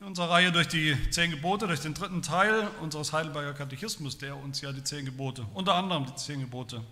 In 0.00 0.06
unserer 0.06 0.30
Reihe 0.30 0.50
durch 0.50 0.66
die 0.66 0.96
zehn 1.10 1.30
Gebote, 1.30 1.66
durch 1.66 1.80
den 1.80 1.92
dritten 1.92 2.22
Teil 2.22 2.68
unseres 2.80 3.12
Heidelberger 3.12 3.52
Katechismus, 3.52 4.16
der 4.16 4.34
uns 4.34 4.62
ja 4.62 4.72
die 4.72 4.82
zehn 4.82 5.04
Gebote, 5.04 5.46
unter 5.52 5.74
anderem 5.74 6.06
die 6.06 6.14
zehn 6.14 6.40
Gebote 6.40 6.82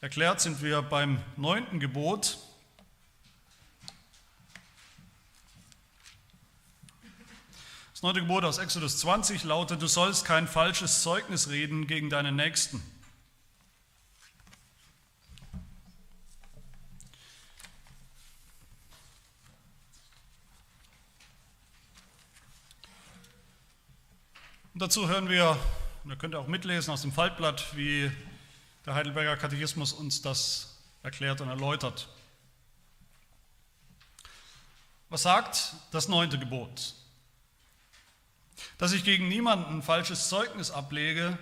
erklärt, 0.00 0.40
sind 0.40 0.62
wir 0.62 0.80
beim 0.80 1.22
neunten 1.36 1.80
Gebot. 1.80 2.38
Das 7.92 8.00
neunte 8.00 8.22
Gebot 8.22 8.44
aus 8.44 8.56
Exodus 8.56 9.00
20 9.00 9.44
lautet, 9.44 9.82
du 9.82 9.86
sollst 9.86 10.24
kein 10.24 10.48
falsches 10.48 11.02
Zeugnis 11.02 11.50
reden 11.50 11.86
gegen 11.86 12.08
deinen 12.08 12.36
Nächsten. 12.36 12.82
Und 24.74 24.82
dazu 24.82 25.08
hören 25.08 25.28
wir, 25.28 25.56
und 26.02 26.10
ihr 26.10 26.16
könnt 26.16 26.34
auch 26.34 26.48
mitlesen 26.48 26.92
aus 26.92 27.02
dem 27.02 27.12
Faltblatt, 27.12 27.76
wie 27.76 28.10
der 28.84 28.96
Heidelberger 28.96 29.36
Katechismus 29.36 29.92
uns 29.92 30.20
das 30.20 30.80
erklärt 31.04 31.40
und 31.40 31.48
erläutert. 31.48 32.08
Was 35.10 35.22
sagt 35.22 35.74
das 35.92 36.08
neunte 36.08 36.40
Gebot? 36.40 36.94
Dass 38.78 38.90
ich 38.90 39.04
gegen 39.04 39.28
niemanden 39.28 39.80
falsches 39.80 40.28
Zeugnis 40.28 40.72
ablege, 40.72 41.38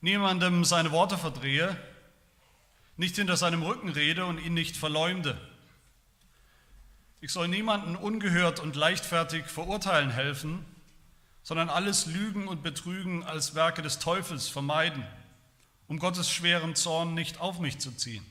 niemandem 0.00 0.64
seine 0.64 0.92
Worte 0.92 1.18
verdrehe, 1.18 1.76
nicht 2.96 3.16
hinter 3.16 3.36
seinem 3.36 3.64
Rücken 3.64 3.88
rede 3.88 4.26
und 4.26 4.38
ihn 4.38 4.54
nicht 4.54 4.76
verleumde. 4.76 5.36
Ich 7.20 7.32
soll 7.32 7.48
niemanden 7.48 7.96
ungehört 7.96 8.60
und 8.60 8.76
leichtfertig 8.76 9.46
verurteilen 9.46 10.10
helfen, 10.10 10.64
sondern 11.44 11.68
alles 11.68 12.06
Lügen 12.06 12.48
und 12.48 12.62
Betrügen 12.62 13.22
als 13.22 13.54
Werke 13.54 13.82
des 13.82 14.00
Teufels 14.00 14.48
vermeiden, 14.48 15.06
um 15.86 16.00
Gottes 16.00 16.30
schweren 16.30 16.74
Zorn 16.74 17.14
nicht 17.14 17.40
auf 17.40 17.60
mich 17.60 17.78
zu 17.78 17.92
ziehen. 17.92 18.24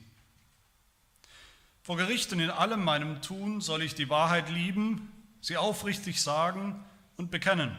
Vor 1.83 1.95
Gericht 1.95 2.33
und 2.33 2.39
in 2.39 2.49
allem 2.49 2.83
meinem 2.83 3.21
Tun 3.21 3.61
soll 3.61 3.83
ich 3.83 3.95
die 3.95 4.09
Wahrheit 4.09 4.49
lieben, 4.49 5.11
sie 5.41 5.57
aufrichtig 5.57 6.21
sagen 6.21 6.83
und 7.15 7.29
bekennen 7.29 7.77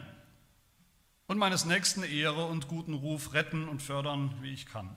und 1.27 1.37
meines 1.37 1.65
Nächsten 1.65 2.03
Ehre 2.03 2.45
und 2.45 2.67
guten 2.67 2.93
Ruf 2.93 3.33
retten 3.33 3.67
und 3.67 3.81
fördern, 3.81 4.33
wie 4.41 4.53
ich 4.53 4.67
kann. 4.67 4.95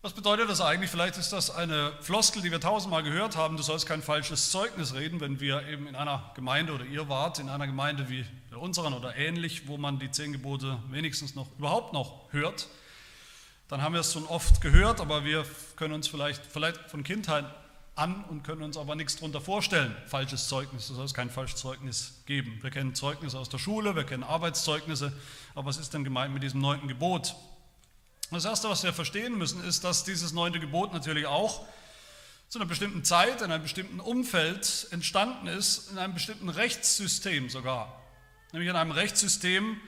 Was 0.00 0.12
bedeutet 0.12 0.48
das 0.48 0.60
eigentlich? 0.60 0.90
Vielleicht 0.90 1.16
ist 1.16 1.32
das 1.32 1.50
eine 1.50 1.92
Floskel, 2.02 2.40
die 2.40 2.52
wir 2.52 2.60
tausendmal 2.60 3.02
gehört 3.02 3.36
haben. 3.36 3.56
Du 3.56 3.64
sollst 3.64 3.84
kein 3.84 4.00
falsches 4.00 4.52
Zeugnis 4.52 4.94
reden, 4.94 5.20
wenn 5.20 5.40
wir 5.40 5.66
eben 5.66 5.88
in 5.88 5.96
einer 5.96 6.30
Gemeinde 6.36 6.72
oder 6.72 6.84
ihr 6.84 7.08
wart, 7.08 7.40
in 7.40 7.48
einer 7.48 7.66
Gemeinde 7.66 8.08
wie 8.08 8.24
der 8.52 8.60
unseren 8.60 8.94
oder 8.94 9.16
ähnlich, 9.16 9.66
wo 9.66 9.76
man 9.76 9.98
die 9.98 10.08
zehn 10.08 10.32
Gebote 10.32 10.78
wenigstens 10.90 11.34
noch 11.34 11.48
überhaupt 11.58 11.94
noch 11.94 12.32
hört. 12.32 12.68
Dann 13.66 13.82
haben 13.82 13.92
wir 13.92 14.00
es 14.00 14.12
schon 14.12 14.24
oft 14.26 14.60
gehört, 14.60 15.00
aber 15.00 15.24
wir 15.24 15.44
können 15.74 15.94
uns 15.94 16.06
vielleicht, 16.06 16.46
vielleicht 16.46 16.78
von 16.88 17.02
Kindheit 17.02 17.46
an 17.96 18.22
und 18.28 18.44
können 18.44 18.62
uns 18.62 18.76
aber 18.76 18.94
nichts 18.94 19.16
darunter 19.16 19.40
vorstellen. 19.40 19.96
Falsches 20.06 20.46
Zeugnis, 20.46 20.86
du 20.86 20.94
sollst 20.94 21.14
kein 21.14 21.28
falsches 21.28 21.58
Zeugnis 21.58 22.22
geben. 22.24 22.60
Wir 22.62 22.70
kennen 22.70 22.94
Zeugnisse 22.94 23.36
aus 23.36 23.48
der 23.48 23.58
Schule, 23.58 23.96
wir 23.96 24.04
kennen 24.04 24.22
Arbeitszeugnisse, 24.22 25.12
aber 25.56 25.66
was 25.66 25.76
ist 25.76 25.92
denn 25.92 26.04
gemeint 26.04 26.32
mit 26.32 26.44
diesem 26.44 26.60
neunten 26.60 26.86
Gebot? 26.86 27.34
Das 28.30 28.44
Erste, 28.44 28.68
was 28.68 28.82
wir 28.82 28.92
verstehen 28.92 29.38
müssen, 29.38 29.64
ist, 29.64 29.84
dass 29.84 30.04
dieses 30.04 30.32
neunte 30.32 30.60
Gebot 30.60 30.92
natürlich 30.92 31.24
auch 31.24 31.64
zu 32.50 32.58
einer 32.58 32.68
bestimmten 32.68 33.02
Zeit, 33.02 33.40
in 33.40 33.50
einem 33.50 33.62
bestimmten 33.62 34.00
Umfeld 34.00 34.86
entstanden 34.90 35.46
ist, 35.46 35.90
in 35.90 35.98
einem 35.98 36.12
bestimmten 36.12 36.50
Rechtssystem 36.50 37.48
sogar. 37.48 38.02
Nämlich 38.52 38.68
in 38.68 38.76
einem 38.76 38.90
Rechtssystem, 38.90 39.80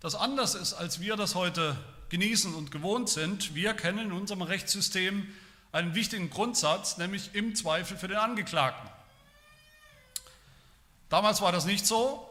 das 0.00 0.14
anders 0.14 0.54
ist, 0.54 0.74
als 0.74 1.00
wir 1.00 1.16
das 1.16 1.34
heute 1.34 1.74
genießen 2.10 2.54
und 2.54 2.70
gewohnt 2.70 3.08
sind. 3.08 3.54
Wir 3.54 3.72
kennen 3.72 3.98
in 3.98 4.12
unserem 4.12 4.42
Rechtssystem 4.42 5.26
einen 5.72 5.94
wichtigen 5.94 6.28
Grundsatz, 6.28 6.98
nämlich 6.98 7.30
im 7.34 7.54
Zweifel 7.54 7.96
für 7.96 8.08
den 8.08 8.18
Angeklagten. 8.18 8.90
Damals 11.08 11.40
war 11.40 11.50
das 11.50 11.64
nicht 11.64 11.86
so. 11.86 12.28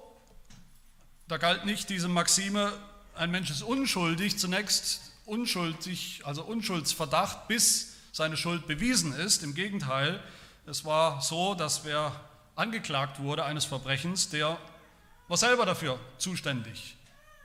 Da 1.27 1.37
galt 1.37 1.65
nicht 1.65 1.89
diese 1.89 2.07
Maxime, 2.07 2.71
ein 3.15 3.31
Mensch 3.31 3.49
ist 3.49 3.63
unschuldig, 3.63 4.37
zunächst 4.37 5.14
unschuldig, 5.25 6.21
also 6.25 6.43
Unschuldsverdacht, 6.43 7.47
bis 7.47 7.95
seine 8.11 8.37
Schuld 8.37 8.67
bewiesen 8.67 9.13
ist. 9.13 9.43
Im 9.43 9.55
Gegenteil, 9.55 10.23
es 10.65 10.85
war 10.85 11.21
so, 11.21 11.53
dass 11.53 11.85
wer 11.85 12.19
angeklagt 12.55 13.19
wurde 13.19 13.43
eines 13.43 13.65
Verbrechens, 13.65 14.29
der 14.29 14.57
war 15.27 15.37
selber 15.37 15.65
dafür 15.65 15.99
zuständig, 16.17 16.95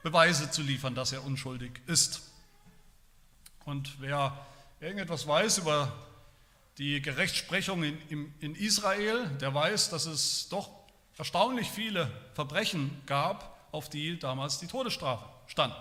Beweise 0.03 0.51
zu 0.51 0.63
liefern, 0.63 0.95
dass 0.95 1.13
er 1.13 1.25
unschuldig 1.25 1.73
ist. 1.87 2.23
Und 3.65 4.01
wer 4.01 4.47
irgendetwas 4.81 5.27
weiß 5.27 5.59
über 5.59 5.93
die 6.79 7.03
Gerechtsprechung 7.03 7.83
in, 7.83 8.35
in, 8.41 8.55
Israel, 8.55 9.29
der 9.41 9.53
weiß, 9.53 9.91
dass 9.91 10.07
es 10.07 10.49
doch 10.49 10.71
erstaunlich 11.19 11.71
viele 11.71 12.11
Verbrechen 12.35 13.03
gab, 13.05 13.69
auf 13.73 13.91
die 13.91 14.19
damals 14.19 14.59
die 14.59 14.67
Todesstrafe 14.67 15.25
stand. 15.47 15.77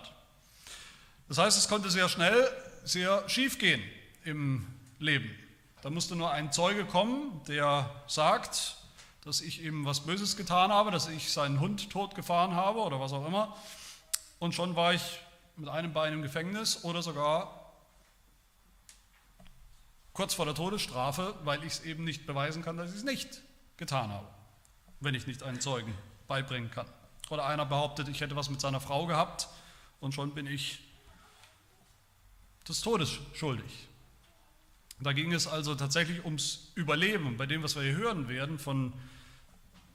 Das 1.30 1.38
heißt, 1.38 1.58
es 1.58 1.70
konnte 1.70 1.90
sehr 1.92 2.10
schnell 2.10 2.50
sehr 2.84 3.28
schief 3.30 3.60
gehen 3.60 3.84
im 4.24 4.68
Leben. 4.98 5.30
Da 5.84 5.92
musste 5.92 6.16
nur 6.16 6.32
ein 6.32 6.52
Zeuge 6.52 6.86
kommen, 6.86 7.42
der 7.48 7.90
sagt, 8.08 8.78
dass 9.24 9.42
ich 9.42 9.62
ihm 9.64 9.86
was 9.86 10.02
Böses 10.02 10.36
getan 10.38 10.72
habe, 10.72 10.90
dass 10.90 11.08
ich 11.08 11.32
seinen 11.32 11.60
Hund 11.60 11.92
totgefahren 11.92 12.56
habe 12.56 12.80
oder 12.80 13.00
was 13.00 13.14
auch 13.14 13.28
immer. 13.28 13.56
Und 14.40 14.56
schon 14.56 14.76
war 14.76 14.94
ich 14.94 15.20
mit 15.56 15.70
einem 15.70 15.94
Bein 15.94 16.14
im 16.14 16.24
Gefängnis 16.24 16.84
oder 16.84 17.04
sogar 17.04 17.74
kurz 20.14 20.34
vor 20.34 20.46
der 20.46 20.56
Todesstrafe, 20.56 21.36
weil 21.44 21.64
ich 21.64 21.74
es 21.74 21.80
eben 21.86 22.06
nicht 22.06 22.26
beweisen 22.26 22.64
kann, 22.64 22.76
dass 22.76 22.90
ich 22.90 22.98
es 22.98 23.04
nicht 23.04 23.42
getan 23.78 24.10
habe, 24.10 24.28
wenn 25.00 25.14
ich 25.14 25.28
nicht 25.28 25.44
einen 25.44 25.62
Zeugen 25.62 25.94
beibringen 26.28 26.72
kann. 26.72 26.88
Oder 27.30 27.46
einer 27.46 27.66
behauptet, 27.66 28.08
ich 28.08 28.20
hätte 28.20 28.36
was 28.36 28.50
mit 28.50 28.60
seiner 28.60 28.82
Frau 28.82 29.06
gehabt 29.06 29.48
und 30.00 30.16
schon 30.16 30.34
bin 30.34 30.48
ich 30.48 30.89
des 32.70 32.82
Todes 32.82 33.20
schuldig. 33.34 33.88
Da 35.02 35.14
ging 35.14 35.34
es 35.34 35.48
also 35.48 35.76
tatsächlich 35.76 36.24
ums 36.26 36.72
Überleben. 36.76 37.26
Und 37.28 37.38
bei 37.38 37.46
dem, 37.46 37.64
was 37.64 37.76
wir 37.76 37.84
hier 37.84 37.96
hören 37.96 38.28
werden 38.28 38.60
von 38.60 38.94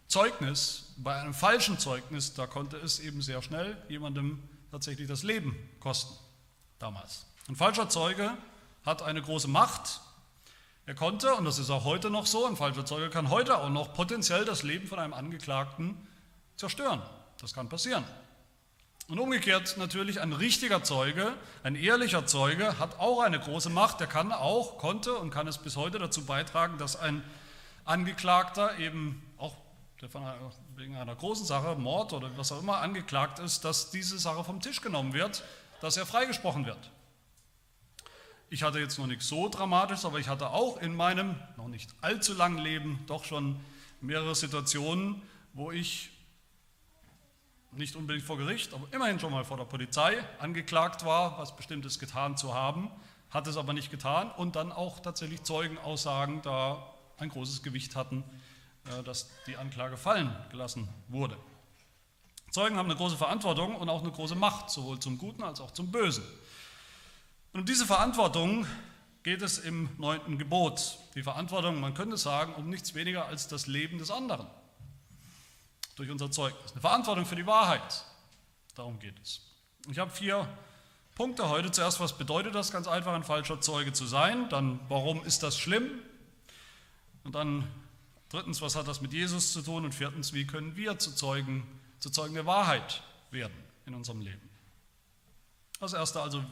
Zeugnis, 0.08 0.94
bei 0.96 1.14
einem 1.14 1.34
falschen 1.34 1.78
Zeugnis, 1.78 2.34
da 2.34 2.46
konnte 2.46 2.76
es 2.78 3.00
eben 3.00 3.20
sehr 3.22 3.42
schnell 3.42 3.76
jemandem 3.88 4.42
tatsächlich 4.70 5.06
das 5.08 5.22
Leben 5.22 5.56
kosten, 5.80 6.14
damals. 6.78 7.26
Ein 7.48 7.56
falscher 7.56 7.88
Zeuge 7.88 8.36
hat 8.84 9.02
eine 9.02 9.20
große 9.22 9.48
Macht. 9.48 10.00
Er 10.86 10.94
konnte, 10.94 11.34
und 11.34 11.44
das 11.44 11.58
ist 11.58 11.70
auch 11.70 11.84
heute 11.84 12.10
noch 12.10 12.26
so, 12.26 12.46
ein 12.46 12.56
falscher 12.56 12.84
Zeuge 12.84 13.10
kann 13.10 13.30
heute 13.30 13.58
auch 13.58 13.70
noch 13.70 13.94
potenziell 13.94 14.44
das 14.44 14.62
Leben 14.62 14.86
von 14.86 14.98
einem 14.98 15.14
Angeklagten 15.14 15.96
zerstören. 16.56 17.02
Das 17.40 17.52
kann 17.52 17.68
passieren. 17.68 18.04
Und 19.06 19.19
umgekehrt 19.19 19.76
natürlich 19.76 20.22
ein 20.22 20.32
richtiger 20.32 20.82
Zeuge, 20.82 21.34
ein 21.62 21.76
ehrlicher 21.76 22.26
Zeuge 22.26 22.78
hat 22.78 22.98
auch 22.98 23.20
eine 23.20 23.38
große 23.38 23.69
Macht. 23.69 24.00
Der 24.00 24.06
kann 24.06 24.32
auch, 24.32 24.78
konnte 24.78 25.15
und 25.15 25.31
kann 25.31 25.47
es 25.47 25.59
bis 25.59 25.76
heute 25.76 25.98
dazu 25.98 26.25
beitragen, 26.25 26.78
dass 26.78 26.97
ein 26.97 27.22
Angeklagter 27.84 28.78
eben 28.78 29.22
auch 29.37 29.54
wegen 30.76 30.97
einer 30.97 31.14
großen 31.14 31.47
Sache, 31.47 31.76
Mord 31.76 32.12
oder 32.12 32.31
was 32.37 32.53
auch 32.53 32.60
immer, 32.60 32.78
angeklagt 32.78 33.38
ist, 33.38 33.64
dass 33.64 33.91
diese 33.91 34.19
Sache 34.19 34.44
vom 34.44 34.60
Tisch 34.60 34.81
genommen 34.81 35.12
wird, 35.12 35.44
dass 35.81 35.97
er 35.97 36.06
freigesprochen 36.06 36.66
wird. 36.66 36.91
Ich 38.50 38.62
hatte 38.62 38.78
jetzt 38.78 38.98
noch 38.98 39.06
nichts 39.06 39.28
so 39.28 39.48
Dramatisches, 39.48 40.04
aber 40.04 40.19
ich 40.19 40.28
hatte 40.28 40.50
auch 40.50 40.76
in 40.78 40.94
meinem 40.94 41.37
noch 41.56 41.69
nicht 41.69 41.90
allzu 42.00 42.34
langen 42.34 42.58
Leben 42.58 43.02
doch 43.06 43.25
schon 43.25 43.61
mehrere 44.00 44.34
Situationen, 44.34 45.23
wo 45.52 45.70
ich 45.70 46.11
nicht 47.76 47.97
unbedingt 47.97 48.25
vor 48.25 48.38
Gericht, 48.38 48.73
aber 48.75 48.87
immerhin 48.93 49.19
schon 49.19 49.32
mal 49.32 49.44
vor 49.44 49.56
der 49.56 49.65
Polizei 49.65 50.17
angeklagt 50.38 51.05
war, 51.05 51.38
was 51.38 51.56
Bestimmtes 51.56 51.99
getan 51.99 52.37
zu 52.37 52.55
haben, 52.55 52.91
hat 53.31 53.47
es 53.47 53.56
aber 53.56 53.73
nicht 53.73 53.91
getan 53.91 54.31
und 54.31 54.56
dann 54.56 54.73
auch 54.73 55.00
tatsächlich 55.00 55.43
Zeugenaussagen 55.43 56.43
da 56.43 56.94
ein 57.19 57.29
großes 57.29 57.62
Gewicht 57.62 57.97
hatten, 57.97 58.25
äh, 58.87 59.03
dass 59.03 59.31
die 59.47 59.56
Anklage 59.56 59.97
fallen 59.97 60.35
gelassen 60.50 60.88
wurde. 61.09 61.37
Zeugen 62.50 62.76
haben 62.76 62.87
eine 62.87 62.97
große 62.97 63.17
Verantwortung 63.17 63.75
und 63.75 63.88
auch 63.88 64.03
eine 64.03 64.12
große 64.12 64.37
Macht, 64.37 64.71
sowohl 64.71 65.00
zum 65.00 65.19
Guten 65.19 65.43
als 65.43 65.61
auch 65.61 65.73
zum 65.73 65.91
Bösen. 65.91 66.25
Und 67.53 67.61
um 67.61 67.67
diese 67.67 67.87
Verantwortung 67.87 68.67
geht 69.25 69.43
es 69.43 69.59
im 69.59 69.88
neunten 69.99 70.38
Gebot. 70.38 70.99
Die 71.15 71.23
Verantwortung, 71.23 71.81
man 71.81 71.94
könnte 71.94 72.17
sagen, 72.17 72.55
um 72.55 72.69
nichts 72.69 72.94
weniger 72.94 73.26
als 73.26 73.49
das 73.49 73.67
Leben 73.67 73.99
des 73.99 74.11
anderen 74.11 74.47
durch 75.96 76.11
unser 76.11 76.31
Zeugnis. 76.31 76.73
Eine 76.73 76.81
Verantwortung 76.81 77.26
für 77.26 77.37
die 77.37 77.46
Wahrheit. 77.46 78.05
Darum 78.75 78.99
geht 78.99 79.14
es. 79.23 79.41
Ich 79.91 79.99
habe 79.99 80.11
vier 80.11 80.49
Punkte 81.14 81.49
heute. 81.49 81.70
Zuerst, 81.70 82.00
was 82.00 82.19
bedeutet 82.19 82.55
das 82.55 82.73
ganz 82.73 82.88
einfach, 82.88 83.14
ein 83.14 83.25
falscher 83.25 83.61
Zeuge 83.61 83.93
zu 83.93 84.06
sein? 84.06 84.49
Dann, 84.49 84.81
warum 84.88 85.25
ist 85.25 85.43
das 85.43 85.58
schlimm? 85.58 85.91
Und 87.23 87.35
dann 87.35 87.69
drittens, 88.29 88.61
was 88.61 88.75
hat 88.76 88.88
das 88.88 89.00
mit 89.00 89.12
Jesus 89.12 89.52
zu 89.52 89.62
tun? 89.62 89.85
Und 89.85 89.94
viertens, 89.94 90.32
wie 90.32 90.46
können 90.46 90.76
wir 90.76 90.99
zu 90.99 91.14
Zeugen, 91.14 91.67
zu 92.00 92.11
Zeugen 92.11 92.35
der 92.35 92.47
Wahrheit 92.47 93.02
werden 93.31 93.55
in 93.87 93.94
unserem 93.94 94.20
Leben? 94.20 94.50
Das 95.81 95.93
erste 95.93 96.20
also, 96.20 96.44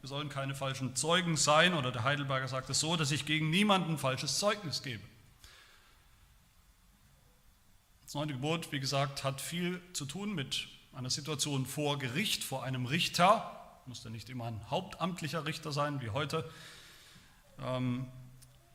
wir 0.00 0.08
sollen 0.08 0.28
keine 0.28 0.54
falschen 0.54 0.94
Zeugen 0.96 1.36
sein, 1.36 1.74
oder 1.74 1.92
der 1.92 2.04
Heidelberger 2.04 2.48
sagt 2.48 2.70
es 2.70 2.80
so, 2.80 2.96
dass 2.96 3.10
ich 3.10 3.26
gegen 3.26 3.50
niemanden 3.50 3.98
falsches 3.98 4.38
Zeugnis 4.38 4.82
gebe. 4.82 5.02
Das 8.06 8.14
neunte 8.14 8.34
Gebot, 8.34 8.70
wie 8.70 8.78
gesagt, 8.78 9.24
hat 9.24 9.40
viel 9.40 9.82
zu 9.92 10.04
tun 10.04 10.32
mit 10.32 10.68
einer 10.92 11.10
Situation 11.10 11.66
vor 11.66 11.98
Gericht, 11.98 12.44
vor 12.44 12.62
einem 12.62 12.86
Richter. 12.86 13.80
Muss 13.86 14.04
ja 14.04 14.10
nicht 14.10 14.30
immer 14.30 14.44
ein 14.44 14.70
hauptamtlicher 14.70 15.44
Richter 15.44 15.72
sein, 15.72 16.00
wie 16.00 16.10
heute. 16.10 16.48
Ähm, 17.58 18.06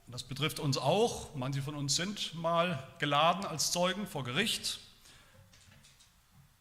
das 0.07 0.23
betrifft 0.23 0.59
uns 0.59 0.77
auch. 0.77 1.33
Manche 1.33 1.61
von 1.61 1.75
uns 1.75 1.95
sind 1.95 2.35
mal 2.35 2.85
geladen 2.99 3.45
als 3.45 3.71
Zeugen 3.71 4.05
vor 4.05 4.25
Gericht, 4.25 4.81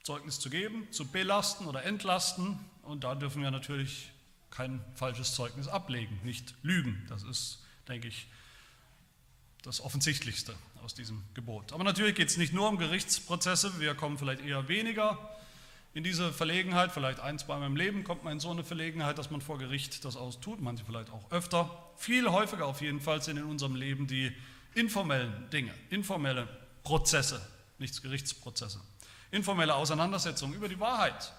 Zeugnis 0.04 0.38
zu 0.38 0.48
geben, 0.48 0.86
zu 0.92 1.08
belasten 1.08 1.66
oder 1.66 1.82
entlasten. 1.82 2.56
Und 2.82 3.02
da 3.02 3.16
dürfen 3.16 3.42
wir 3.42 3.50
natürlich 3.50 4.12
kein 4.50 4.80
falsches 4.94 5.34
Zeugnis 5.34 5.66
ablegen, 5.66 6.20
nicht 6.22 6.54
lügen. 6.62 7.04
Das 7.08 7.24
ist, 7.24 7.64
denke 7.88 8.06
ich, 8.06 8.28
das 9.62 9.80
Offensichtlichste 9.80 10.54
aus 10.84 10.94
diesem 10.94 11.22
Gebot. 11.34 11.72
Aber 11.72 11.84
natürlich 11.84 12.14
geht 12.14 12.28
es 12.28 12.36
nicht 12.36 12.52
nur 12.52 12.68
um 12.68 12.78
Gerichtsprozesse. 12.78 13.80
Wir 13.80 13.94
kommen 13.94 14.18
vielleicht 14.18 14.44
eher 14.44 14.68
weniger 14.68 15.18
in 15.94 16.04
diese 16.04 16.32
Verlegenheit. 16.32 16.92
Vielleicht 16.92 17.20
ein, 17.20 17.38
zweimal 17.38 17.66
im 17.66 17.76
Leben 17.76 18.04
kommt 18.04 18.24
man 18.24 18.34
in 18.34 18.40
so 18.40 18.50
eine 18.50 18.64
Verlegenheit, 18.64 19.18
dass 19.18 19.30
man 19.30 19.40
vor 19.40 19.58
Gericht 19.58 20.04
das 20.04 20.16
austut. 20.16 20.60
Manche 20.60 20.84
vielleicht 20.84 21.10
auch 21.10 21.30
öfter. 21.30 21.70
Viel 21.96 22.30
häufiger 22.30 22.66
auf 22.66 22.80
jeden 22.80 23.00
Fall 23.00 23.22
sind 23.22 23.36
in 23.36 23.44
unserem 23.44 23.74
Leben 23.74 24.06
die 24.06 24.32
informellen 24.74 25.48
Dinge, 25.50 25.74
informelle 25.90 26.48
Prozesse, 26.82 27.40
nichts 27.78 28.02
Gerichtsprozesse. 28.02 28.80
Informelle 29.30 29.74
Auseinandersetzungen 29.74 30.54
über 30.54 30.68
die 30.68 30.80
Wahrheit, 30.80 31.32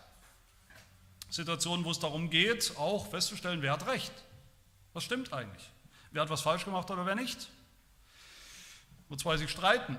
Situationen, 1.29 1.85
wo 1.85 1.91
es 1.91 1.99
darum 1.99 2.29
geht, 2.29 2.73
auch 2.77 3.09
festzustellen, 3.09 3.61
wer 3.61 3.73
hat 3.73 3.87
recht. 3.87 4.11
Was 4.93 5.03
stimmt 5.03 5.31
eigentlich? 5.33 5.69
Wer 6.11 6.23
hat 6.23 6.29
was 6.29 6.41
falsch 6.41 6.65
gemacht 6.65 6.91
oder 6.91 7.05
wer 7.05 7.15
nicht? 7.15 7.49
Wo 9.11 9.17
zwei 9.17 9.35
sich 9.35 9.49
streiten 9.49 9.97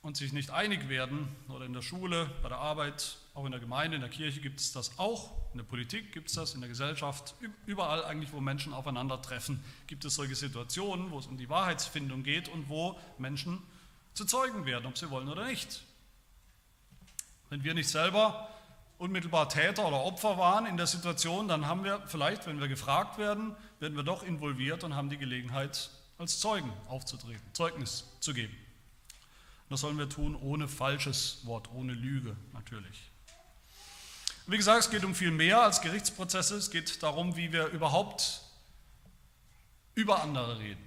und 0.00 0.16
sich 0.16 0.32
nicht 0.32 0.50
einig 0.50 0.88
werden, 0.88 1.28
oder 1.48 1.64
in 1.64 1.72
der 1.72 1.80
Schule, 1.80 2.28
bei 2.42 2.48
der 2.48 2.58
Arbeit, 2.58 3.18
auch 3.34 3.44
in 3.44 3.52
der 3.52 3.60
Gemeinde, 3.60 3.94
in 3.94 4.00
der 4.00 4.10
Kirche 4.10 4.40
gibt 4.40 4.58
es 4.58 4.72
das 4.72 4.98
auch, 4.98 5.30
in 5.52 5.58
der 5.58 5.64
Politik 5.64 6.10
gibt 6.10 6.28
es 6.28 6.34
das, 6.34 6.52
in 6.52 6.60
der 6.60 6.68
Gesellschaft, 6.68 7.36
überall 7.66 8.04
eigentlich, 8.04 8.32
wo 8.32 8.40
Menschen 8.40 8.72
aufeinandertreffen, 8.72 9.62
gibt 9.86 10.04
es 10.04 10.16
solche 10.16 10.34
Situationen, 10.34 11.12
wo 11.12 11.20
es 11.20 11.28
um 11.28 11.38
die 11.38 11.48
Wahrheitsfindung 11.48 12.24
geht 12.24 12.48
und 12.48 12.68
wo 12.68 12.98
Menschen 13.16 13.62
zu 14.12 14.24
Zeugen 14.24 14.66
werden, 14.66 14.86
ob 14.86 14.98
sie 14.98 15.08
wollen 15.08 15.28
oder 15.28 15.44
nicht. 15.44 15.84
Wenn 17.48 17.62
wir 17.62 17.74
nicht 17.74 17.90
selber 17.90 18.48
unmittelbar 18.98 19.48
Täter 19.50 19.86
oder 19.86 20.02
Opfer 20.02 20.36
waren 20.36 20.66
in 20.66 20.76
der 20.76 20.88
Situation, 20.88 21.46
dann 21.46 21.68
haben 21.68 21.84
wir 21.84 22.02
vielleicht, 22.08 22.48
wenn 22.48 22.58
wir 22.58 22.66
gefragt 22.66 23.18
werden, 23.18 23.54
werden 23.78 23.94
wir 23.94 24.02
doch 24.02 24.24
involviert 24.24 24.82
und 24.82 24.96
haben 24.96 25.10
die 25.10 25.18
Gelegenheit, 25.18 25.90
als 26.22 26.38
Zeugen 26.38 26.72
aufzutreten, 26.86 27.42
Zeugnis 27.52 28.04
zu 28.20 28.32
geben. 28.32 28.56
das 29.68 29.80
sollen 29.80 29.98
wir 29.98 30.08
tun 30.08 30.36
ohne 30.36 30.68
falsches 30.68 31.44
Wort, 31.44 31.68
ohne 31.72 31.94
Lüge 31.94 32.36
natürlich. 32.52 33.10
Wie 34.46 34.56
gesagt, 34.56 34.84
es 34.84 34.90
geht 34.90 35.04
um 35.04 35.14
viel 35.14 35.32
mehr 35.32 35.62
als 35.62 35.80
Gerichtsprozesse. 35.80 36.56
Es 36.56 36.70
geht 36.70 37.02
darum, 37.02 37.36
wie 37.36 37.52
wir 37.52 37.66
überhaupt 37.68 38.42
über 39.94 40.22
andere 40.22 40.58
reden. 40.58 40.84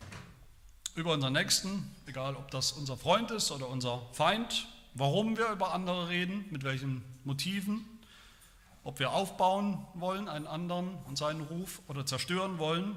Über 0.96 1.14
unseren 1.14 1.34
Nächsten, 1.34 1.94
egal 2.06 2.36
ob 2.36 2.50
das 2.52 2.72
unser 2.72 2.96
Freund 2.96 3.32
ist 3.32 3.52
oder 3.52 3.68
unser 3.68 4.02
Feind. 4.14 4.68
Warum 4.94 5.36
wir 5.38 5.50
über 5.50 5.74
andere 5.74 6.08
reden, 6.08 6.46
mit 6.50 6.64
welchen 6.64 7.04
Motiven 7.26 7.86
ob 8.86 9.00
wir 9.00 9.12
aufbauen 9.12 9.86
wollen, 9.96 10.30
einen 10.30 10.46
anderen 10.46 10.96
und 11.08 11.18
seinen 11.18 11.42
Ruf, 11.42 11.82
oder 11.88 12.06
zerstören 12.06 12.60
wollen, 12.60 12.96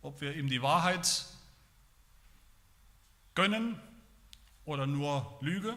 ob 0.00 0.22
wir 0.22 0.34
ihm 0.34 0.48
die 0.48 0.62
Wahrheit 0.62 1.26
gönnen 3.36 3.80
oder 4.64 4.88
nur 4.88 5.38
Lüge. 5.40 5.72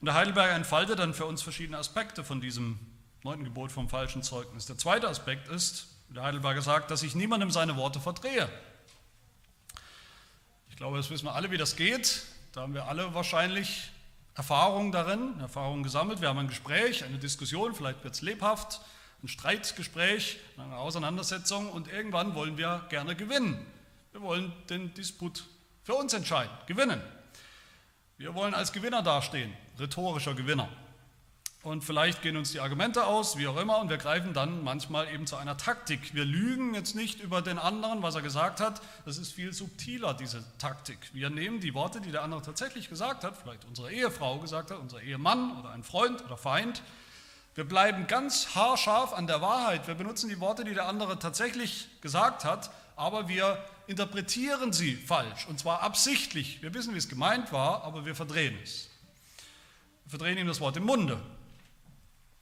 Und 0.00 0.06
der 0.06 0.14
Heidelberger 0.14 0.54
entfaltet 0.54 0.98
dann 0.98 1.14
für 1.14 1.24
uns 1.24 1.40
verschiedene 1.40 1.78
Aspekte 1.78 2.22
von 2.22 2.42
diesem 2.42 2.78
neunten 3.22 3.44
Gebot 3.44 3.72
vom 3.72 3.88
falschen 3.88 4.22
Zeugnis. 4.22 4.66
Der 4.66 4.76
zweite 4.76 5.08
Aspekt 5.08 5.48
ist, 5.48 5.88
der 6.10 6.22
Heidelberger 6.22 6.60
sagt, 6.60 6.90
dass 6.90 7.02
ich 7.02 7.14
niemandem 7.14 7.50
seine 7.50 7.76
Worte 7.76 7.98
verdrehe. 7.98 8.48
Ich 10.68 10.76
glaube, 10.76 10.98
das 10.98 11.08
wissen 11.08 11.24
wir 11.24 11.34
alle, 11.34 11.50
wie 11.50 11.56
das 11.56 11.76
geht. 11.76 12.22
Da 12.52 12.60
haben 12.60 12.74
wir 12.74 12.84
alle 12.86 13.14
wahrscheinlich 13.14 13.90
Erfahrung 14.34 14.92
darin, 14.92 15.40
Erfahrung 15.40 15.82
gesammelt. 15.82 16.20
Wir 16.20 16.28
haben 16.28 16.38
ein 16.38 16.48
Gespräch, 16.48 17.04
eine 17.04 17.18
Diskussion, 17.18 17.74
vielleicht 17.74 18.04
wird 18.04 18.14
es 18.14 18.20
lebhaft, 18.20 18.82
ein 19.22 19.28
Streitgespräch, 19.28 20.38
eine 20.58 20.76
Auseinandersetzung 20.76 21.70
und 21.70 21.88
irgendwann 21.88 22.34
wollen 22.34 22.58
wir 22.58 22.84
gerne 22.90 23.16
gewinnen. 23.16 23.58
Wir 24.12 24.20
wollen 24.20 24.52
den 24.68 24.92
Disput 24.92 25.44
für 25.86 25.94
uns 25.94 26.12
entscheiden, 26.12 26.50
gewinnen. 26.66 27.00
Wir 28.18 28.34
wollen 28.34 28.54
als 28.54 28.72
Gewinner 28.72 29.02
dastehen, 29.02 29.56
rhetorischer 29.78 30.34
Gewinner. 30.34 30.68
Und 31.62 31.84
vielleicht 31.84 32.22
gehen 32.22 32.36
uns 32.36 32.50
die 32.50 32.58
Argumente 32.58 33.04
aus, 33.04 33.38
wie 33.38 33.46
auch 33.46 33.56
immer, 33.56 33.78
und 33.78 33.88
wir 33.88 33.96
greifen 33.96 34.32
dann 34.32 34.64
manchmal 34.64 35.06
eben 35.14 35.28
zu 35.28 35.36
einer 35.36 35.56
Taktik. 35.56 36.12
Wir 36.12 36.24
lügen 36.24 36.74
jetzt 36.74 36.96
nicht 36.96 37.20
über 37.20 37.40
den 37.40 37.56
anderen, 37.56 38.02
was 38.02 38.16
er 38.16 38.22
gesagt 38.22 38.58
hat. 38.58 38.82
Das 39.04 39.16
ist 39.16 39.30
viel 39.30 39.52
subtiler, 39.52 40.12
diese 40.12 40.42
Taktik. 40.58 40.98
Wir 41.12 41.30
nehmen 41.30 41.60
die 41.60 41.72
Worte, 41.72 42.00
die 42.00 42.10
der 42.10 42.24
andere 42.24 42.42
tatsächlich 42.42 42.88
gesagt 42.88 43.22
hat, 43.22 43.36
vielleicht 43.40 43.64
unsere 43.64 43.92
Ehefrau 43.92 44.40
gesagt 44.40 44.72
hat, 44.72 44.78
unser 44.78 45.00
Ehemann 45.02 45.56
oder 45.56 45.70
ein 45.70 45.84
Freund 45.84 46.24
oder 46.24 46.36
Feind. 46.36 46.82
Wir 47.54 47.64
bleiben 47.64 48.08
ganz 48.08 48.56
haarscharf 48.56 49.12
an 49.12 49.28
der 49.28 49.40
Wahrheit. 49.40 49.86
Wir 49.86 49.94
benutzen 49.94 50.28
die 50.28 50.40
Worte, 50.40 50.64
die 50.64 50.74
der 50.74 50.88
andere 50.88 51.20
tatsächlich 51.20 51.88
gesagt 52.00 52.44
hat, 52.44 52.70
aber 52.96 53.28
wir 53.28 53.56
interpretieren 53.86 54.72
sie 54.72 54.94
falsch, 54.94 55.46
und 55.46 55.58
zwar 55.58 55.82
absichtlich. 55.82 56.62
Wir 56.62 56.74
wissen, 56.74 56.94
wie 56.94 56.98
es 56.98 57.08
gemeint 57.08 57.52
war, 57.52 57.84
aber 57.84 58.04
wir 58.04 58.14
verdrehen 58.14 58.58
es. 58.62 58.88
Wir 60.04 60.10
verdrehen 60.10 60.38
ihm 60.38 60.46
das 60.46 60.60
Wort 60.60 60.76
im 60.76 60.84
Munde. 60.84 61.20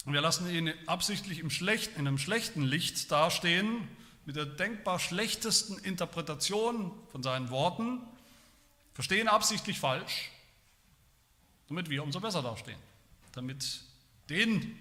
Und 0.04 0.12
wir 0.12 0.20
lassen 0.20 0.48
ihn 0.50 0.72
absichtlich 0.86 1.38
im 1.38 1.50
schlechten, 1.50 2.00
in 2.00 2.06
einem 2.06 2.18
schlechten 2.18 2.62
Licht 2.62 3.10
dastehen, 3.10 3.88
mit 4.26 4.36
der 4.36 4.46
denkbar 4.46 4.98
schlechtesten 4.98 5.78
Interpretation 5.78 6.92
von 7.10 7.22
seinen 7.22 7.50
Worten, 7.50 8.00
verstehen 8.94 9.28
absichtlich 9.28 9.78
falsch, 9.78 10.30
damit 11.68 11.90
wir 11.90 12.02
umso 12.02 12.20
besser 12.20 12.42
dastehen, 12.42 12.78
damit 13.32 13.80
den 14.30 14.78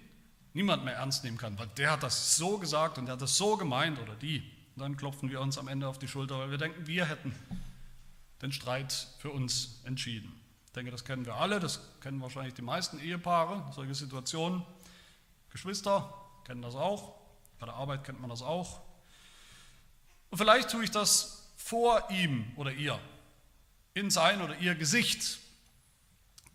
niemand 0.54 0.86
mehr 0.86 0.96
ernst 0.96 1.24
nehmen 1.24 1.38
kann, 1.38 1.58
weil 1.58 1.68
der 1.78 1.92
hat 1.92 2.04
das 2.04 2.38
so 2.38 2.58
gesagt 2.58 2.98
und 2.98 3.06
der 3.06 3.14
hat 3.14 3.22
das 3.22 3.36
so 3.36 3.58
gemeint 3.58 4.00
oder 4.00 4.16
die. 4.16 4.44
Und 4.76 4.82
dann 4.82 4.98
klopfen 4.98 5.30
wir 5.30 5.40
uns 5.42 5.58
am 5.58 5.68
Ende 5.68 5.88
auf 5.88 6.00
die 6.00 6.08
Schulter, 6.08 6.40
weil 6.40 6.52
wir 6.52 6.58
denken, 6.58 6.88
wir 6.88 7.06
hätten 7.06 7.36
den 8.42 8.52
Streit 8.52 9.08
für 9.20 9.30
uns 9.30 9.82
entschieden. 9.86 10.34
Ich 10.66 10.72
denke, 10.74 10.92
das 10.92 11.06
kennen 11.06 11.26
wir 11.26 11.36
alle, 11.36 11.60
das 11.60 11.80
kennen 12.02 12.20
wahrscheinlich 12.22 12.56
die 12.56 12.64
meisten 12.64 13.00
Ehepaare, 13.00 13.72
solche 13.74 13.94
Situationen. 13.94 14.66
Geschwister 15.52 16.12
kennen 16.46 16.64
das 16.64 16.76
auch, 16.76 17.14
bei 17.60 17.68
der 17.68 17.76
Arbeit 17.76 18.04
kennt 18.04 18.20
man 18.20 18.30
das 18.30 18.42
auch. 18.42 18.82
Und 20.32 20.40
vielleicht 20.40 20.72
tue 20.72 20.84
ich 20.84 20.92
das 20.92 21.54
vor 21.56 22.10
ihm 22.10 22.52
oder 22.56 22.72
ihr, 22.72 23.00
in 23.94 24.10
sein 24.10 24.42
oder 24.42 24.58
ihr 24.58 24.74
Gesicht. 24.74 25.38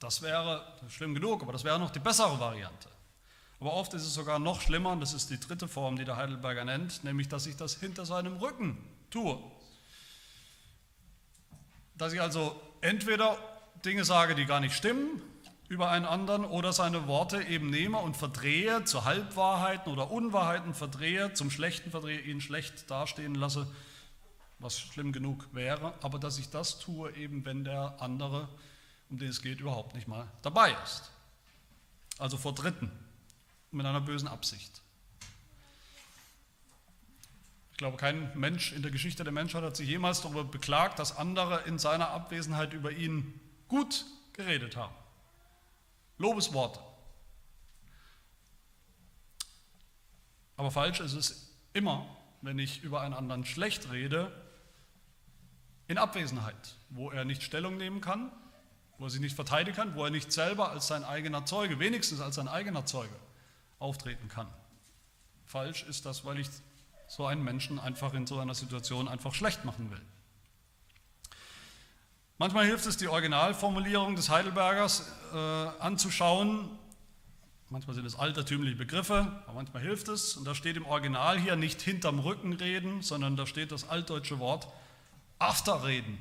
Das 0.00 0.20
wäre 0.20 0.76
schlimm 0.88 1.14
genug, 1.14 1.42
aber 1.42 1.52
das 1.52 1.62
wäre 1.62 1.78
noch 1.78 1.90
die 1.90 2.00
bessere 2.00 2.38
Variante. 2.40 2.88
Aber 3.60 3.72
oft 3.72 3.92
ist 3.94 4.02
es 4.02 4.14
sogar 4.14 4.38
noch 4.38 4.60
schlimmer, 4.60 4.92
und 4.92 5.00
das 5.00 5.12
ist 5.12 5.30
die 5.30 5.40
dritte 5.40 5.66
Form, 5.66 5.96
die 5.96 6.04
der 6.04 6.16
Heidelberger 6.16 6.64
nennt, 6.64 7.02
nämlich, 7.02 7.28
dass 7.28 7.46
ich 7.46 7.56
das 7.56 7.74
hinter 7.74 8.06
seinem 8.06 8.36
Rücken 8.36 8.78
tue. 9.10 9.38
Dass 11.96 12.12
ich 12.12 12.20
also 12.20 12.60
entweder 12.80 13.36
Dinge 13.84 14.04
sage, 14.04 14.34
die 14.34 14.44
gar 14.44 14.60
nicht 14.60 14.74
stimmen, 14.74 15.20
über 15.68 15.90
einen 15.90 16.06
anderen 16.06 16.44
oder 16.44 16.72
seine 16.72 17.06
Worte 17.08 17.42
eben 17.42 17.68
nehme 17.68 17.98
und 17.98 18.16
verdrehe 18.16 18.84
zu 18.84 19.04
Halbwahrheiten 19.04 19.92
oder 19.92 20.10
Unwahrheiten 20.10 20.72
verdrehe, 20.72 21.34
zum 21.34 21.50
Schlechten 21.50 21.90
verdrehe, 21.90 22.20
ihn 22.20 22.40
schlecht 22.40 22.90
dastehen 22.90 23.34
lasse, 23.34 23.66
was 24.60 24.80
schlimm 24.80 25.12
genug 25.12 25.46
wäre, 25.52 25.94
aber 26.00 26.18
dass 26.18 26.38
ich 26.38 26.48
das 26.48 26.78
tue, 26.78 27.14
eben 27.16 27.44
wenn 27.44 27.64
der 27.64 27.96
andere, 28.00 28.48
um 29.10 29.18
den 29.18 29.28
es 29.28 29.42
geht, 29.42 29.60
überhaupt 29.60 29.94
nicht 29.94 30.08
mal 30.08 30.26
dabei 30.42 30.74
ist. 30.84 31.10
Also 32.18 32.38
vor 32.38 32.54
Dritten, 32.54 32.90
mit 33.70 33.86
einer 33.86 34.00
bösen 34.00 34.28
Absicht. 34.28 34.82
Ich 37.72 37.78
glaube, 37.78 37.96
kein 37.96 38.36
Mensch 38.36 38.72
in 38.72 38.82
der 38.82 38.90
Geschichte 38.90 39.22
der 39.22 39.32
Menschheit 39.32 39.62
hat 39.62 39.76
sich 39.76 39.88
jemals 39.88 40.22
darüber 40.22 40.44
beklagt, 40.44 40.98
dass 40.98 41.16
andere 41.16 41.62
in 41.62 41.78
seiner 41.78 42.10
Abwesenheit 42.10 42.72
über 42.72 42.90
ihn 42.90 43.38
gut 43.68 44.04
geredet 44.32 44.76
haben. 44.76 44.94
Lobesworte. 46.18 46.80
Aber 50.56 50.72
falsch 50.72 50.98
ist 50.98 51.12
es 51.12 51.52
immer, 51.72 52.04
wenn 52.42 52.58
ich 52.58 52.82
über 52.82 53.00
einen 53.00 53.14
anderen 53.14 53.44
schlecht 53.44 53.92
rede, 53.92 54.32
in 55.86 55.98
Abwesenheit, 55.98 56.74
wo 56.90 57.10
er 57.10 57.24
nicht 57.24 57.42
Stellung 57.42 57.76
nehmen 57.76 58.00
kann, 58.00 58.32
wo 58.98 59.04
er 59.04 59.10
sich 59.10 59.20
nicht 59.20 59.36
verteidigen 59.36 59.76
kann, 59.76 59.94
wo 59.94 60.04
er 60.04 60.10
nicht 60.10 60.32
selber 60.32 60.70
als 60.70 60.88
sein 60.88 61.04
eigener 61.04 61.46
Zeuge, 61.46 61.78
wenigstens 61.78 62.20
als 62.20 62.34
sein 62.34 62.48
eigener 62.48 62.84
Zeuge, 62.84 63.14
auftreten 63.78 64.28
kann. 64.28 64.48
Falsch 65.44 65.84
ist 65.84 66.06
das, 66.06 66.24
weil 66.24 66.38
ich 66.38 66.48
so 67.08 67.26
einen 67.26 67.42
Menschen 67.42 67.78
einfach 67.78 68.12
in 68.14 68.26
so 68.26 68.38
einer 68.38 68.54
Situation 68.54 69.08
einfach 69.08 69.34
schlecht 69.34 69.64
machen 69.64 69.90
will. 69.90 70.00
Manchmal 72.36 72.66
hilft 72.66 72.86
es, 72.86 72.96
die 72.96 73.08
Originalformulierung 73.08 74.14
des 74.14 74.28
Heidelbergers 74.28 75.10
äh, 75.32 75.36
anzuschauen. 75.36 76.68
Manchmal 77.68 77.96
sind 77.96 78.06
es 78.06 78.14
altertümliche 78.14 78.76
Begriffe, 78.76 79.42
aber 79.46 79.54
manchmal 79.54 79.82
hilft 79.82 80.08
es. 80.08 80.36
Und 80.36 80.44
da 80.44 80.54
steht 80.54 80.76
im 80.76 80.86
Original 80.86 81.38
hier 81.38 81.56
nicht 81.56 81.82
hinterm 81.82 82.20
Rücken 82.20 82.52
reden, 82.52 83.02
sondern 83.02 83.36
da 83.36 83.46
steht 83.46 83.72
das 83.72 83.88
altdeutsche 83.88 84.38
Wort 84.38 84.68
Afterreden. 85.40 86.18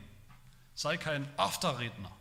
Sei 0.73 0.97
kein 0.97 1.27
Afterredner. 1.37 2.11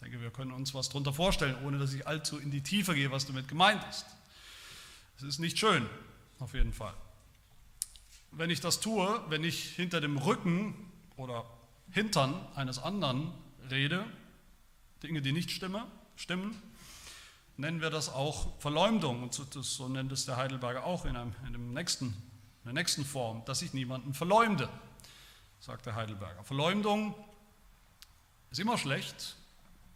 Ich 0.00 0.04
denke, 0.04 0.22
wir 0.22 0.30
können 0.30 0.52
uns 0.52 0.72
was 0.72 0.88
darunter 0.88 1.12
vorstellen, 1.12 1.54
ohne 1.62 1.78
dass 1.78 1.92
ich 1.92 2.06
allzu 2.06 2.38
in 2.38 2.50
die 2.50 2.62
Tiefe 2.62 2.94
gehe, 2.94 3.10
was 3.10 3.26
damit 3.26 3.48
gemeint 3.48 3.84
ist. 3.90 4.06
Es 5.18 5.24
ist 5.24 5.40
nicht 5.40 5.58
schön, 5.58 5.86
auf 6.38 6.54
jeden 6.54 6.72
Fall. 6.72 6.94
Wenn 8.30 8.48
ich 8.48 8.62
das 8.62 8.80
tue, 8.80 9.22
wenn 9.28 9.44
ich 9.44 9.62
hinter 9.62 10.00
dem 10.00 10.16
Rücken 10.16 10.90
oder 11.18 11.44
Hintern 11.90 12.34
eines 12.54 12.78
anderen 12.78 13.30
rede, 13.70 14.06
Dinge, 15.02 15.20
die 15.20 15.32
nicht 15.32 15.50
stimme, 15.50 15.86
stimmen, 16.16 16.56
nennen 17.58 17.82
wir 17.82 17.90
das 17.90 18.08
auch 18.08 18.58
Verleumdung. 18.58 19.22
Und 19.22 19.34
so, 19.34 19.88
nennt 19.88 20.12
es 20.12 20.24
der 20.24 20.38
Heidelberger 20.38 20.84
auch 20.84 21.04
in, 21.04 21.14
einem, 21.14 21.34
in, 21.46 21.52
dem 21.52 21.74
nächsten, 21.74 22.06
in 22.06 22.64
der 22.64 22.72
nächsten 22.72 23.04
Form, 23.04 23.44
dass 23.44 23.60
ich 23.60 23.74
niemanden 23.74 24.14
verleumde, 24.14 24.70
sagt 25.58 25.84
der 25.84 25.94
Heidelberger. 25.94 26.42
Verleumdung 26.42 27.14
ist 28.50 28.60
immer 28.60 28.78
schlecht. 28.78 29.36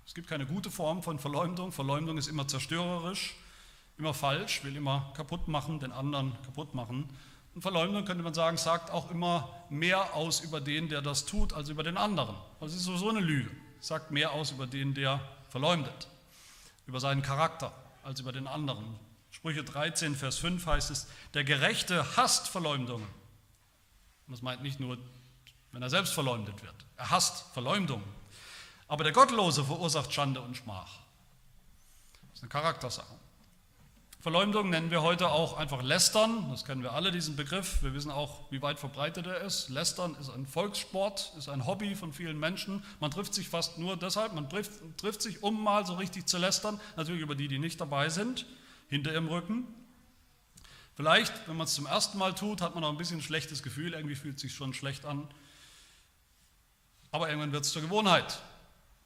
Es 0.06 0.14
gibt 0.14 0.28
keine 0.28 0.46
gute 0.46 0.70
Form 0.70 1.02
von 1.02 1.18
Verleumdung. 1.18 1.72
Verleumdung 1.72 2.18
ist 2.18 2.28
immer 2.28 2.46
zerstörerisch, 2.46 3.34
immer 3.98 4.14
falsch, 4.14 4.62
will 4.64 4.76
immer 4.76 5.12
kaputt 5.16 5.48
machen, 5.48 5.80
den 5.80 5.92
anderen 5.92 6.36
kaputt 6.44 6.74
machen. 6.74 7.08
Und 7.54 7.62
Verleumdung, 7.62 8.04
könnte 8.04 8.22
man 8.22 8.34
sagen, 8.34 8.56
sagt 8.56 8.90
auch 8.90 9.10
immer 9.10 9.48
mehr 9.70 10.14
aus 10.14 10.40
über 10.40 10.60
den, 10.60 10.88
der 10.88 11.02
das 11.02 11.24
tut, 11.24 11.52
als 11.52 11.68
über 11.68 11.82
den 11.82 11.96
anderen. 11.96 12.36
Das 12.60 12.74
ist 12.74 12.84
sowieso 12.84 13.10
eine 13.10 13.20
Lüge. 13.20 13.50
Sagt 13.80 14.10
mehr 14.10 14.32
aus 14.32 14.50
über 14.50 14.66
den, 14.66 14.94
der 14.94 15.20
verleumdet, 15.48 16.08
über 16.86 17.00
seinen 17.00 17.22
Charakter, 17.22 17.72
als 18.02 18.20
über 18.20 18.32
den 18.32 18.46
anderen. 18.46 18.84
Sprüche 19.30 19.62
13, 19.62 20.16
Vers 20.16 20.38
5 20.38 20.66
heißt 20.66 20.90
es, 20.90 21.06
der 21.34 21.44
Gerechte 21.44 22.16
hasst 22.16 22.48
Verleumdungen. 22.48 23.06
Und 24.26 24.32
das 24.32 24.42
meint 24.42 24.62
nicht 24.62 24.80
nur, 24.80 24.98
wenn 25.72 25.82
er 25.82 25.90
selbst 25.90 26.14
verleumdet 26.14 26.62
wird. 26.62 26.74
Er 26.96 27.10
hasst 27.10 27.52
Verleumdungen. 27.52 28.04
Aber 28.88 29.04
der 29.04 29.12
Gottlose 29.12 29.64
verursacht 29.64 30.12
Schande 30.12 30.40
und 30.40 30.56
Schmach. 30.56 30.98
Das 32.30 32.38
ist 32.38 32.42
eine 32.42 32.50
Charaktersache. 32.50 33.14
Verleumdung 34.24 34.70
nennen 34.70 34.90
wir 34.90 35.02
heute 35.02 35.28
auch 35.28 35.58
einfach 35.58 35.82
Lästern. 35.82 36.48
Das 36.50 36.64
kennen 36.64 36.82
wir 36.82 36.92
alle, 36.94 37.12
diesen 37.12 37.36
Begriff. 37.36 37.82
Wir 37.82 37.92
wissen 37.92 38.10
auch, 38.10 38.50
wie 38.50 38.62
weit 38.62 38.78
verbreitet 38.78 39.26
er 39.26 39.42
ist. 39.42 39.68
Lästern 39.68 40.16
ist 40.18 40.30
ein 40.30 40.46
Volkssport, 40.46 41.34
ist 41.36 41.50
ein 41.50 41.66
Hobby 41.66 41.94
von 41.94 42.14
vielen 42.14 42.40
Menschen. 42.40 42.82
Man 43.00 43.10
trifft 43.10 43.34
sich 43.34 43.50
fast 43.50 43.76
nur 43.76 43.98
deshalb, 43.98 44.32
man 44.32 44.48
trifft, 44.48 44.72
trifft 44.96 45.20
sich, 45.20 45.42
um 45.42 45.62
mal 45.62 45.84
so 45.84 45.92
richtig 45.92 46.26
zu 46.26 46.38
lästern. 46.38 46.80
Natürlich 46.96 47.20
über 47.20 47.34
die, 47.34 47.48
die 47.48 47.58
nicht 47.58 47.78
dabei 47.82 48.08
sind, 48.08 48.46
hinter 48.88 49.12
ihrem 49.12 49.28
Rücken. 49.28 49.66
Vielleicht, 50.94 51.46
wenn 51.46 51.58
man 51.58 51.66
es 51.66 51.74
zum 51.74 51.84
ersten 51.84 52.16
Mal 52.16 52.34
tut, 52.34 52.62
hat 52.62 52.74
man 52.74 52.82
auch 52.82 52.90
ein 52.90 52.96
bisschen 52.96 53.18
ein 53.18 53.22
schlechtes 53.22 53.62
Gefühl. 53.62 53.92
Irgendwie 53.92 54.14
fühlt 54.14 54.36
es 54.36 54.40
sich 54.40 54.54
schon 54.54 54.72
schlecht 54.72 55.04
an. 55.04 55.28
Aber 57.10 57.28
irgendwann 57.28 57.52
wird 57.52 57.66
es 57.66 57.72
zur 57.72 57.82
Gewohnheit. 57.82 58.40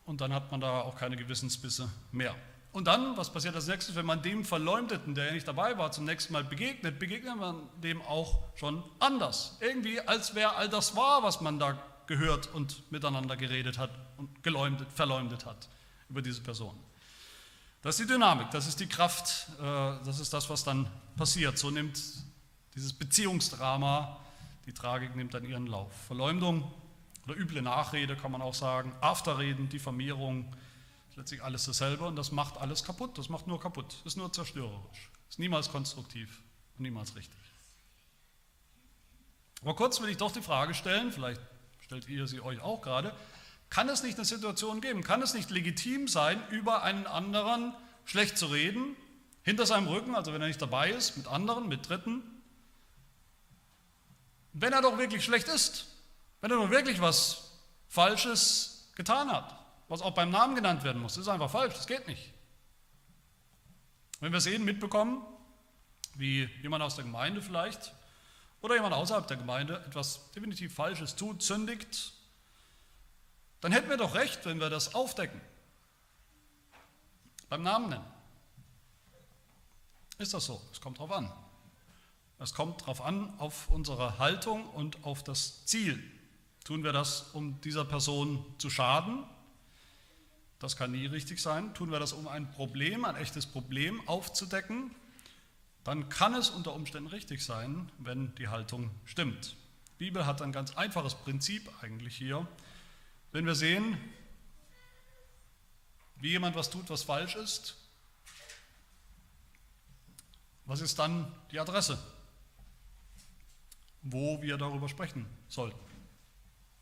Und 0.08 0.22
dann 0.22 0.32
hat 0.32 0.50
man 0.50 0.62
da 0.62 0.80
auch 0.80 0.96
keine 0.96 1.16
Gewissensbisse 1.16 1.86
mehr. 2.12 2.34
Und 2.72 2.86
dann, 2.86 3.18
was 3.18 3.30
passiert 3.30 3.54
als 3.54 3.66
nächstes, 3.66 3.94
wenn 3.94 4.06
man 4.06 4.22
dem 4.22 4.42
Verleumdeten, 4.42 5.14
der 5.14 5.26
ja 5.26 5.32
nicht 5.32 5.46
dabei 5.46 5.76
war, 5.76 5.92
zum 5.92 6.06
nächsten 6.06 6.32
Mal 6.32 6.44
begegnet, 6.44 6.98
begegnet 6.98 7.36
man 7.36 7.60
dem 7.82 8.00
auch 8.00 8.38
schon 8.56 8.82
anders. 9.00 9.58
Irgendwie, 9.60 10.00
als 10.00 10.34
wäre 10.34 10.56
all 10.56 10.70
das 10.70 10.96
wahr, 10.96 11.22
was 11.22 11.42
man 11.42 11.58
da 11.58 11.78
gehört 12.06 12.48
und 12.54 12.90
miteinander 12.90 13.36
geredet 13.36 13.76
hat 13.76 13.90
und 14.16 14.42
geleumdet, 14.42 14.88
verleumdet 14.94 15.44
hat 15.44 15.68
über 16.08 16.22
diese 16.22 16.40
Person. 16.40 16.74
Das 17.82 18.00
ist 18.00 18.08
die 18.08 18.14
Dynamik, 18.14 18.50
das 18.50 18.66
ist 18.66 18.80
die 18.80 18.88
Kraft, 18.88 19.46
äh, 19.58 19.62
das 20.06 20.20
ist 20.20 20.32
das, 20.32 20.48
was 20.48 20.64
dann 20.64 20.90
passiert. 21.18 21.58
So 21.58 21.70
nimmt 21.70 22.00
dieses 22.74 22.94
Beziehungsdrama, 22.94 24.18
die 24.64 24.72
Tragik 24.72 25.14
nimmt 25.16 25.34
dann 25.34 25.44
ihren 25.44 25.66
Lauf. 25.66 25.92
Verleumdung 26.06 26.64
oder 27.28 27.38
üble 27.38 27.60
Nachrede 27.60 28.16
kann 28.16 28.32
man 28.32 28.40
auch 28.40 28.54
sagen, 28.54 28.94
Afterreden, 29.02 29.68
Diffamierung, 29.68 30.56
letztlich 31.14 31.42
alles 31.42 31.66
dasselbe. 31.66 32.06
Und 32.06 32.16
das 32.16 32.32
macht 32.32 32.56
alles 32.56 32.84
kaputt. 32.84 33.18
Das 33.18 33.28
macht 33.28 33.46
nur 33.46 33.60
kaputt, 33.60 34.00
ist 34.06 34.16
nur 34.16 34.32
zerstörerisch, 34.32 35.10
ist 35.28 35.38
niemals 35.38 35.70
konstruktiv 35.70 36.42
und 36.76 36.84
niemals 36.84 37.14
richtig. 37.16 37.38
Aber 39.60 39.74
kurz 39.76 40.00
will 40.00 40.08
ich 40.08 40.16
doch 40.16 40.32
die 40.32 40.40
Frage 40.40 40.72
stellen, 40.72 41.12
vielleicht 41.12 41.42
stellt 41.80 42.08
ihr 42.08 42.26
sie 42.26 42.40
euch 42.40 42.60
auch 42.60 42.80
gerade, 42.80 43.14
kann 43.68 43.88
es 43.88 44.02
nicht 44.02 44.16
eine 44.16 44.24
Situation 44.24 44.80
geben, 44.80 45.02
kann 45.02 45.20
es 45.20 45.34
nicht 45.34 45.50
legitim 45.50 46.08
sein, 46.08 46.40
über 46.48 46.82
einen 46.82 47.06
anderen 47.06 47.74
schlecht 48.06 48.38
zu 48.38 48.46
reden, 48.46 48.96
hinter 49.42 49.66
seinem 49.66 49.88
Rücken, 49.88 50.14
also 50.14 50.32
wenn 50.32 50.40
er 50.40 50.48
nicht 50.48 50.62
dabei 50.62 50.90
ist, 50.90 51.16
mit 51.16 51.26
anderen, 51.26 51.68
mit 51.68 51.88
Dritten, 51.88 52.22
wenn 54.52 54.72
er 54.72 54.80
doch 54.80 54.96
wirklich 54.96 55.24
schlecht 55.24 55.48
ist, 55.48 55.97
wenn 56.40 56.50
er 56.50 56.56
doch 56.56 56.70
wirklich 56.70 57.00
was 57.00 57.52
Falsches 57.88 58.90
getan 58.94 59.30
hat 59.30 59.58
was 59.88 60.02
auch 60.02 60.12
beim 60.12 60.30
Namen 60.30 60.54
genannt 60.54 60.84
werden 60.84 61.00
muss. 61.00 61.16
Ist 61.16 61.28
einfach 61.28 61.50
falsch, 61.50 61.74
das 61.74 61.86
geht 61.86 62.06
nicht. 62.06 62.32
Wenn 64.20 64.32
wir 64.32 64.40
sehen, 64.40 64.64
mitbekommen, 64.64 65.22
wie 66.14 66.44
jemand 66.62 66.82
aus 66.82 66.96
der 66.96 67.04
Gemeinde 67.04 67.40
vielleicht 67.40 67.92
oder 68.60 68.74
jemand 68.74 68.94
außerhalb 68.94 69.26
der 69.26 69.36
Gemeinde 69.36 69.82
etwas 69.86 70.30
definitiv 70.32 70.74
Falsches 70.74 71.16
tut, 71.16 71.42
sündigt, 71.42 72.12
dann 73.60 73.72
hätten 73.72 73.88
wir 73.88 73.96
doch 73.96 74.14
recht, 74.14 74.44
wenn 74.44 74.60
wir 74.60 74.70
das 74.70 74.94
aufdecken, 74.94 75.40
beim 77.48 77.62
Namen 77.62 77.88
nennen. 77.88 78.04
Ist 80.18 80.34
das 80.34 80.44
so? 80.44 80.60
Es 80.72 80.80
kommt 80.80 80.98
darauf 80.98 81.12
an. 81.12 81.32
Es 82.40 82.52
kommt 82.52 82.82
darauf 82.82 83.00
an, 83.00 83.38
auf 83.38 83.68
unsere 83.68 84.18
Haltung 84.18 84.68
und 84.70 85.04
auf 85.04 85.22
das 85.22 85.64
Ziel. 85.64 86.17
Tun 86.68 86.84
wir 86.84 86.92
das, 86.92 87.30
um 87.32 87.60
dieser 87.62 87.84
Person 87.84 88.44
zu 88.58 88.70
schaden 88.70 89.24
das 90.58 90.76
kann 90.76 90.90
nie 90.90 91.06
richtig 91.06 91.40
sein. 91.40 91.72
Tun 91.74 91.90
wir 91.90 92.00
das, 92.00 92.12
um 92.12 92.26
ein 92.26 92.50
Problem, 92.50 93.04
ein 93.04 93.16
echtes 93.16 93.46
Problem 93.46 94.06
aufzudecken, 94.08 94.94
dann 95.84 96.08
kann 96.08 96.34
es 96.34 96.50
unter 96.50 96.74
Umständen 96.74 97.08
richtig 97.08 97.44
sein, 97.44 97.90
wenn 97.98 98.34
die 98.34 98.48
Haltung 98.48 98.90
stimmt. 99.04 99.56
Die 99.94 100.04
Bibel 100.04 100.26
hat 100.26 100.42
ein 100.42 100.52
ganz 100.52 100.76
einfaches 100.76 101.14
Prinzip 101.14 101.70
eigentlich 101.80 102.16
hier. 102.16 102.46
Wenn 103.30 103.46
wir 103.46 103.54
sehen, 103.54 103.96
wie 106.16 106.30
jemand 106.30 106.56
was 106.56 106.70
tut, 106.70 106.90
was 106.90 107.04
falsch 107.04 107.36
ist, 107.36 107.76
was 110.64 110.80
ist 110.80 110.98
dann 110.98 111.32
die 111.52 111.60
Adresse, 111.60 111.98
wo 114.02 114.42
wir 114.42 114.58
darüber 114.58 114.88
sprechen 114.88 115.24
sollten? 115.48 115.87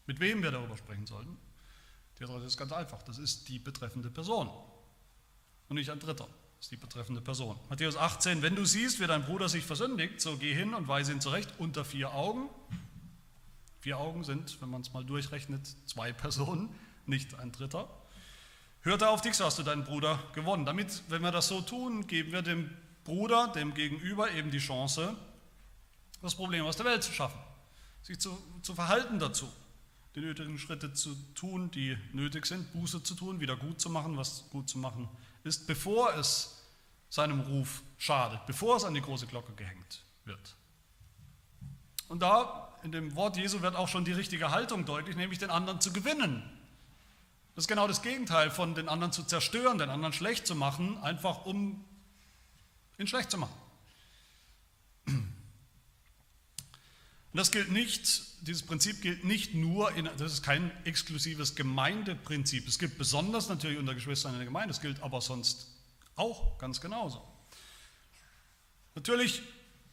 Mit 0.07 0.21
wem 0.21 0.43
wir 0.43 0.53
darüber 0.53 0.77
sprechen 0.77 1.07
sollten? 1.07 1.37
Die 2.19 2.25
Adresse 2.25 2.47
ist 2.47 2.57
ganz 2.57 2.73
einfach, 2.73 3.03
das 3.03 3.19
ist 3.19 3.49
die 3.49 3.59
betreffende 3.59 4.11
Person 4.11 4.49
und 5.69 5.77
nicht 5.77 5.91
ein 5.91 5.99
Dritter, 5.99 6.27
das 6.57 6.67
ist 6.67 6.71
die 6.71 6.77
betreffende 6.77 7.21
Person. 7.21 7.59
Matthäus 7.69 7.97
18, 7.97 8.41
wenn 8.41 8.55
du 8.55 8.65
siehst, 8.65 9.01
wie 9.01 9.07
dein 9.07 9.25
Bruder 9.25 9.49
sich 9.49 9.65
versündigt, 9.65 10.21
so 10.21 10.37
geh 10.37 10.55
hin 10.55 10.75
und 10.75 10.89
weise 10.89 11.13
ihn 11.13 11.21
zurecht 11.21 11.53
unter 11.59 11.85
vier 11.85 12.15
Augen. 12.15 12.49
Vier 13.81 13.99
Augen 13.99 14.25
sind, 14.25 14.61
wenn 14.63 14.71
man 14.71 14.81
es 14.81 14.93
mal 14.93 15.05
durchrechnet, 15.05 15.67
zwei 15.87 16.13
Personen, 16.13 16.71
nicht 17.05 17.39
ein 17.39 17.53
Dritter. 17.53 17.89
Hörte 18.81 19.09
auf 19.09 19.21
dich, 19.21 19.35
so 19.35 19.45
hast 19.45 19.59
du 19.59 19.63
deinen 19.63 19.85
Bruder 19.85 20.19
gewonnen. 20.33 20.65
Damit, 20.65 21.03
wenn 21.09 21.23
wir 21.23 21.33
das 21.33 21.49
so 21.49 21.61
tun, 21.61 22.07
geben 22.07 22.33
wir 22.33 22.43
dem 22.43 22.71
Bruder, 23.05 23.49
dem 23.49 23.75
Gegenüber 23.75 24.31
eben 24.31 24.51
die 24.51 24.59
Chance, 24.59 25.17
das 26.23 26.35
Problem 26.35 26.65
aus 26.65 26.77
der 26.77 26.87
Welt 26.87 27.03
zu 27.03 27.13
schaffen, 27.13 27.39
sich 28.03 28.19
zu, 28.19 28.39
zu 28.63 28.75
verhalten 28.75 29.19
dazu 29.19 29.53
die 30.17 30.23
nötigen 30.23 30.59
Schritte 30.59 30.95
zu 30.95 31.15
tun, 31.35 31.71
die 31.71 31.97
nötig 32.15 32.47
sind, 32.47 32.73
Buße 32.73 33.03
zu 33.03 33.15
tun, 33.15 33.39
wieder 33.39 33.55
gut 33.55 33.81
zu 33.81 33.91
machen, 33.91 34.17
was 34.17 34.49
gut 34.49 34.69
zu 34.69 34.79
machen 34.79 35.09
ist, 35.45 35.67
bevor 35.67 36.15
es 36.15 36.63
seinem 37.11 37.41
Ruf 37.41 37.83
schadet, 37.99 38.45
bevor 38.47 38.77
es 38.77 38.85
an 38.85 38.95
die 38.95 39.03
große 39.03 39.27
Glocke 39.27 39.53
gehängt 39.53 40.03
wird. 40.25 40.57
Und 42.09 42.21
da 42.21 42.75
in 42.83 42.93
dem 42.93 43.15
Wort 43.15 43.37
Jesu 43.37 43.61
wird 43.61 43.77
auch 43.77 43.89
schon 43.89 44.07
die 44.07 44.13
richtige 44.13 44.51
Haltung 44.51 44.87
deutlich, 44.87 45.17
nämlich 45.17 45.39
den 45.39 45.51
anderen 45.51 45.81
zu 45.83 45.93
gewinnen. 45.93 46.43
Das 47.55 47.65
ist 47.65 47.69
genau 47.69 47.87
das 47.87 48.01
Gegenteil 48.01 48.51
von 48.51 48.75
den 48.75 48.89
anderen 48.89 49.13
zu 49.13 49.23
zerstören, 49.23 49.77
den 49.77 49.91
anderen 49.91 50.15
schlecht 50.15 50.47
zu 50.47 50.55
machen, 50.55 50.99
einfach 51.03 51.45
um 51.45 51.85
ihn 52.99 53.07
schlecht 53.07 53.31
zu 53.31 53.39
machen. 53.39 53.55
Und 57.37 57.41
das 57.41 57.51
gilt 57.51 57.71
nicht, 57.71 58.47
dieses 58.47 58.63
Prinzip 58.63 59.03
gilt 59.03 59.23
nicht 59.25 59.53
nur, 59.53 59.93
in, 59.93 60.09
das 60.17 60.33
ist 60.33 60.43
kein 60.43 60.71
exklusives 60.87 61.55
Gemeindeprinzip. 61.55 62.67
Es 62.67 62.79
gilt 62.79 62.97
besonders 62.97 63.51
natürlich 63.51 63.79
unter 63.79 63.95
Geschwistern 63.95 64.33
in 64.33 64.39
der 64.39 64.47
Gemeinde, 64.47 64.73
es 64.73 64.81
gilt 64.81 65.03
aber 65.03 65.21
sonst 65.21 65.69
auch 66.15 66.57
ganz 66.57 66.81
genauso. 66.81 67.23
Natürlich, 68.95 69.43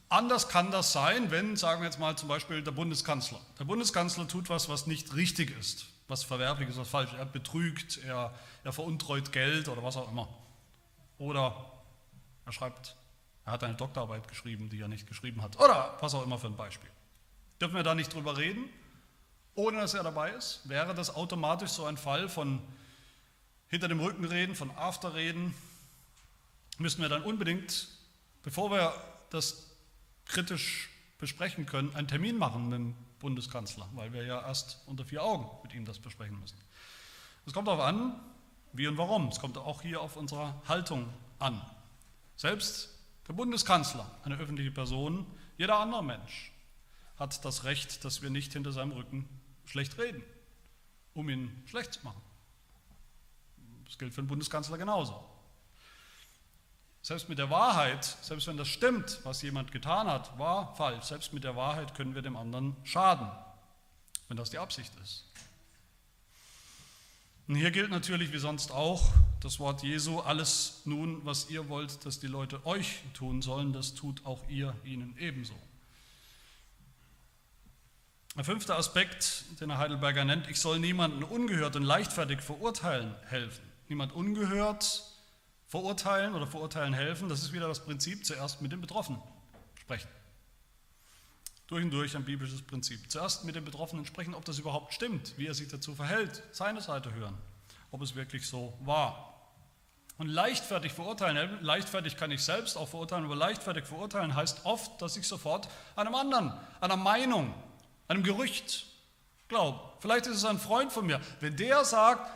anders 0.08 0.48
kann 0.48 0.70
das 0.70 0.94
sein, 0.94 1.30
wenn, 1.30 1.58
sagen 1.58 1.82
wir 1.82 1.84
jetzt 1.84 1.98
mal 1.98 2.16
zum 2.16 2.30
Beispiel 2.30 2.62
der 2.62 2.70
Bundeskanzler. 2.70 3.42
Der 3.58 3.64
Bundeskanzler 3.64 4.26
tut 4.26 4.48
was, 4.48 4.70
was 4.70 4.86
nicht 4.86 5.14
richtig 5.14 5.54
ist, 5.58 5.84
was 6.08 6.24
verwerflich 6.24 6.70
ist, 6.70 6.78
was 6.78 6.88
falsch 6.88 7.12
ist. 7.12 7.18
Er 7.18 7.26
betrügt, 7.26 7.98
er, 8.06 8.32
er 8.64 8.72
veruntreut 8.72 9.32
Geld 9.32 9.68
oder 9.68 9.82
was 9.82 9.98
auch 9.98 10.10
immer. 10.10 10.34
Oder 11.18 11.72
er 12.46 12.52
schreibt, 12.52 12.96
er 13.44 13.52
hat 13.52 13.64
eine 13.64 13.74
Doktorarbeit 13.74 14.28
geschrieben, 14.28 14.70
die 14.70 14.80
er 14.80 14.88
nicht 14.88 15.06
geschrieben 15.06 15.42
hat. 15.42 15.60
Oder 15.60 15.98
was 16.00 16.14
auch 16.14 16.24
immer 16.24 16.38
für 16.38 16.46
ein 16.46 16.56
Beispiel. 16.56 16.88
Dürfen 17.60 17.76
wir 17.76 17.82
da 17.82 17.94
nicht 17.94 18.12
drüber 18.12 18.36
reden, 18.36 18.68
ohne 19.54 19.78
dass 19.78 19.94
er 19.94 20.02
dabei 20.02 20.30
ist? 20.30 20.68
Wäre 20.68 20.94
das 20.94 21.14
automatisch 21.14 21.70
so 21.70 21.84
ein 21.84 21.96
Fall 21.96 22.28
von 22.28 22.60
hinter 23.68 23.88
dem 23.88 24.00
Rücken 24.00 24.24
reden, 24.24 24.54
von 24.54 24.70
Afterreden? 24.72 25.54
Müssten 26.78 27.02
wir 27.02 27.08
dann 27.08 27.22
unbedingt, 27.22 27.88
bevor 28.42 28.70
wir 28.70 28.92
das 29.30 29.70
kritisch 30.26 30.90
besprechen 31.18 31.66
können, 31.66 31.94
einen 31.94 32.08
Termin 32.08 32.36
machen 32.36 32.68
mit 32.68 32.78
dem 32.78 32.94
Bundeskanzler, 33.20 33.88
weil 33.94 34.12
wir 34.12 34.24
ja 34.24 34.40
erst 34.42 34.82
unter 34.86 35.04
vier 35.04 35.22
Augen 35.22 35.48
mit 35.62 35.74
ihm 35.74 35.84
das 35.84 35.98
besprechen 35.98 36.38
müssen. 36.40 36.58
Es 37.46 37.52
kommt 37.52 37.68
darauf 37.68 37.80
an, 37.80 38.20
wie 38.72 38.86
und 38.88 38.98
warum. 38.98 39.28
Es 39.28 39.38
kommt 39.38 39.56
auch 39.56 39.82
hier 39.82 40.00
auf 40.00 40.16
unsere 40.16 40.54
Haltung 40.66 41.08
an. 41.38 41.60
Selbst 42.36 42.90
der 43.28 43.34
Bundeskanzler, 43.34 44.10
eine 44.24 44.36
öffentliche 44.36 44.72
Person, 44.72 45.26
jeder 45.56 45.78
andere 45.78 46.02
Mensch 46.02 46.52
hat 47.18 47.44
das 47.44 47.64
Recht, 47.64 48.04
dass 48.04 48.22
wir 48.22 48.30
nicht 48.30 48.52
hinter 48.52 48.72
seinem 48.72 48.92
Rücken 48.92 49.28
schlecht 49.66 49.98
reden, 49.98 50.22
um 51.14 51.28
ihn 51.28 51.62
schlecht 51.66 51.94
zu 51.94 52.04
machen. 52.04 52.20
Das 53.84 53.98
gilt 53.98 54.12
für 54.12 54.22
den 54.22 54.28
Bundeskanzler 54.28 54.78
genauso. 54.78 55.24
Selbst 57.02 57.28
mit 57.28 57.38
der 57.38 57.50
Wahrheit, 57.50 58.02
selbst 58.22 58.46
wenn 58.46 58.56
das 58.56 58.68
stimmt, 58.68 59.20
was 59.24 59.42
jemand 59.42 59.72
getan 59.72 60.06
hat, 60.06 60.38
war 60.38 60.74
falsch, 60.74 61.04
selbst 61.04 61.32
mit 61.34 61.44
der 61.44 61.54
Wahrheit 61.54 61.94
können 61.94 62.14
wir 62.14 62.22
dem 62.22 62.36
anderen 62.36 62.74
schaden, 62.82 63.30
wenn 64.28 64.38
das 64.38 64.50
die 64.50 64.58
Absicht 64.58 64.92
ist. 65.02 65.24
Und 67.46 67.56
hier 67.56 67.70
gilt 67.70 67.90
natürlich 67.90 68.32
wie 68.32 68.38
sonst 68.38 68.72
auch 68.72 69.12
das 69.40 69.60
Wort 69.60 69.82
Jesu, 69.82 70.20
alles 70.20 70.80
nun, 70.86 71.22
was 71.26 71.50
ihr 71.50 71.68
wollt, 71.68 72.06
dass 72.06 72.18
die 72.18 72.26
Leute 72.26 72.64
euch 72.64 73.02
tun 73.12 73.42
sollen, 73.42 73.74
das 73.74 73.94
tut 73.94 74.24
auch 74.24 74.42
ihr 74.48 74.74
ihnen 74.82 75.14
ebenso. 75.18 75.54
Der 78.36 78.42
fünfte 78.42 78.74
Aspekt, 78.74 79.44
den 79.60 79.68
der 79.68 79.78
Heidelberger 79.78 80.24
nennt, 80.24 80.48
ich 80.48 80.60
soll 80.60 80.80
niemanden 80.80 81.22
ungehört 81.22 81.76
und 81.76 81.84
leichtfertig 81.84 82.40
verurteilen 82.40 83.14
helfen. 83.26 83.62
Niemand 83.88 84.12
ungehört 84.12 85.04
verurteilen 85.68 86.34
oder 86.34 86.46
verurteilen 86.46 86.94
helfen, 86.94 87.28
das 87.28 87.42
ist 87.42 87.52
wieder 87.52 87.68
das 87.68 87.84
Prinzip, 87.84 88.26
zuerst 88.26 88.60
mit 88.60 88.72
den 88.72 88.80
Betroffenen 88.80 89.20
sprechen. 89.80 90.08
Durch 91.68 91.84
und 91.84 91.92
durch 91.92 92.16
ein 92.16 92.24
biblisches 92.24 92.62
Prinzip. 92.62 93.08
Zuerst 93.08 93.44
mit 93.44 93.54
den 93.54 93.64
Betroffenen 93.64 94.04
sprechen, 94.04 94.34
ob 94.34 94.44
das 94.44 94.58
überhaupt 94.58 94.92
stimmt, 94.92 95.34
wie 95.36 95.46
er 95.46 95.54
sich 95.54 95.68
dazu 95.68 95.94
verhält, 95.94 96.42
seine 96.50 96.80
Seite 96.80 97.14
hören, 97.14 97.38
ob 97.92 98.02
es 98.02 98.16
wirklich 98.16 98.48
so 98.48 98.76
war. 98.80 99.32
Und 100.18 100.26
leichtfertig 100.28 100.92
verurteilen, 100.92 101.62
leichtfertig 101.62 102.16
kann 102.16 102.32
ich 102.32 102.42
selbst 102.42 102.76
auch 102.76 102.88
verurteilen, 102.88 103.26
aber 103.26 103.36
leichtfertig 103.36 103.84
verurteilen 103.84 104.34
heißt 104.34 104.64
oft, 104.64 105.00
dass 105.00 105.16
ich 105.16 105.26
sofort 105.26 105.68
einem 105.94 106.14
anderen, 106.16 106.52
einer 106.80 106.96
Meinung, 106.96 107.54
einem 108.08 108.22
Gerücht 108.22 108.86
glauben. 109.48 109.78
Vielleicht 110.00 110.26
ist 110.26 110.36
es 110.36 110.44
ein 110.44 110.58
Freund 110.58 110.92
von 110.92 111.06
mir. 111.06 111.20
Wenn 111.40 111.56
der 111.56 111.84
sagt, 111.84 112.30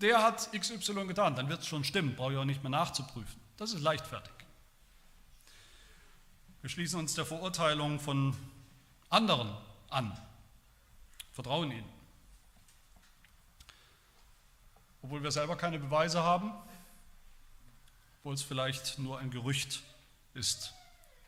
der 0.00 0.22
hat 0.22 0.50
XY 0.52 1.06
getan, 1.06 1.34
dann 1.34 1.48
wird 1.48 1.60
es 1.60 1.66
schon 1.66 1.84
stimmen, 1.84 2.14
brauche 2.14 2.32
ich 2.32 2.38
auch 2.38 2.44
nicht 2.44 2.62
mehr 2.62 2.70
nachzuprüfen. 2.70 3.40
Das 3.56 3.72
ist 3.72 3.82
leichtfertig. 3.82 4.32
Wir 6.60 6.70
schließen 6.70 6.98
uns 6.98 7.14
der 7.14 7.24
Verurteilung 7.24 8.00
von 8.00 8.36
anderen 9.10 9.56
an, 9.90 10.16
vertrauen 11.32 11.70
ihnen. 11.70 11.88
Obwohl 15.02 15.22
wir 15.22 15.30
selber 15.30 15.56
keine 15.56 15.78
Beweise 15.78 16.22
haben, 16.22 16.52
obwohl 18.18 18.34
es 18.34 18.42
vielleicht 18.42 18.98
nur 18.98 19.18
ein 19.18 19.30
Gerücht 19.30 19.82
ist. 20.34 20.74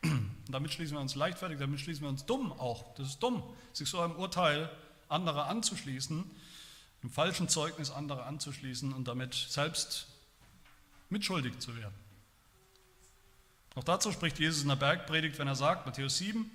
Und 0.03 0.49
damit 0.49 0.73
schließen 0.73 0.95
wir 0.95 1.01
uns 1.01 1.15
leichtfertig, 1.15 1.59
damit 1.59 1.79
schließen 1.79 2.01
wir 2.01 2.09
uns 2.09 2.25
dumm 2.25 2.51
auch. 2.53 2.93
Das 2.95 3.07
ist 3.07 3.19
dumm, 3.19 3.43
sich 3.73 3.89
so 3.89 3.99
einem 3.99 4.15
Urteil 4.15 4.69
anderer 5.07 5.47
anzuschließen, 5.47 6.23
einem 7.03 7.11
falschen 7.11 7.49
Zeugnis 7.49 7.91
anderer 7.91 8.25
anzuschließen 8.25 8.93
und 8.93 9.07
damit 9.07 9.33
selbst 9.33 10.07
mitschuldig 11.09 11.59
zu 11.59 11.75
werden. 11.75 11.93
Auch 13.75 13.83
dazu 13.83 14.11
spricht 14.11 14.39
Jesus 14.39 14.63
in 14.63 14.69
der 14.69 14.75
Bergpredigt, 14.75 15.37
wenn 15.39 15.47
er 15.47 15.55
sagt, 15.55 15.85
Matthäus 15.85 16.17
7, 16.17 16.49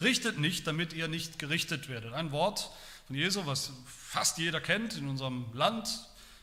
richtet 0.00 0.38
nicht, 0.38 0.66
damit 0.66 0.92
ihr 0.92 1.08
nicht 1.08 1.38
gerichtet 1.38 1.88
werdet. 1.88 2.14
Ein 2.14 2.32
Wort 2.32 2.70
von 3.06 3.16
Jesu, 3.16 3.46
was 3.46 3.72
fast 3.86 4.38
jeder 4.38 4.60
kennt 4.60 4.96
in 4.96 5.08
unserem 5.08 5.46
Land, 5.52 5.88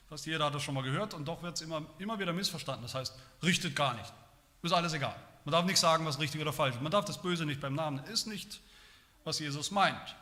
fast 0.08 0.26
jeder 0.26 0.46
hat 0.46 0.56
das 0.56 0.64
schon 0.64 0.76
mal 0.76 0.84
gehört 0.84 1.14
und 1.14 1.26
doch 1.26 1.44
wird 1.44 1.56
es 1.56 1.62
immer, 1.62 1.86
immer 2.00 2.20
wieder 2.20 2.34
missverstanden. 2.34 2.84
Das 2.84 2.96
heißt, 2.96 3.14
richtet 3.44 3.76
gar 3.76 3.96
nicht. 3.96 4.14
Ist 4.62 4.72
alles 4.72 4.94
egal. 4.94 5.16
Man 5.46 5.52
darf 5.52 5.66
nicht 5.66 5.80
sagen, 5.80 6.06
was 6.06 6.20
richtig 6.20 6.42
oder 6.42 6.52
falsch 6.52 6.76
ist. 6.76 6.82
Man 6.82 6.92
darf 6.92 7.06
das 7.06 7.22
Böse 7.22 7.46
nicht 7.46 7.62
beim 7.62 7.76
Namen. 7.76 8.04
Ist 8.06 8.26
nicht, 8.26 8.60
was 9.24 9.40
Jesus 9.40 9.72
meint. 9.72 10.16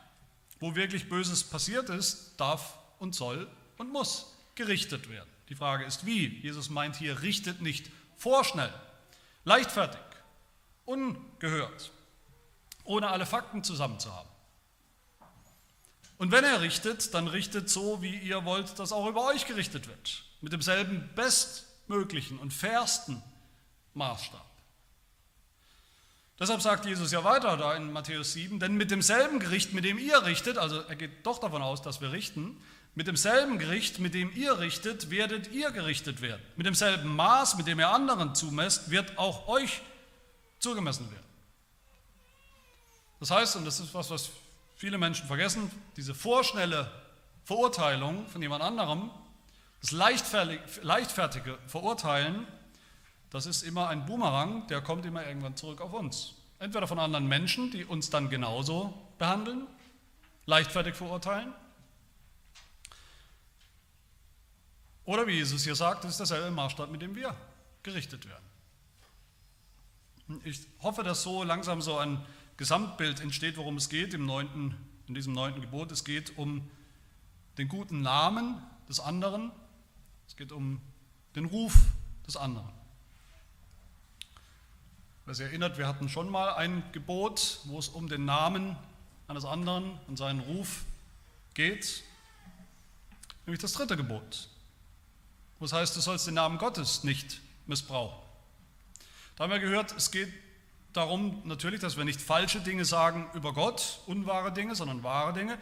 Wo 0.60 0.76
wirklich 0.76 1.08
Böses 1.08 1.42
passiert 1.42 1.88
ist, 1.88 2.34
darf 2.36 2.78
und 2.98 3.14
soll 3.14 3.48
und 3.78 3.90
muss 3.90 4.34
gerichtet 4.54 5.08
werden. 5.08 5.28
Die 5.48 5.54
Frage 5.54 5.84
ist, 5.84 6.06
wie? 6.06 6.28
Jesus 6.40 6.70
meint 6.70 6.96
hier, 6.96 7.22
richtet 7.22 7.60
nicht 7.60 7.90
vorschnell, 8.16 8.72
leichtfertig, 9.44 10.00
ungehört, 10.84 11.90
ohne 12.84 13.08
alle 13.08 13.26
Fakten 13.26 13.64
zusammen 13.64 13.98
zu 13.98 14.14
haben. 14.14 14.28
Und 16.16 16.30
wenn 16.30 16.44
er 16.44 16.60
richtet, 16.60 17.12
dann 17.12 17.28
richtet 17.28 17.68
so, 17.68 18.00
wie 18.00 18.16
ihr 18.16 18.44
wollt, 18.44 18.78
dass 18.78 18.92
auch 18.92 19.06
über 19.06 19.26
euch 19.26 19.46
gerichtet 19.46 19.88
wird. 19.88 20.24
Mit 20.40 20.52
demselben 20.52 21.10
bestmöglichen 21.14 22.38
und 22.38 22.52
fairsten 22.52 23.22
Maßstab. 23.94 24.53
Deshalb 26.38 26.60
sagt 26.62 26.84
Jesus 26.84 27.12
ja 27.12 27.22
weiter 27.22 27.56
da 27.56 27.74
in 27.74 27.92
Matthäus 27.92 28.32
7, 28.32 28.58
denn 28.58 28.74
mit 28.74 28.90
demselben 28.90 29.38
Gericht, 29.38 29.72
mit 29.72 29.84
dem 29.84 29.98
ihr 29.98 30.24
richtet, 30.24 30.58
also 30.58 30.80
er 30.80 30.96
geht 30.96 31.24
doch 31.24 31.38
davon 31.38 31.62
aus, 31.62 31.80
dass 31.80 32.00
wir 32.00 32.10
richten, 32.10 32.56
mit 32.96 33.06
demselben 33.06 33.58
Gericht, 33.58 33.98
mit 33.98 34.14
dem 34.14 34.32
ihr 34.34 34.58
richtet, 34.58 35.10
werdet 35.10 35.50
ihr 35.52 35.70
gerichtet 35.70 36.20
werden. 36.20 36.42
Mit 36.56 36.66
demselben 36.66 37.14
Maß, 37.14 37.56
mit 37.56 37.66
dem 37.66 37.78
ihr 37.80 37.88
anderen 37.88 38.34
zumesst, 38.34 38.90
wird 38.90 39.18
auch 39.18 39.48
euch 39.48 39.82
zugemessen 40.58 41.10
werden. 41.10 41.24
Das 43.20 43.30
heißt, 43.30 43.56
und 43.56 43.64
das 43.64 43.80
ist 43.80 43.94
was, 43.94 44.10
was 44.10 44.30
viele 44.76 44.98
Menschen 44.98 45.26
vergessen, 45.26 45.70
diese 45.96 46.14
vorschnelle 46.14 46.90
Verurteilung 47.44 48.28
von 48.28 48.42
jemand 48.42 48.62
anderem, 48.62 49.10
das 49.80 49.92
leichtfertige 49.92 51.58
Verurteilen 51.66 52.46
das 53.34 53.46
ist 53.46 53.64
immer 53.64 53.88
ein 53.88 54.06
Boomerang, 54.06 54.64
der 54.68 54.80
kommt 54.80 55.04
immer 55.04 55.26
irgendwann 55.26 55.56
zurück 55.56 55.80
auf 55.80 55.92
uns. 55.92 56.36
Entweder 56.60 56.86
von 56.86 57.00
anderen 57.00 57.26
Menschen, 57.26 57.72
die 57.72 57.84
uns 57.84 58.08
dann 58.08 58.30
genauso 58.30 58.94
behandeln, 59.18 59.66
leichtfertig 60.46 60.94
verurteilen, 60.94 61.52
oder 65.04 65.26
wie 65.26 65.32
Jesus 65.32 65.64
hier 65.64 65.74
sagt, 65.74 66.04
das 66.04 66.12
ist 66.12 66.18
derselbe 66.18 66.52
Maßstab, 66.52 66.92
mit 66.92 67.02
dem 67.02 67.16
wir 67.16 67.34
gerichtet 67.82 68.24
werden. 68.26 68.44
Ich 70.44 70.60
hoffe, 70.80 71.02
dass 71.02 71.24
so 71.24 71.42
langsam 71.42 71.82
so 71.82 71.98
ein 71.98 72.24
Gesamtbild 72.56 73.20
entsteht, 73.20 73.56
worum 73.56 73.78
es 73.78 73.88
geht 73.88 74.14
im 74.14 74.26
neunten, 74.26 74.76
in 75.08 75.14
diesem 75.16 75.32
neunten 75.32 75.60
Gebot. 75.60 75.90
Es 75.90 76.04
geht 76.04 76.38
um 76.38 76.70
den 77.58 77.66
guten 77.66 78.00
Namen 78.00 78.62
des 78.88 79.00
anderen, 79.00 79.50
es 80.28 80.36
geht 80.36 80.52
um 80.52 80.80
den 81.34 81.46
Ruf 81.46 81.74
des 82.28 82.36
anderen. 82.36 82.83
Wer 85.26 85.34
sich 85.34 85.46
erinnert, 85.46 85.78
wir 85.78 85.88
hatten 85.88 86.10
schon 86.10 86.28
mal 86.28 86.52
ein 86.52 86.82
Gebot, 86.92 87.60
wo 87.64 87.78
es 87.78 87.88
um 87.88 88.08
den 88.08 88.26
Namen 88.26 88.76
eines 89.26 89.46
anderen 89.46 89.98
und 90.06 90.18
seinen 90.18 90.40
Ruf 90.40 90.84
geht, 91.54 92.04
nämlich 93.46 93.62
das 93.62 93.72
dritte 93.72 93.96
Gebot, 93.96 94.50
wo 95.58 95.64
es 95.64 95.72
heißt, 95.72 95.96
du 95.96 96.00
sollst 96.00 96.26
den 96.26 96.34
Namen 96.34 96.58
Gottes 96.58 97.04
nicht 97.04 97.40
missbrauchen. 97.64 98.22
Da 99.36 99.44
haben 99.44 99.50
wir 99.50 99.60
gehört, 99.60 99.96
es 99.96 100.10
geht 100.10 100.30
darum 100.92 101.40
natürlich, 101.46 101.80
dass 101.80 101.96
wir 101.96 102.04
nicht 102.04 102.20
falsche 102.20 102.60
Dinge 102.60 102.84
sagen 102.84 103.30
über 103.32 103.54
Gott, 103.54 104.00
unwahre 104.04 104.52
Dinge, 104.52 104.74
sondern 104.74 105.02
wahre 105.04 105.32
Dinge. 105.32 105.58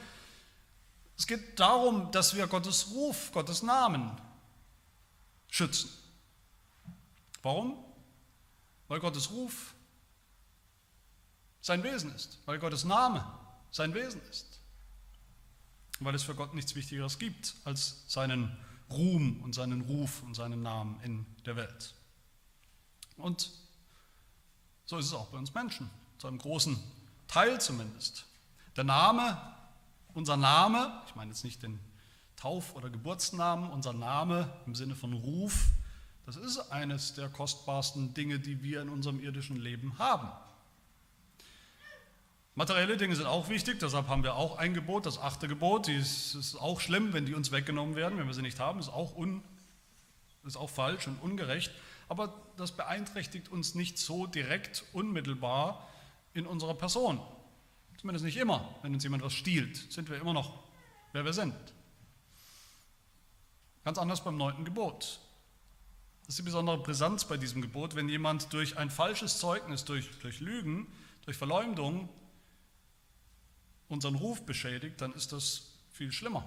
Es 1.16 1.28
geht 1.28 1.60
darum, 1.60 2.10
dass 2.10 2.34
wir 2.34 2.48
Gottes 2.48 2.90
Ruf, 2.90 3.30
Gottes 3.30 3.62
Namen 3.62 4.10
schützen. 5.48 5.88
Warum? 7.42 7.91
Weil 8.92 9.00
Gottes 9.00 9.30
Ruf 9.30 9.74
sein 11.62 11.82
Wesen 11.82 12.14
ist, 12.14 12.40
weil 12.44 12.58
Gottes 12.58 12.84
Name 12.84 13.24
sein 13.70 13.94
Wesen 13.94 14.20
ist. 14.28 14.60
Weil 16.00 16.14
es 16.14 16.24
für 16.24 16.34
Gott 16.34 16.52
nichts 16.52 16.74
Wichtigeres 16.74 17.18
gibt 17.18 17.54
als 17.64 18.04
seinen 18.06 18.54
Ruhm 18.90 19.40
und 19.40 19.54
seinen 19.54 19.80
Ruf 19.80 20.22
und 20.24 20.34
seinen 20.34 20.60
Namen 20.60 21.00
in 21.04 21.24
der 21.46 21.56
Welt. 21.56 21.94
Und 23.16 23.50
so 24.84 24.98
ist 24.98 25.06
es 25.06 25.14
auch 25.14 25.28
bei 25.28 25.38
uns 25.38 25.54
Menschen, 25.54 25.88
zu 26.18 26.26
einem 26.26 26.36
großen 26.36 26.78
Teil 27.28 27.58
zumindest. 27.62 28.26
Der 28.76 28.84
Name, 28.84 29.40
unser 30.12 30.36
Name, 30.36 31.02
ich 31.06 31.14
meine 31.14 31.30
jetzt 31.30 31.44
nicht 31.44 31.62
den 31.62 31.80
Tauf- 32.36 32.76
oder 32.76 32.90
Geburtsnamen, 32.90 33.70
unser 33.70 33.94
Name 33.94 34.52
im 34.66 34.74
Sinne 34.74 34.94
von 34.94 35.14
Ruf, 35.14 35.70
das 36.32 36.42
ist 36.42 36.72
eines 36.72 37.12
der 37.12 37.28
kostbarsten 37.28 38.14
Dinge, 38.14 38.38
die 38.38 38.62
wir 38.62 38.80
in 38.80 38.88
unserem 38.88 39.22
irdischen 39.22 39.56
Leben 39.56 39.98
haben. 39.98 40.28
Materielle 42.54 42.96
Dinge 42.96 43.16
sind 43.16 43.26
auch 43.26 43.48
wichtig, 43.48 43.78
deshalb 43.80 44.08
haben 44.08 44.22
wir 44.22 44.34
auch 44.34 44.56
ein 44.56 44.72
Gebot, 44.72 45.04
das 45.04 45.18
achte 45.18 45.46
Gebot. 45.46 45.88
Es 45.88 46.34
ist 46.34 46.56
auch 46.56 46.80
schlimm, 46.80 47.12
wenn 47.12 47.26
die 47.26 47.34
uns 47.34 47.52
weggenommen 47.52 47.96
werden, 47.96 48.18
wenn 48.18 48.26
wir 48.26 48.34
sie 48.34 48.42
nicht 48.42 48.60
haben. 48.60 48.78
Ist 48.78 48.88
auch, 48.88 49.14
un, 49.14 49.42
ist 50.44 50.56
auch 50.56 50.70
falsch 50.70 51.06
und 51.06 51.20
ungerecht. 51.22 51.70
Aber 52.08 52.34
das 52.56 52.72
beeinträchtigt 52.72 53.50
uns 53.50 53.74
nicht 53.74 53.98
so 53.98 54.26
direkt, 54.26 54.84
unmittelbar 54.92 55.86
in 56.34 56.46
unserer 56.46 56.74
Person. 56.74 57.20
Zumindest 57.98 58.24
nicht 58.24 58.36
immer. 58.36 58.74
Wenn 58.82 58.94
uns 58.94 59.02
jemand 59.02 59.22
was 59.22 59.34
stiehlt, 59.34 59.76
sind 59.92 60.08
wir 60.10 60.18
immer 60.18 60.32
noch, 60.32 60.62
wer 61.12 61.24
wir 61.24 61.32
sind. 61.32 61.54
Ganz 63.84 63.98
anders 63.98 64.22
beim 64.24 64.36
neunten 64.36 64.64
Gebot. 64.64 65.21
Das 66.22 66.30
ist 66.30 66.38
die 66.38 66.42
besondere 66.42 66.78
Brisanz 66.78 67.24
bei 67.24 67.36
diesem 67.36 67.62
Gebot. 67.62 67.94
Wenn 67.94 68.08
jemand 68.08 68.52
durch 68.52 68.78
ein 68.78 68.90
falsches 68.90 69.38
Zeugnis, 69.38 69.84
durch, 69.84 70.08
durch 70.20 70.40
Lügen, 70.40 70.86
durch 71.24 71.36
Verleumdung 71.36 72.08
unseren 73.88 74.14
Ruf 74.14 74.44
beschädigt, 74.46 75.00
dann 75.00 75.12
ist 75.12 75.32
das 75.32 75.62
viel 75.90 76.12
schlimmer. 76.12 76.44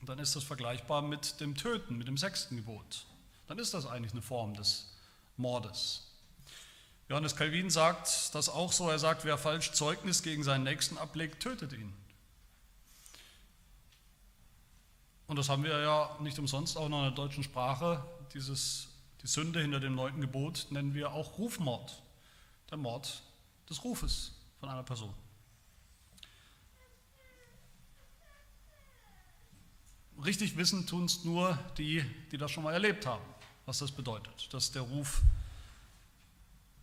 Und 0.00 0.08
dann 0.08 0.18
ist 0.18 0.36
das 0.36 0.44
vergleichbar 0.44 1.02
mit 1.02 1.40
dem 1.40 1.54
Töten, 1.54 1.96
mit 1.96 2.08
dem 2.08 2.18
sechsten 2.18 2.56
Gebot. 2.56 3.06
Dann 3.46 3.58
ist 3.58 3.72
das 3.72 3.86
eigentlich 3.86 4.12
eine 4.12 4.22
Form 4.22 4.54
des 4.54 4.92
Mordes. 5.36 6.06
Johannes 7.08 7.36
Calvin 7.36 7.70
sagt 7.70 8.34
das 8.34 8.48
auch 8.48 8.72
so. 8.72 8.90
Er 8.90 8.98
sagt, 8.98 9.24
wer 9.24 9.38
falsch 9.38 9.72
Zeugnis 9.72 10.22
gegen 10.22 10.42
seinen 10.42 10.64
Nächsten 10.64 10.98
ablegt, 10.98 11.42
tötet 11.42 11.72
ihn. 11.72 11.92
Und 15.28 15.36
das 15.36 15.48
haben 15.48 15.64
wir 15.64 15.78
ja 15.80 16.16
nicht 16.20 16.38
umsonst 16.38 16.76
auch 16.76 16.88
noch 16.88 16.98
in 16.98 17.04
der 17.04 17.12
deutschen 17.12 17.42
Sprache. 17.42 18.04
Dieses, 18.36 18.88
die 19.22 19.28
Sünde 19.28 19.62
hinter 19.62 19.80
dem 19.80 19.94
neunten 19.94 20.20
Gebot 20.20 20.66
nennen 20.68 20.92
wir 20.92 21.12
auch 21.12 21.38
Rufmord. 21.38 22.02
Der 22.70 22.76
Mord 22.76 23.22
des 23.70 23.82
Rufes 23.82 24.34
von 24.60 24.68
einer 24.68 24.82
Person. 24.82 25.14
Richtig 30.22 30.58
wissen 30.58 30.86
tun 30.86 31.06
es 31.06 31.24
nur 31.24 31.58
die, 31.78 32.04
die 32.30 32.36
das 32.36 32.50
schon 32.50 32.62
mal 32.62 32.74
erlebt 32.74 33.06
haben, 33.06 33.24
was 33.64 33.78
das 33.78 33.90
bedeutet, 33.90 34.52
dass 34.52 34.70
der 34.70 34.82
Ruf 34.82 35.22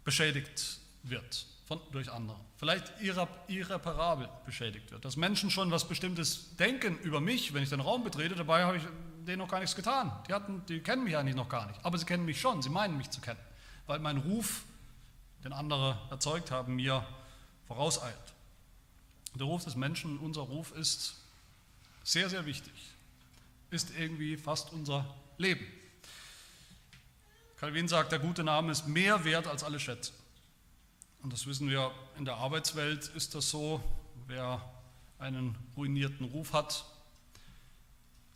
beschädigt 0.04 0.80
wird 1.04 1.46
von, 1.66 1.80
durch 1.92 2.12
andere. 2.12 2.40
Vielleicht 2.58 2.92
irreparabel 3.00 4.28
beschädigt 4.48 4.90
wird. 4.90 5.06
Dass 5.06 5.18
Menschen 5.18 5.52
schon 5.52 5.70
was 5.70 5.88
Bestimmtes 5.88 6.56
denken 6.56 6.98
über 6.98 7.22
mich, 7.22 7.54
wenn 7.54 7.62
ich 7.62 7.70
den 7.70 7.80
Raum 7.80 8.04
betrete, 8.04 8.34
dabei 8.34 8.64
habe 8.64 8.78
ich 8.78 8.84
denen 9.26 9.40
noch 9.40 9.50
gar 9.50 9.60
nichts 9.60 9.76
getan. 9.76 10.12
Die, 10.28 10.34
hatten, 10.34 10.66
die 10.68 10.80
kennen 10.80 11.04
mich 11.04 11.18
eigentlich 11.18 11.36
noch 11.36 11.50
gar 11.50 11.68
nicht, 11.68 11.84
aber 11.84 11.98
sie 11.98 12.06
kennen 12.06 12.26
mich 12.26 12.40
schon, 12.40 12.62
sie 12.62 12.70
meinen 12.70 12.98
mich 12.98 13.10
zu 13.10 13.22
kennen, 13.22 13.40
weil 13.88 14.00
mein 14.00 14.18
Ruf, 14.18 14.64
den 15.44 15.54
andere 15.54 15.98
erzeugt 16.10 16.52
haben, 16.52 16.76
mir 16.76 17.06
vorauseilt. 17.68 18.16
Der 19.36 19.46
Ruf 19.46 19.64
des 19.64 19.76
Menschen, 19.76 20.20
unser 20.20 20.42
Ruf 20.42 20.72
ist 20.74 21.16
sehr, 22.04 22.30
sehr 22.30 22.46
wichtig, 22.46 22.74
ist 23.72 23.92
irgendwie 23.98 24.38
fast 24.38 24.72
unser 24.72 25.06
Leben. 25.38 25.66
Calvin 27.58 27.88
sagt, 27.88 28.12
der 28.12 28.20
gute 28.20 28.44
Name 28.44 28.72
ist 28.72 28.88
mehr 28.88 29.24
wert 29.24 29.48
als 29.48 29.64
alle 29.64 29.80
Schätze. 29.80 30.12
Und 31.22 31.32
das 31.32 31.48
wissen 31.48 31.70
wir, 31.70 31.92
in 32.18 32.26
der 32.26 32.36
Arbeitswelt 32.36 33.08
ist 33.16 33.34
das 33.34 33.50
so. 33.50 33.82
Wer 34.28 34.62
einen 35.18 35.56
ruinierten 35.78 36.26
Ruf 36.26 36.54
hat, 36.54 36.86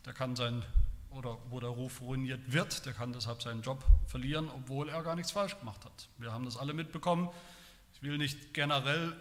der 0.08 0.14
kann 0.14 0.34
sein, 0.34 0.64
oder 1.10 1.36
wo 1.50 1.60
der 1.60 1.68
Ruf 1.68 2.00
ruiniert 2.00 2.50
wird, 2.50 2.86
der 2.86 2.94
kann 2.94 3.12
deshalb 3.12 3.42
seinen 3.42 3.60
Job 3.60 3.84
verlieren, 4.06 4.48
obwohl 4.48 4.88
er 4.88 5.02
gar 5.02 5.14
nichts 5.14 5.32
falsch 5.32 5.58
gemacht 5.58 5.84
hat. 5.84 6.08
Wir 6.16 6.32
haben 6.32 6.46
das 6.46 6.56
alle 6.56 6.72
mitbekommen. 6.72 7.28
Ich 7.92 8.00
will 8.00 8.16
nicht 8.16 8.54
generell 8.54 9.14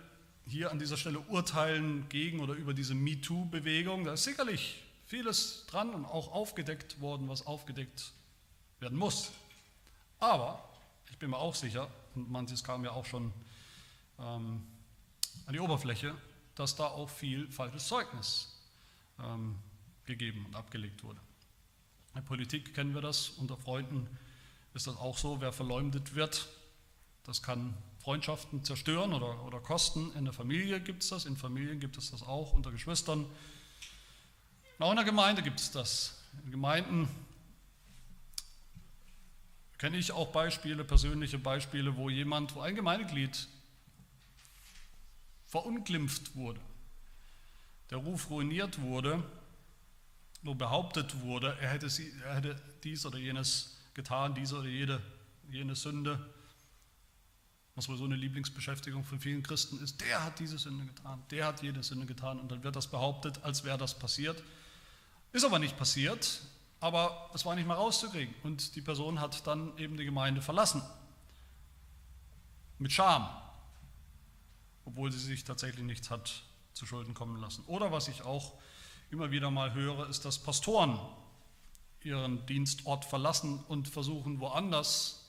hier 0.45 0.71
an 0.71 0.79
dieser 0.79 0.95
Stelle 0.95 1.19
urteilen 1.19 2.07
gegen 2.07 2.39
oder 2.39 2.53
über 2.53 2.73
diese 2.73 2.95
MeToo-Bewegung. 2.95 4.05
Da 4.05 4.13
ist 4.13 4.23
sicherlich 4.23 4.81
vieles 5.07 5.65
dran 5.67 5.89
und 5.89 6.05
auch 6.05 6.31
aufgedeckt 6.31 7.01
worden, 7.01 7.27
was 7.27 7.45
aufgedeckt 7.45 8.13
werden 8.79 8.97
muss. 8.97 9.33
Aber 10.19 10.69
ich 11.11 11.17
bin 11.17 11.31
mir 11.31 11.37
auch 11.37 11.55
sicher, 11.55 11.89
und 12.15 12.31
manches 12.31 12.63
kam 12.63 12.85
ja 12.85 12.91
auch 12.91 13.05
schon 13.05 13.33
ähm, 14.19 14.65
an 15.47 15.53
die 15.53 15.59
Oberfläche, 15.59 16.15
dass 16.55 16.77
da 16.77 16.85
auch 16.85 17.09
viel 17.09 17.51
falsches 17.51 17.89
Zeugnis 17.89 18.57
ähm, 19.21 19.57
gegeben 20.07 20.45
und 20.47 20.55
abgelegt 20.55 21.03
wurde. 21.03 21.19
In 22.09 22.21
der 22.21 22.27
Politik 22.27 22.73
kennen 22.73 22.95
wir 22.95 23.01
das, 23.01 23.29
unter 23.29 23.57
Freunden 23.57 24.07
ist 24.73 24.87
das 24.87 24.97
auch 24.97 25.17
so, 25.17 25.41
wer 25.41 25.51
verleumdet 25.51 26.15
wird, 26.15 26.47
das 27.23 27.43
kann 27.43 27.73
Freundschaften 27.99 28.63
zerstören 28.63 29.13
oder, 29.13 29.43
oder 29.43 29.59
kosten. 29.59 30.11
In 30.15 30.23
der 30.23 30.33
Familie 30.33 30.79
gibt 30.79 31.03
es 31.03 31.09
das, 31.09 31.25
in 31.25 31.35
Familien 31.35 31.79
gibt 31.79 31.97
es 31.97 32.11
das 32.11 32.23
auch, 32.23 32.53
unter 32.53 32.71
Geschwistern. 32.71 33.25
Auch 34.79 34.91
in 34.91 34.95
der 34.95 35.05
Gemeinde 35.05 35.43
gibt 35.43 35.59
es 35.59 35.71
das. 35.71 36.23
In 36.45 36.51
Gemeinden 36.51 37.09
kenne 39.77 39.97
ich 39.97 40.11
auch 40.11 40.31
Beispiele, 40.31 40.83
persönliche 40.83 41.37
Beispiele, 41.37 41.97
wo 41.97 42.09
jemand, 42.09 42.55
wo 42.55 42.61
ein 42.61 42.75
Gemeindeglied 42.75 43.47
verunglimpft 45.47 46.35
wurde, 46.35 46.61
der 47.89 47.97
Ruf 47.97 48.29
ruiniert 48.29 48.81
wurde, 48.81 49.23
wo 50.41 50.55
behauptet 50.55 51.21
wurde, 51.21 51.57
er 51.59 51.69
hätte, 51.69 51.89
sie, 51.89 52.11
er 52.23 52.35
hätte 52.35 52.61
dies 52.83 53.05
oder 53.05 53.17
jenes 53.17 53.77
getan, 53.93 54.35
diese 54.35 54.59
oder 54.59 54.67
jede, 54.67 55.01
jene 55.49 55.75
Sünde, 55.75 56.33
was 57.75 57.87
wohl 57.89 57.97
so 57.97 58.05
eine 58.05 58.15
Lieblingsbeschäftigung 58.15 59.03
von 59.03 59.19
vielen 59.19 59.43
Christen 59.43 59.81
ist, 59.83 60.01
der 60.01 60.23
hat 60.23 60.39
diese 60.39 60.57
Sünde 60.57 60.85
getan, 60.85 61.23
der 61.29 61.45
hat 61.45 61.61
jede 61.61 61.83
Sünde 61.83 62.05
getan 62.05 62.39
und 62.39 62.51
dann 62.51 62.63
wird 62.63 62.75
das 62.75 62.87
behauptet, 62.87 63.43
als 63.43 63.63
wäre 63.63 63.77
das 63.77 63.97
passiert. 63.97 64.41
Ist 65.31 65.45
aber 65.45 65.59
nicht 65.59 65.77
passiert, 65.77 66.41
aber 66.79 67.29
es 67.33 67.45
war 67.45 67.55
nicht 67.55 67.67
mehr 67.67 67.75
rauszukriegen. 67.75 68.33
Und 68.43 68.75
die 68.75 68.81
Person 68.81 69.19
hat 69.19 69.45
dann 69.45 69.77
eben 69.77 69.97
die 69.97 70.05
Gemeinde 70.05 70.41
verlassen. 70.41 70.81
Mit 72.79 72.91
Scham. 72.91 73.29
Obwohl 74.85 75.11
sie 75.11 75.19
sich 75.19 75.43
tatsächlich 75.43 75.85
nichts 75.85 76.09
hat 76.09 76.43
zu 76.73 76.85
Schulden 76.85 77.13
kommen 77.13 77.41
lassen. 77.41 77.63
Oder 77.65 77.91
was 77.91 78.07
ich 78.07 78.21
auch 78.21 78.53
immer 79.11 79.31
wieder 79.31 79.51
mal 79.51 79.73
höre, 79.73 80.09
ist, 80.09 80.25
dass 80.25 80.39
Pastoren 80.39 80.99
ihren 82.03 82.45
Dienstort 82.45 83.05
verlassen 83.05 83.63
und 83.67 83.87
versuchen, 83.87 84.39
woanders 84.39 85.25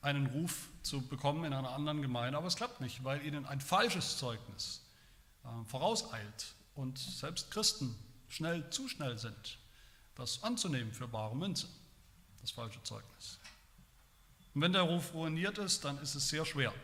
einen 0.00 0.26
Ruf 0.26 0.68
zu 0.82 1.06
bekommen 1.06 1.44
in 1.44 1.52
einer 1.52 1.70
anderen 1.70 2.02
Gemeinde. 2.02 2.38
Aber 2.38 2.46
es 2.46 2.56
klappt 2.56 2.80
nicht, 2.80 3.02
weil 3.04 3.24
ihnen 3.24 3.46
ein 3.46 3.60
falsches 3.60 4.18
Zeugnis 4.18 4.84
äh, 5.44 5.64
vorauseilt 5.64 6.54
und 6.74 6.98
selbst 6.98 7.50
Christen 7.50 7.96
schnell 8.28 8.68
zu 8.70 8.88
schnell 8.88 9.18
sind 9.18 9.58
das 10.18 10.42
anzunehmen 10.42 10.92
für 10.92 11.08
bare 11.08 11.34
Münze, 11.34 11.68
das 12.40 12.50
falsche 12.50 12.82
Zeugnis. 12.82 13.38
Und 14.52 14.62
wenn 14.62 14.72
der 14.72 14.82
Ruf 14.82 15.14
ruiniert 15.14 15.58
ist, 15.58 15.84
dann 15.84 15.96
ist 15.98 16.16
es 16.16 16.28
sehr 16.28 16.44
schwer. 16.44 16.74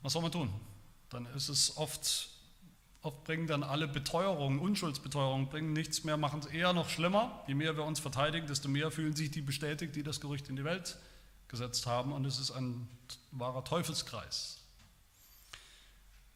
Was 0.00 0.12
soll 0.12 0.22
man 0.22 0.32
tun? 0.32 0.52
Dann 1.10 1.26
ist 1.34 1.48
es 1.48 1.76
oft, 1.76 2.30
oft 3.02 3.24
bringen 3.24 3.46
dann 3.46 3.62
alle 3.62 3.88
Beteuerungen, 3.88 4.58
Unschuldsbeteuerungen, 4.58 5.48
bringen 5.48 5.72
nichts 5.72 6.04
mehr, 6.04 6.16
machen 6.16 6.40
es 6.40 6.46
eher 6.46 6.72
noch 6.72 6.88
schlimmer. 6.88 7.42
Je 7.46 7.54
mehr 7.54 7.76
wir 7.76 7.84
uns 7.84 8.00
verteidigen, 8.00 8.46
desto 8.46 8.68
mehr 8.68 8.90
fühlen 8.90 9.16
sich 9.16 9.30
die 9.30 9.40
bestätigt, 9.40 9.96
die 9.96 10.02
das 10.02 10.20
Gerücht 10.20 10.48
in 10.48 10.56
die 10.56 10.64
Welt 10.64 10.98
gesetzt 11.48 11.86
haben. 11.86 12.12
Und 12.12 12.24
es 12.24 12.38
ist 12.38 12.50
ein 12.50 12.88
wahrer 13.30 13.64
Teufelskreis. 13.64 14.58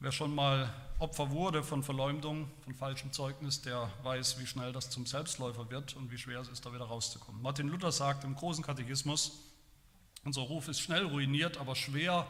Wer 0.00 0.12
schon 0.12 0.34
mal 0.34 0.72
Opfer 0.98 1.30
wurde 1.30 1.62
von 1.62 1.82
Verleumdung, 1.82 2.50
von 2.62 2.74
falschem 2.74 3.12
Zeugnis, 3.12 3.62
der 3.62 3.90
weiß, 4.02 4.38
wie 4.38 4.46
schnell 4.46 4.72
das 4.72 4.90
zum 4.90 5.06
Selbstläufer 5.06 5.70
wird 5.70 5.96
und 5.96 6.10
wie 6.10 6.18
schwer 6.18 6.40
es 6.40 6.48
ist, 6.48 6.66
da 6.66 6.72
wieder 6.72 6.84
rauszukommen. 6.84 7.40
Martin 7.40 7.68
Luther 7.68 7.92
sagt 7.92 8.24
im 8.24 8.34
großen 8.34 8.64
Katechismus, 8.64 9.32
unser 10.24 10.42
Ruf 10.42 10.68
ist 10.68 10.80
schnell 10.80 11.04
ruiniert, 11.04 11.58
aber 11.58 11.74
schwer 11.74 12.26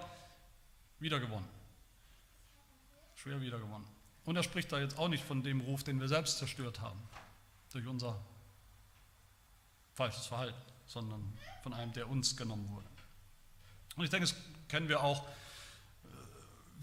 wiedergewonnen. 0.99 1.49
Schwer 3.15 3.41
wiedergewonnen. 3.41 3.94
Und 4.25 4.37
er 4.37 4.43
spricht 4.43 4.73
da 4.73 4.79
jetzt 4.79 4.99
auch 4.99 5.09
nicht 5.09 5.25
von 5.25 5.43
dem 5.43 5.61
Ruf, 5.61 5.85
den 5.85 6.01
wir 6.01 6.09
selbst 6.09 6.39
zerstört 6.39 6.81
haben, 6.81 7.01
durch 7.73 7.87
unser 7.87 8.21
falsches 9.95 10.27
Verhalten, 10.27 10.61
sondern 10.87 11.37
von 11.63 11.75
einem, 11.75 11.93
der 11.93 12.09
uns 12.09 12.37
genommen 12.37 12.69
wurde. 12.71 12.87
Und 13.97 14.05
ich 14.05 14.11
denke, 14.11 14.27
das 14.27 14.37
kennen 14.69 14.89
wir 14.89 15.03
auch 15.03 15.25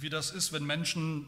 wie 0.02 0.10
das 0.10 0.32
ist, 0.32 0.52
wenn 0.52 0.66
Menschen 0.66 1.26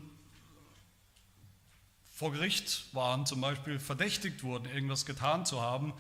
vor 2.12 2.32
Gericht 2.32 2.86
waren, 2.94 3.26
zum 3.26 3.42
Beispiel 3.42 3.80
verdächtigt 3.80 4.44
wurden, 4.44 4.66
irgendwas 4.66 5.06
getan 5.06 5.46
zu 5.46 5.62
haben, 5.62 5.94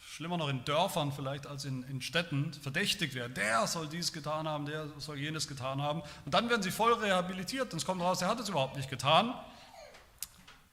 schlimmer 0.00 0.36
noch 0.36 0.48
in 0.48 0.64
Dörfern 0.64 1.12
vielleicht 1.12 1.46
als 1.46 1.64
in, 1.64 1.82
in 1.84 2.02
Städten, 2.02 2.52
verdächtigt 2.54 3.14
werden. 3.14 3.34
Der 3.34 3.66
soll 3.66 3.88
dies 3.88 4.12
getan 4.12 4.48
haben, 4.48 4.66
der 4.66 4.88
soll 4.98 5.18
jenes 5.18 5.48
getan 5.48 5.80
haben. 5.80 6.02
Und 6.24 6.34
dann 6.34 6.50
werden 6.50 6.62
sie 6.62 6.70
voll 6.70 6.92
rehabilitiert 6.94 7.72
und 7.72 7.78
es 7.78 7.86
kommt 7.86 8.02
raus, 8.02 8.18
der 8.18 8.28
hat 8.28 8.40
es 8.40 8.48
überhaupt 8.48 8.76
nicht 8.76 8.90
getan. 8.90 9.34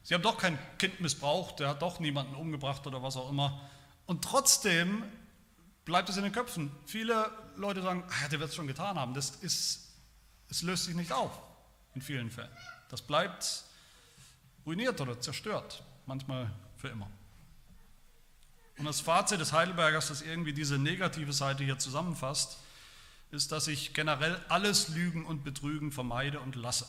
Sie 0.05 0.13
haben 0.13 0.21
doch 0.21 0.37
kein 0.37 0.59
Kind 0.77 1.01
missbraucht, 1.01 1.59
der 1.59 1.69
hat 1.69 1.81
doch 1.81 1.99
niemanden 1.99 2.35
umgebracht 2.35 2.85
oder 2.85 3.01
was 3.01 3.17
auch 3.17 3.27
immer. 3.27 3.59
Und 4.05 4.23
trotzdem 4.23 5.03
bleibt 5.83 6.09
es 6.09 6.17
in 6.17 6.23
den 6.23 6.31
Köpfen. 6.31 6.71
Viele 6.85 7.31
Leute 7.55 7.81
sagen, 7.81 8.03
ah, 8.07 8.27
der 8.27 8.39
wird 8.39 8.51
es 8.51 8.55
schon 8.55 8.67
getan 8.67 8.99
haben. 8.99 9.15
Das 9.15 9.31
ist, 9.31 9.95
es 10.47 10.61
löst 10.61 10.85
sich 10.85 10.93
nicht 10.93 11.11
auf 11.11 11.31
in 11.95 12.03
vielen 12.03 12.29
Fällen. 12.29 12.55
Das 12.89 13.01
bleibt 13.01 13.63
ruiniert 14.63 15.01
oder 15.01 15.19
zerstört, 15.19 15.83
manchmal 16.05 16.51
für 16.77 16.89
immer. 16.89 17.09
Und 18.77 18.85
das 18.85 19.01
Fazit 19.01 19.39
des 19.39 19.53
Heidelbergers, 19.53 20.09
das 20.09 20.21
irgendwie 20.21 20.53
diese 20.53 20.77
negative 20.77 21.33
Seite 21.33 21.63
hier 21.63 21.79
zusammenfasst, 21.79 22.59
ist, 23.31 23.51
dass 23.51 23.67
ich 23.67 23.95
generell 23.95 24.39
alles 24.49 24.89
Lügen 24.89 25.25
und 25.25 25.43
Betrügen 25.43 25.91
vermeide 25.91 26.41
und 26.41 26.55
lasse. 26.55 26.85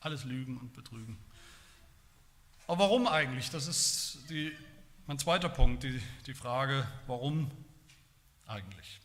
Alles 0.00 0.24
Lügen 0.24 0.58
und 0.58 0.74
Betrügen. 0.74 1.16
Aber 2.72 2.84
warum 2.84 3.06
eigentlich? 3.06 3.50
Das 3.50 3.66
ist 3.66 4.16
die, 4.30 4.50
mein 5.06 5.18
zweiter 5.18 5.50
Punkt, 5.50 5.82
die, 5.82 6.00
die 6.26 6.32
Frage, 6.32 6.88
warum 7.06 7.50
eigentlich? 8.46 8.98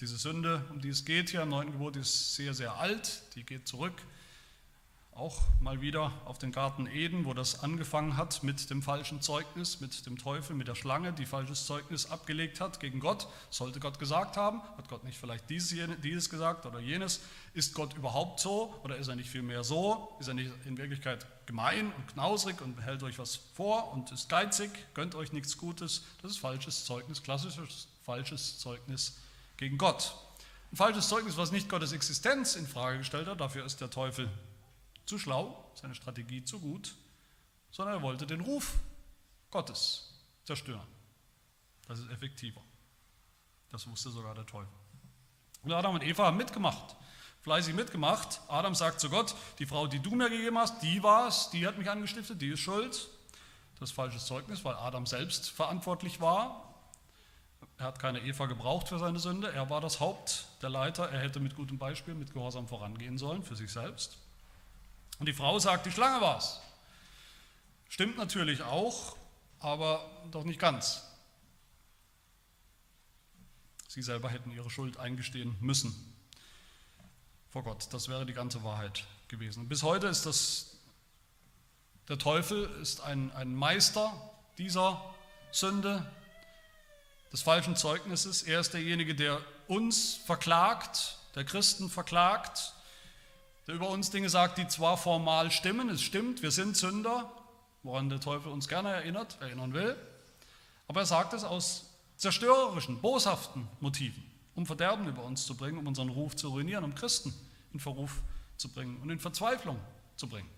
Diese 0.00 0.16
Sünde, 0.16 0.64
um 0.70 0.80
die 0.80 0.88
es 0.88 1.04
geht 1.04 1.28
hier 1.28 1.42
im 1.42 1.50
neunten 1.50 1.72
Gebot, 1.72 1.96
ist 1.96 2.36
sehr, 2.36 2.54
sehr 2.54 2.76
alt, 2.76 3.22
die 3.34 3.44
geht 3.44 3.68
zurück 3.68 4.02
auch 5.20 5.42
mal 5.60 5.82
wieder 5.82 6.12
auf 6.24 6.38
den 6.38 6.50
Garten 6.50 6.86
Eden, 6.86 7.26
wo 7.26 7.34
das 7.34 7.62
angefangen 7.62 8.16
hat 8.16 8.42
mit 8.42 8.70
dem 8.70 8.80
falschen 8.80 9.20
Zeugnis, 9.20 9.80
mit 9.80 10.06
dem 10.06 10.16
Teufel, 10.16 10.56
mit 10.56 10.66
der 10.66 10.74
Schlange, 10.74 11.12
die 11.12 11.26
falsches 11.26 11.66
Zeugnis 11.66 12.10
abgelegt 12.10 12.60
hat 12.60 12.80
gegen 12.80 13.00
Gott. 13.00 13.26
Sollte 13.50 13.80
Gott 13.80 13.98
gesagt 13.98 14.38
haben, 14.38 14.62
hat 14.78 14.88
Gott 14.88 15.04
nicht 15.04 15.18
vielleicht 15.18 15.50
dieses, 15.50 15.76
dieses 16.00 16.30
gesagt 16.30 16.64
oder 16.64 16.80
jenes? 16.80 17.20
Ist 17.52 17.74
Gott 17.74 17.94
überhaupt 17.94 18.40
so 18.40 18.74
oder 18.82 18.96
ist 18.96 19.08
er 19.08 19.16
nicht 19.16 19.28
vielmehr 19.28 19.62
so? 19.62 20.16
Ist 20.20 20.28
er 20.28 20.34
nicht 20.34 20.50
in 20.64 20.78
Wirklichkeit 20.78 21.26
gemein 21.50 21.92
und 21.92 22.06
knausrig 22.06 22.60
und 22.60 22.80
hält 22.80 23.02
euch 23.02 23.18
was 23.18 23.34
vor 23.34 23.92
und 23.92 24.12
ist 24.12 24.28
geizig, 24.28 24.70
gönnt 24.94 25.16
euch 25.16 25.32
nichts 25.32 25.58
Gutes? 25.58 26.04
Das 26.22 26.30
ist 26.30 26.38
falsches 26.38 26.84
Zeugnis, 26.84 27.24
klassisches 27.24 27.88
falsches 28.04 28.60
Zeugnis 28.60 29.18
gegen 29.56 29.76
Gott. 29.76 30.14
Ein 30.70 30.76
falsches 30.76 31.08
Zeugnis, 31.08 31.36
was 31.36 31.50
nicht 31.50 31.68
Gottes 31.68 31.90
Existenz 31.90 32.54
in 32.54 32.68
Frage 32.68 32.98
gestellt 32.98 33.26
hat, 33.26 33.40
dafür 33.40 33.64
ist 33.64 33.80
der 33.80 33.90
Teufel 33.90 34.30
zu 35.06 35.18
schlau, 35.18 35.72
seine 35.74 35.96
Strategie 35.96 36.44
zu 36.44 36.60
gut, 36.60 36.94
sondern 37.72 37.96
er 37.96 38.02
wollte 38.02 38.28
den 38.28 38.42
Ruf 38.42 38.76
Gottes 39.50 40.22
zerstören. 40.44 40.86
Das 41.88 41.98
ist 41.98 42.10
effektiver. 42.12 42.62
Das 43.72 43.88
wusste 43.88 44.10
sogar 44.10 44.36
der 44.36 44.46
Teufel. 44.46 44.72
Und 45.62 45.72
Adam 45.72 45.96
und 45.96 46.04
Eva 46.04 46.26
haben 46.26 46.36
mitgemacht, 46.36 46.94
fleißig 47.42 47.74
mitgemacht. 47.74 48.40
Adam 48.48 48.74
sagt 48.74 49.00
zu 49.00 49.10
Gott, 49.10 49.34
die 49.58 49.66
Frau, 49.66 49.86
die 49.86 50.00
du 50.00 50.14
mir 50.14 50.30
gegeben 50.30 50.58
hast, 50.58 50.82
die 50.82 51.02
war 51.02 51.28
es, 51.28 51.50
die 51.50 51.66
hat 51.66 51.78
mich 51.78 51.90
angestiftet, 51.90 52.40
die 52.40 52.50
ist 52.50 52.60
schuld. 52.60 53.08
Das 53.78 53.90
ist 53.90 53.94
falsches 53.94 54.26
Zeugnis, 54.26 54.64
weil 54.64 54.74
Adam 54.74 55.06
selbst 55.06 55.50
verantwortlich 55.50 56.20
war. 56.20 56.74
Er 57.78 57.86
hat 57.86 57.98
keine 57.98 58.20
Eva 58.20 58.44
gebraucht 58.44 58.88
für 58.88 58.98
seine 58.98 59.18
Sünde. 59.18 59.50
Er 59.52 59.70
war 59.70 59.80
das 59.80 60.00
Haupt, 60.00 60.44
der 60.60 60.68
Leiter. 60.68 61.08
Er 61.08 61.20
hätte 61.20 61.40
mit 61.40 61.56
gutem 61.56 61.78
Beispiel, 61.78 62.14
mit 62.14 62.34
Gehorsam 62.34 62.68
vorangehen 62.68 63.16
sollen 63.16 63.42
für 63.42 63.56
sich 63.56 63.72
selbst. 63.72 64.18
Und 65.18 65.26
die 65.26 65.32
Frau 65.32 65.58
sagt, 65.58 65.86
die 65.86 65.90
Schlange 65.90 66.20
war 66.20 66.36
es. 66.36 66.60
Stimmt 67.88 68.18
natürlich 68.18 68.62
auch, 68.62 69.16
aber 69.60 70.10
doch 70.30 70.44
nicht 70.44 70.60
ganz. 70.60 71.02
Sie 73.88 74.02
selber 74.02 74.28
hätten 74.28 74.50
ihre 74.50 74.70
Schuld 74.70 74.98
eingestehen 74.98 75.56
müssen 75.60 76.19
vor 77.50 77.62
Gott. 77.62 77.88
Das 77.92 78.08
wäre 78.08 78.26
die 78.26 78.32
ganze 78.32 78.62
Wahrheit 78.64 79.04
gewesen. 79.28 79.68
bis 79.68 79.82
heute 79.82 80.08
ist 80.08 80.26
das, 80.26 80.76
der 82.08 82.18
Teufel 82.18 82.68
ist 82.80 83.00
ein, 83.02 83.30
ein 83.32 83.54
Meister 83.54 84.12
dieser 84.58 85.02
Sünde, 85.52 86.04
des 87.32 87.42
falschen 87.42 87.76
Zeugnisses. 87.76 88.42
Er 88.42 88.60
ist 88.60 88.74
derjenige, 88.74 89.14
der 89.14 89.40
uns 89.68 90.14
verklagt, 90.26 91.18
der 91.34 91.44
Christen 91.44 91.88
verklagt, 91.88 92.74
der 93.66 93.76
über 93.76 93.88
uns 93.88 94.10
Dinge 94.10 94.28
sagt, 94.28 94.58
die 94.58 94.66
zwar 94.66 94.96
formal 94.96 95.50
stimmen, 95.50 95.88
es 95.90 96.02
stimmt, 96.02 96.42
wir 96.42 96.50
sind 96.50 96.76
Sünder, 96.76 97.30
woran 97.82 98.08
der 98.08 98.20
Teufel 98.20 98.50
uns 98.50 98.68
gerne 98.68 98.90
erinnert, 98.90 99.40
erinnern 99.40 99.72
will, 99.72 99.96
aber 100.88 101.00
er 101.00 101.06
sagt 101.06 101.32
es 101.34 101.44
aus 101.44 101.90
zerstörerischen, 102.16 103.00
boshaften 103.00 103.68
Motiven, 103.78 104.29
um 104.54 104.66
Verderben 104.66 105.06
über 105.08 105.22
uns 105.24 105.46
zu 105.46 105.56
bringen, 105.56 105.78
um 105.78 105.86
unseren 105.86 106.08
Ruf 106.08 106.36
zu 106.36 106.48
ruinieren, 106.48 106.84
um 106.84 106.94
Christen 106.94 107.32
in 107.72 107.80
Verruf 107.80 108.22
zu 108.56 108.68
bringen 108.68 108.98
und 109.02 109.10
in 109.10 109.18
Verzweiflung 109.18 109.78
zu 110.16 110.28
bringen. 110.28 110.48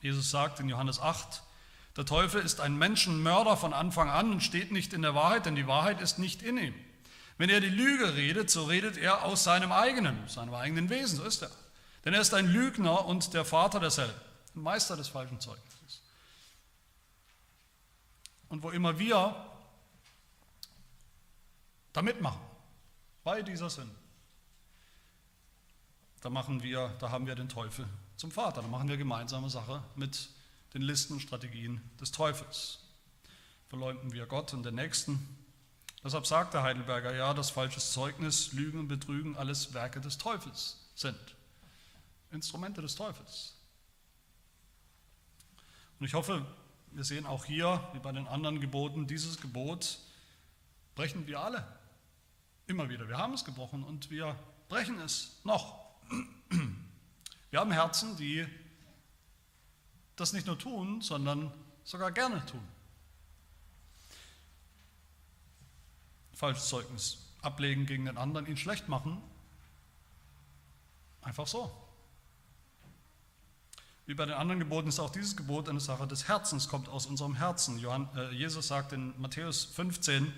Jesus 0.00 0.30
sagt 0.30 0.60
in 0.60 0.68
Johannes 0.68 1.00
8, 1.00 1.42
der 1.96 2.06
Teufel 2.06 2.42
ist 2.42 2.60
ein 2.60 2.76
Menschenmörder 2.76 3.56
von 3.56 3.72
Anfang 3.72 4.08
an 4.08 4.32
und 4.32 4.42
steht 4.42 4.72
nicht 4.72 4.92
in 4.92 5.02
der 5.02 5.14
Wahrheit, 5.14 5.46
denn 5.46 5.54
die 5.54 5.66
Wahrheit 5.66 6.00
ist 6.00 6.18
nicht 6.18 6.42
in 6.42 6.56
ihm. 6.56 6.74
Wenn 7.38 7.50
er 7.50 7.60
die 7.60 7.68
Lüge 7.68 8.14
redet, 8.14 8.50
so 8.50 8.64
redet 8.64 8.96
er 8.96 9.24
aus 9.24 9.44
seinem 9.44 9.72
eigenen, 9.72 10.28
seinem 10.28 10.54
eigenen 10.54 10.90
Wesen, 10.90 11.18
so 11.18 11.24
ist 11.24 11.42
er. 11.42 11.50
Denn 12.04 12.14
er 12.14 12.20
ist 12.20 12.34
ein 12.34 12.46
Lügner 12.46 13.04
und 13.06 13.34
der 13.34 13.44
Vater 13.44 13.78
derselben, 13.78 14.18
ein 14.56 14.62
Meister 14.62 14.96
des 14.96 15.08
falschen 15.08 15.38
Zeugnisses. 15.40 16.02
Und 18.48 18.62
wo 18.62 18.70
immer 18.70 18.98
wir 18.98 19.34
da 21.92 22.02
mitmachen, 22.02 22.40
bei 23.24 23.42
dieser 23.42 23.70
Sünde, 23.70 23.94
da 26.20 26.30
machen 26.30 26.62
wir, 26.62 26.88
da 27.00 27.10
haben 27.10 27.26
wir 27.26 27.34
den 27.34 27.48
Teufel 27.48 27.86
zum 28.16 28.30
Vater, 28.30 28.62
da 28.62 28.68
machen 28.68 28.88
wir 28.88 28.96
gemeinsame 28.96 29.50
Sache 29.50 29.82
mit 29.96 30.28
den 30.74 30.82
Listen 30.82 31.14
und 31.14 31.20
Strategien 31.20 31.80
des 32.00 32.12
Teufels. 32.12 32.78
Verleumden 33.68 34.12
wir 34.12 34.26
Gott 34.26 34.52
und 34.54 34.62
den 34.64 34.74
Nächsten, 34.74 35.42
Deshalb 36.04 36.26
sagt 36.26 36.54
der 36.54 36.64
Heidelberger 36.64 37.14
ja, 37.14 37.32
dass 37.32 37.50
falsches 37.50 37.92
Zeugnis, 37.92 38.52
Lügen 38.52 38.80
und 38.80 38.88
Betrügen 38.88 39.36
alles 39.36 39.72
Werke 39.72 40.00
des 40.00 40.18
Teufels 40.18 40.78
sind. 40.96 41.16
Instrumente 42.32 42.82
des 42.82 42.96
Teufels. 42.96 43.54
Und 46.00 46.06
ich 46.06 46.14
hoffe, 46.14 46.44
wir 46.90 47.04
sehen 47.04 47.24
auch 47.24 47.44
hier, 47.44 47.88
wie 47.92 48.00
bei 48.00 48.10
den 48.10 48.26
anderen 48.26 48.60
Geboten, 48.60 49.06
dieses 49.06 49.40
Gebot 49.40 49.98
brechen 50.96 51.26
wir 51.28 51.40
alle. 51.40 51.64
Immer 52.72 52.88
wieder. 52.88 53.06
Wir 53.06 53.18
haben 53.18 53.34
es 53.34 53.44
gebrochen 53.44 53.84
und 53.84 54.08
wir 54.08 54.34
brechen 54.70 54.98
es 55.00 55.36
noch. 55.44 55.78
Wir 57.50 57.60
haben 57.60 57.70
Herzen, 57.70 58.16
die 58.16 58.46
das 60.16 60.32
nicht 60.32 60.46
nur 60.46 60.58
tun, 60.58 61.02
sondern 61.02 61.52
sogar 61.84 62.10
gerne 62.12 62.42
tun. 62.46 62.66
falsches 66.32 66.70
Zeugnis 66.70 67.18
ablegen 67.42 67.84
gegen 67.84 68.06
den 68.06 68.16
anderen, 68.16 68.46
ihn 68.46 68.56
schlecht 68.56 68.88
machen. 68.88 69.22
Einfach 71.20 71.46
so. 71.46 71.70
Wie 74.06 74.14
bei 74.14 74.24
den 74.24 74.34
anderen 74.34 74.60
Geboten 74.60 74.88
ist 74.88 74.98
auch 74.98 75.10
dieses 75.10 75.36
Gebot 75.36 75.68
eine 75.68 75.78
Sache 75.78 76.06
des 76.06 76.26
Herzens, 76.26 76.70
kommt 76.70 76.88
aus 76.88 77.04
unserem 77.04 77.34
Herzen. 77.34 77.84
Äh, 78.16 78.30
Jesus 78.30 78.68
sagt 78.68 78.94
in 78.94 79.12
Matthäus 79.20 79.62
15, 79.66 80.32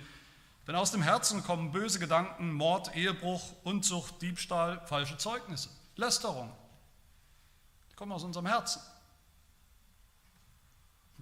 denn 0.66 0.76
aus 0.76 0.90
dem 0.90 1.02
Herzen 1.02 1.44
kommen 1.44 1.72
böse 1.72 1.98
Gedanken, 1.98 2.52
Mord, 2.52 2.94
Ehebruch, 2.96 3.52
Unzucht, 3.64 4.20
Diebstahl, 4.22 4.84
falsche 4.86 5.18
Zeugnisse, 5.18 5.68
Lästerung. 5.96 6.52
Die 7.90 7.96
kommen 7.96 8.12
aus 8.12 8.24
unserem 8.24 8.46
Herzen. 8.46 8.80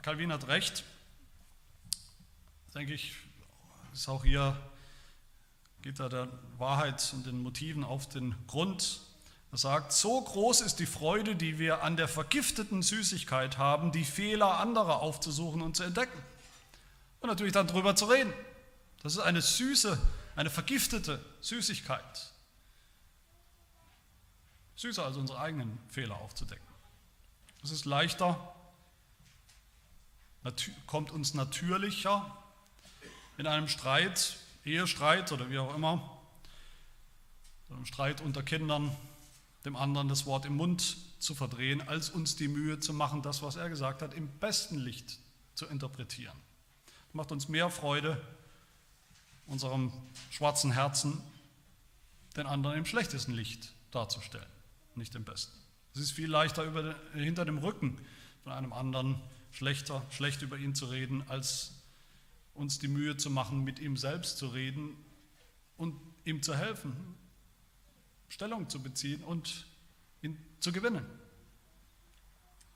Calvin 0.02 0.33
hat 0.33 0.48
recht, 0.48 0.83
denke 2.74 2.92
ich, 2.92 3.14
ist 3.92 4.09
auch 4.09 4.24
hier 4.24 4.61
geht 5.83 5.98
er 5.98 6.09
der 6.09 6.28
Wahrheit 6.59 7.12
und 7.12 7.26
den 7.26 7.42
Motiven 7.42 7.83
auf 7.83 8.09
den 8.09 8.35
Grund. 8.46 9.00
Er 9.50 9.59
sagt, 9.59 9.92
so 9.92 10.20
groß 10.20 10.61
ist 10.61 10.78
die 10.78 10.87
Freude, 10.87 11.35
die 11.35 11.59
wir 11.59 11.83
an 11.83 11.96
der 11.96 12.09
vergifteten 12.09 12.83
Süßigkeit 12.83 13.59
haben, 13.59 13.92
die 13.92 14.05
Fehler 14.05 14.61
anderer 14.61 15.02
aufzusuchen 15.02 15.61
und 15.61 15.76
zu 15.76 15.83
entdecken. 15.83 16.18
Und 17.20 17.28
natürlich 17.28 17.52
dann 17.52 17.66
darüber 17.66 17.96
zu 17.96 18.07
reden. 18.07 18.33
Das 19.03 19.15
ist 19.15 19.19
eine 19.19 19.43
süße, 19.43 19.99
eine 20.37 20.51
vergiftete 20.51 21.25
Süßigkeit. 21.41 22.33
Süßer 24.77 25.05
als 25.05 25.17
unsere 25.17 25.41
eigenen 25.41 25.79
Fehler 25.88 26.17
aufzudecken. 26.17 26.67
Es 27.62 27.71
ist 27.71 27.85
leichter, 27.85 28.55
kommt 30.87 31.11
uns 31.11 31.35
natürlicher 31.35 32.37
in 33.38 33.47
einem 33.47 33.69
Streit 33.69 34.37
Ehestreit 34.65 35.33
oder 35.33 35.51
wie 35.51 35.59
auch 35.59 35.75
immer, 35.75 36.19
einem 37.71 37.87
Streit 37.87 38.21
unter 38.21 38.43
Kindern, 38.43 38.95
dem 39.65 39.77
anderen 39.77 40.09
das 40.09 40.27
Wort 40.27 40.45
im 40.45 40.57
Mund 40.57 40.97
zu 41.19 41.35
verdrehen, 41.35 41.87
als 41.88 42.11
uns 42.11 42.37
die 42.37 42.49
Mühe 42.49 42.79
zu 42.79 42.93
machen, 42.93 43.23
das, 43.23 43.43
was 43.43 43.57
er 43.57 43.69
gesagt 43.69 44.03
hat, 44.03 44.15
im 44.15 44.29
besten 44.38 44.79
Licht 44.79 45.19
zu 45.55 45.67
interpretieren. 45.67 46.37
Es 47.09 47.15
macht 47.15 47.33
uns 47.33 47.49
mehr 47.49 47.71
Freude, 47.71 48.21
unserem 49.46 49.92
schwarzen 50.31 50.72
Herzen 50.72 51.20
den 52.37 52.46
anderen 52.46 52.78
im 52.78 52.87
schlechtesten 52.87 53.33
Licht 53.33 53.72
darzustellen, 53.90 54.46
nicht 54.94 55.14
im 55.14 55.24
besten. 55.24 55.52
Es 55.94 56.00
ist 56.00 56.12
viel 56.12 56.31
leichter, 56.31 56.64
über, 56.64 56.94
hinter 57.12 57.44
dem 57.44 57.59
Rücken 57.59 57.98
von 58.42 58.52
einem 58.52 58.72
anderen 58.72 59.20
schlechter, 59.50 60.02
schlecht 60.11 60.42
über 60.42 60.57
ihn 60.57 60.74
zu 60.74 60.87
reden, 60.87 61.22
als 61.28 61.72
uns 62.55 62.78
die 62.78 62.88
Mühe 62.88 63.16
zu 63.16 63.31
machen, 63.31 63.64
mit 63.64 63.78
ihm 63.78 63.96
selbst 63.96 64.38
zu 64.38 64.48
reden 64.48 64.96
und 65.76 65.94
ihm 66.24 66.42
zu 66.42 66.57
helfen, 66.57 66.94
Stellung 68.28 68.68
zu 68.68 68.83
beziehen 68.83 69.22
und 69.24 69.66
ihn 70.22 70.38
zu 70.61 70.72
gewinnen. 70.72 71.05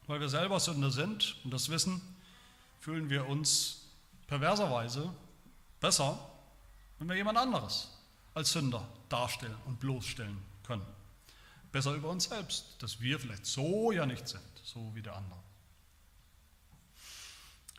Weil 0.07 0.21
wir 0.21 0.29
selber 0.29 0.61
Sünder 0.61 0.91
sind 0.91 1.37
und 1.45 1.53
das 1.53 1.69
wissen, 1.69 2.01
fühlen 2.81 3.11
wir 3.11 3.27
uns 3.27 3.89
perverserweise 4.27 5.13
besser, 5.81 6.19
wenn 6.99 7.09
wir 7.09 7.17
jemand 7.17 7.39
anderes 7.39 7.89
als 8.35 8.53
Sünder 8.53 8.87
darstellen 9.09 9.57
und 9.67 9.81
bloßstellen 9.81 10.39
können. 10.63 10.87
Besser 11.73 11.95
über 11.95 12.11
uns 12.11 12.25
selbst, 12.25 12.77
dass 12.81 13.01
wir 13.01 13.19
vielleicht 13.19 13.47
so 13.47 13.93
ja 13.93 14.07
nicht 14.07 14.29
sind, 14.29 14.43
so 14.63 14.91
wie 14.95 15.03
der 15.03 15.17
andere. 15.17 15.41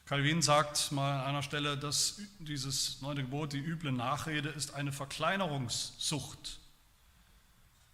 Calvin 0.05 0.41
sagt 0.41 0.91
mal 0.93 1.19
an 1.19 1.27
einer 1.27 1.43
Stelle, 1.43 1.77
dass 1.77 2.21
dieses 2.39 3.01
neunte 3.01 3.23
Gebot, 3.23 3.51
die 3.51 3.59
üble 3.59 3.91
Nachrede, 3.91 4.49
ist 4.49 4.73
eine 4.73 4.93
Verkleinerungssucht. 4.93 6.59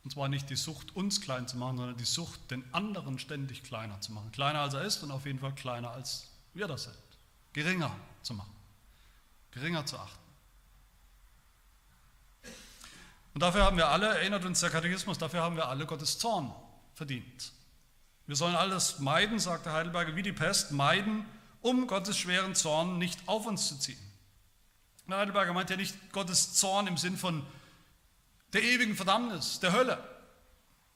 Und 0.04 0.12
zwar 0.12 0.28
nicht 0.28 0.50
die 0.50 0.56
Sucht, 0.56 0.96
uns 0.96 1.22
klein 1.22 1.48
zu 1.48 1.58
machen, 1.58 1.78
sondern 1.78 1.98
die 1.98 2.06
Sucht, 2.06 2.52
den 2.52 2.64
anderen 2.74 3.18
ständig 3.18 3.64
kleiner 3.64 4.00
zu 4.02 4.12
machen. 4.12 4.32
Kleiner 4.32 4.60
als 4.60 4.76
er 4.76 4.84
ist 4.84 5.02
und 5.02 5.12
auf 5.12 5.26
jeden 5.26 5.40
Fall 5.40 5.56
kleiner 5.56 5.92
als 5.92 6.30
wir 6.54 6.68
das 6.68 6.84
sind. 6.84 6.96
Geringer 7.54 7.96
zu 8.22 8.34
machen. 8.34 8.54
Geringer 9.52 9.86
zu 9.86 9.98
achten. 9.98 10.23
Und 13.34 13.42
dafür 13.42 13.64
haben 13.64 13.78
wir 13.78 13.88
alle, 13.88 14.08
erinnert 14.08 14.46
uns 14.46 14.60
der 14.60 14.70
Katechismus, 14.70 15.18
dafür 15.18 15.42
haben 15.42 15.56
wir 15.56 15.68
alle 15.68 15.86
Gottes 15.86 16.20
Zorn 16.20 16.54
verdient. 16.94 17.52
Wir 18.28 18.36
sollen 18.36 18.56
alles 18.56 19.00
meiden, 19.00 19.40
sagt 19.40 19.66
der 19.66 19.74
Heidelberger, 19.74 20.16
wie 20.16 20.22
die 20.22 20.32
Pest, 20.32 20.72
meiden, 20.72 21.26
um 21.62 21.88
Gottes 21.88 22.18
schweren 22.18 22.56
Zorn 22.56 22.98
nicht 22.98 23.20
auf 23.28 23.46
uns 23.46 23.68
zu 23.68 23.78
ziehen. 23.80 24.00
Der 25.08 25.18
Heidelberger 25.18 25.54
meint 25.54 25.70
ja 25.70 25.76
nicht 25.76 26.14
Gottes 26.14 26.54
Zorn 26.54 26.88
im 26.88 26.98
Sinn 26.98 27.18
von 27.18 27.46
der 28.54 28.64
ewigen 28.64 28.96
Verdammnis, 28.96 29.60
der 29.60 29.74
Hölle. 29.74 29.98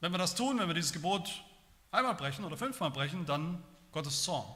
Wenn 0.00 0.12
wir 0.12 0.18
das 0.18 0.34
tun, 0.34 0.58
wenn 0.58 0.68
wir 0.68 0.74
dieses 0.74 0.92
Gebot 0.92 1.42
einmal 1.90 2.14
brechen 2.14 2.44
oder 2.44 2.56
fünfmal 2.56 2.90
brechen, 2.90 3.26
dann 3.26 3.62
Gottes 3.92 4.22
Zorn, 4.22 4.46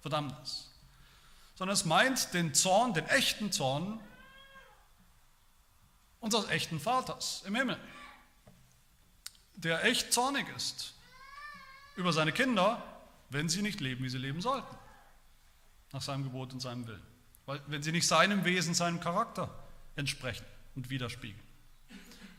Verdammnis. 0.00 0.70
Sondern 1.54 1.74
es 1.74 1.84
meint 1.84 2.34
den 2.34 2.54
Zorn, 2.54 2.92
den 2.94 3.06
echten 3.06 3.50
Zorn 3.50 4.00
unseres 6.22 6.48
echten 6.48 6.80
Vaters 6.80 7.42
im 7.46 7.54
Himmel, 7.54 7.78
der 9.56 9.84
echt 9.84 10.12
zornig 10.12 10.46
ist 10.56 10.94
über 11.96 12.12
seine 12.12 12.32
Kinder, 12.32 12.82
wenn 13.28 13.48
sie 13.48 13.60
nicht 13.60 13.80
leben, 13.80 14.02
wie 14.04 14.08
sie 14.08 14.18
leben 14.18 14.40
sollten, 14.40 14.76
nach 15.92 16.00
seinem 16.00 16.22
Gebot 16.22 16.52
und 16.52 16.60
seinem 16.60 16.86
Willen. 16.86 17.02
Weil, 17.44 17.60
wenn 17.66 17.82
sie 17.82 17.92
nicht 17.92 18.06
seinem 18.06 18.44
Wesen, 18.44 18.72
seinem 18.72 19.00
Charakter 19.00 19.50
entsprechen 19.96 20.46
und 20.76 20.90
widerspiegeln. 20.90 21.42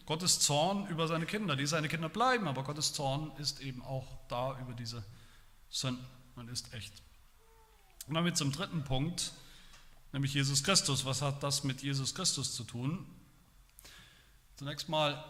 Gottes 0.06 0.40
Zorn 0.40 0.88
über 0.88 1.08
seine 1.08 1.26
Kinder, 1.26 1.56
die 1.56 1.66
seine 1.66 1.88
Kinder 1.88 2.10
bleiben, 2.10 2.48
aber 2.48 2.64
Gottes 2.64 2.94
Zorn 2.94 3.32
ist 3.38 3.60
eben 3.60 3.82
auch 3.84 4.18
da 4.28 4.58
über 4.60 4.74
diese 4.74 5.04
Sünden 5.70 6.06
und 6.36 6.50
ist 6.50 6.74
echt. 6.74 6.94
Und 8.08 8.16
damit 8.16 8.38
zum 8.38 8.52
dritten 8.52 8.84
Punkt, 8.86 9.34
nämlich 10.14 10.34
Jesus 10.34 10.64
Christus. 10.64 11.06
Was 11.06 11.22
hat 11.22 11.44
das 11.44 11.64
mit 11.64 11.84
Jesus 11.84 12.16
Christus 12.16 12.56
zu 12.56 12.64
tun? 12.64 13.06
Zunächst 14.64 14.88
mal 14.88 15.22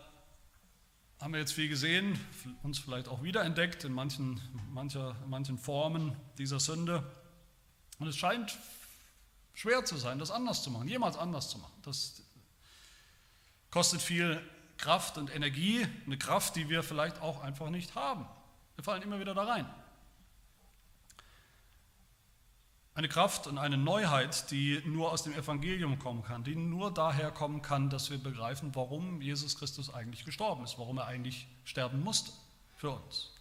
haben 1.20 1.34
wir 1.34 1.40
jetzt 1.40 1.54
viel 1.54 1.68
gesehen, 1.68 2.24
uns 2.62 2.78
vielleicht 2.78 3.08
auch 3.08 3.24
wiederentdeckt 3.24 3.84
in 3.84 3.92
manchen, 3.92 4.40
mancher, 4.70 5.16
manchen 5.26 5.58
Formen 5.58 6.16
dieser 6.38 6.60
Sünde. 6.60 7.04
Und 7.98 8.08
es 8.08 8.16
scheint 8.16 8.56
schwer 9.56 9.86
zu 9.86 9.98
sein, 9.98 10.20
das 10.20 10.30
anders 10.30 10.62
zu 10.62 10.70
machen, 10.70 10.88
jemals 10.88 11.18
anders 11.18 11.50
zu 11.50 11.58
machen. 11.58 11.74
Das 11.82 12.22
kostet 13.72 14.04
viel 14.04 14.40
Kraft 14.78 15.18
und 15.18 15.34
Energie, 15.34 15.84
eine 16.06 16.20
Kraft, 16.20 16.56
die 16.56 16.70
wir 16.70 16.84
vielleicht 16.84 17.20
auch 17.20 17.42
einfach 17.42 17.72
nicht 17.72 17.96
haben. 17.96 18.28
Wir 18.76 18.84
fallen 18.84 19.02
immer 19.02 19.20
wieder 19.20 19.34
da 19.34 19.46
rein. 19.46 19.66
Eine 22.96 23.10
Kraft 23.10 23.48
und 23.48 23.58
eine 23.58 23.78
Neuheit, 23.78 24.52
die 24.52 24.82
nur 24.86 25.12
aus 25.12 25.24
dem 25.24 25.34
Evangelium 25.34 25.98
kommen 25.98 26.24
kann, 26.24 26.44
die 26.44 26.56
nur 26.56 26.94
daher 26.94 27.32
kommen 27.32 27.64
kann, 27.64 27.90
dass 27.90 28.12
wir 28.12 28.20
begreifen, 28.20 28.76
warum 28.76 29.20
Jesus 29.20 29.58
Christus 29.58 29.92
eigentlich 29.92 30.26
gestorben 30.26 30.64
ist, 30.64 30.78
warum 30.78 31.00
er 31.00 31.08
eigentlich 31.08 31.48
sterben 31.64 32.04
musste 32.04 32.32
für 32.76 32.92
uns. 32.92 33.32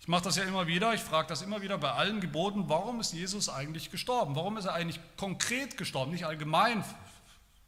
Ich 0.00 0.08
mache 0.08 0.24
das 0.24 0.36
ja 0.36 0.44
immer 0.44 0.66
wieder, 0.66 0.92
ich 0.92 1.00
frage 1.00 1.28
das 1.28 1.42
immer 1.42 1.62
wieder 1.62 1.78
bei 1.78 1.92
allen 1.92 2.20
Geboten, 2.20 2.68
warum 2.68 3.00
ist 3.00 3.12
Jesus 3.12 3.48
eigentlich 3.48 3.90
gestorben? 3.90 4.34
Warum 4.34 4.56
ist 4.56 4.64
er 4.64 4.74
eigentlich 4.74 5.00
konkret 5.16 5.76
gestorben, 5.76 6.10
nicht 6.10 6.26
allgemein 6.26 6.84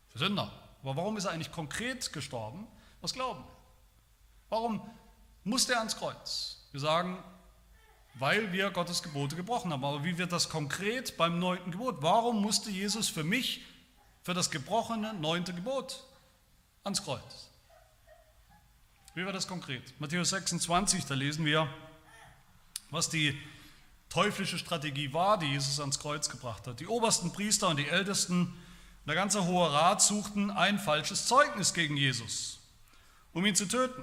für 0.09 0.19
Sünder? 0.19 0.53
Aber 0.83 0.97
warum 0.97 1.17
ist 1.17 1.25
er 1.25 1.33
eigentlich 1.33 1.53
konkret 1.53 2.13
gestorben? 2.13 2.67
Was 3.01 3.13
glauben 3.13 3.45
wir? 3.45 3.57
Warum 4.49 4.91
musste 5.45 5.73
er 5.75 5.79
ans 5.79 5.97
Kreuz? 5.97 6.69
Wir 6.73 6.81
sagen, 6.81 7.23
weil 8.19 8.53
wir 8.53 8.71
Gottes 8.71 9.03
Gebote 9.03 9.37
gebrochen 9.37 9.73
haben. 9.73 9.85
Aber 9.85 10.05
wie 10.05 10.19
wird 10.19 10.33
das 10.33 10.49
konkret 10.49 11.17
beim 11.17 11.39
neunten 11.39 11.71
Gebot? 11.71 11.97
Warum 12.01 12.43
musste 12.43 12.71
Jesus 12.71 13.09
für 13.09 13.25
mich, 13.25 13.63
für 14.23 14.35
das 14.35 14.51
gebrochene 14.51 15.15
neunte 15.15 15.55
Gebot 15.55 16.05
ans 16.85 17.03
Kreuz? 17.03 17.49
Wie 19.15 19.25
wird 19.25 19.35
das 19.35 19.49
konkret? 19.49 19.83
Matthäus 20.01 20.31
26, 20.31 21.07
da 21.07 21.15
lesen 21.15 21.45
wir, 21.45 21.69
was 22.91 23.09
die 23.09 23.37
teuflische 24.09 24.59
Strategie 24.59 25.13
war, 25.13 25.39
die 25.39 25.47
Jesus 25.47 25.81
ans 25.81 25.99
Kreuz 25.99 26.29
gebracht 26.29 26.67
hat. 26.67 26.81
Die 26.81 26.87
obersten 26.87 27.33
Priester 27.33 27.69
und 27.69 27.79
die 27.79 27.89
Ältesten 27.89 28.43
und 29.09 29.09
der 29.09 29.15
ganze 29.15 29.47
Hohe 29.47 29.73
Rat 29.73 30.03
suchten 30.03 30.51
ein 30.51 30.79
falsches 30.79 31.27
Zeugnis 31.27 31.75
gegen 31.75 31.97
Jesus, 31.97 32.61
um 33.33 33.45
ihn 33.47 33.55
zu 33.55 33.67
töten. 33.67 34.03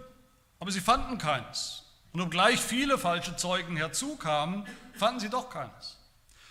Aber 0.59 0.71
sie 0.71 0.81
fanden 0.81 1.17
keines. 1.17 1.84
Und 2.15 2.21
obgleich 2.21 2.61
viele 2.61 2.97
falsche 2.97 3.35
Zeugen 3.35 3.75
herzukamen, 3.75 4.65
fanden 4.93 5.19
sie 5.19 5.29
doch 5.29 5.49
keines. 5.49 5.97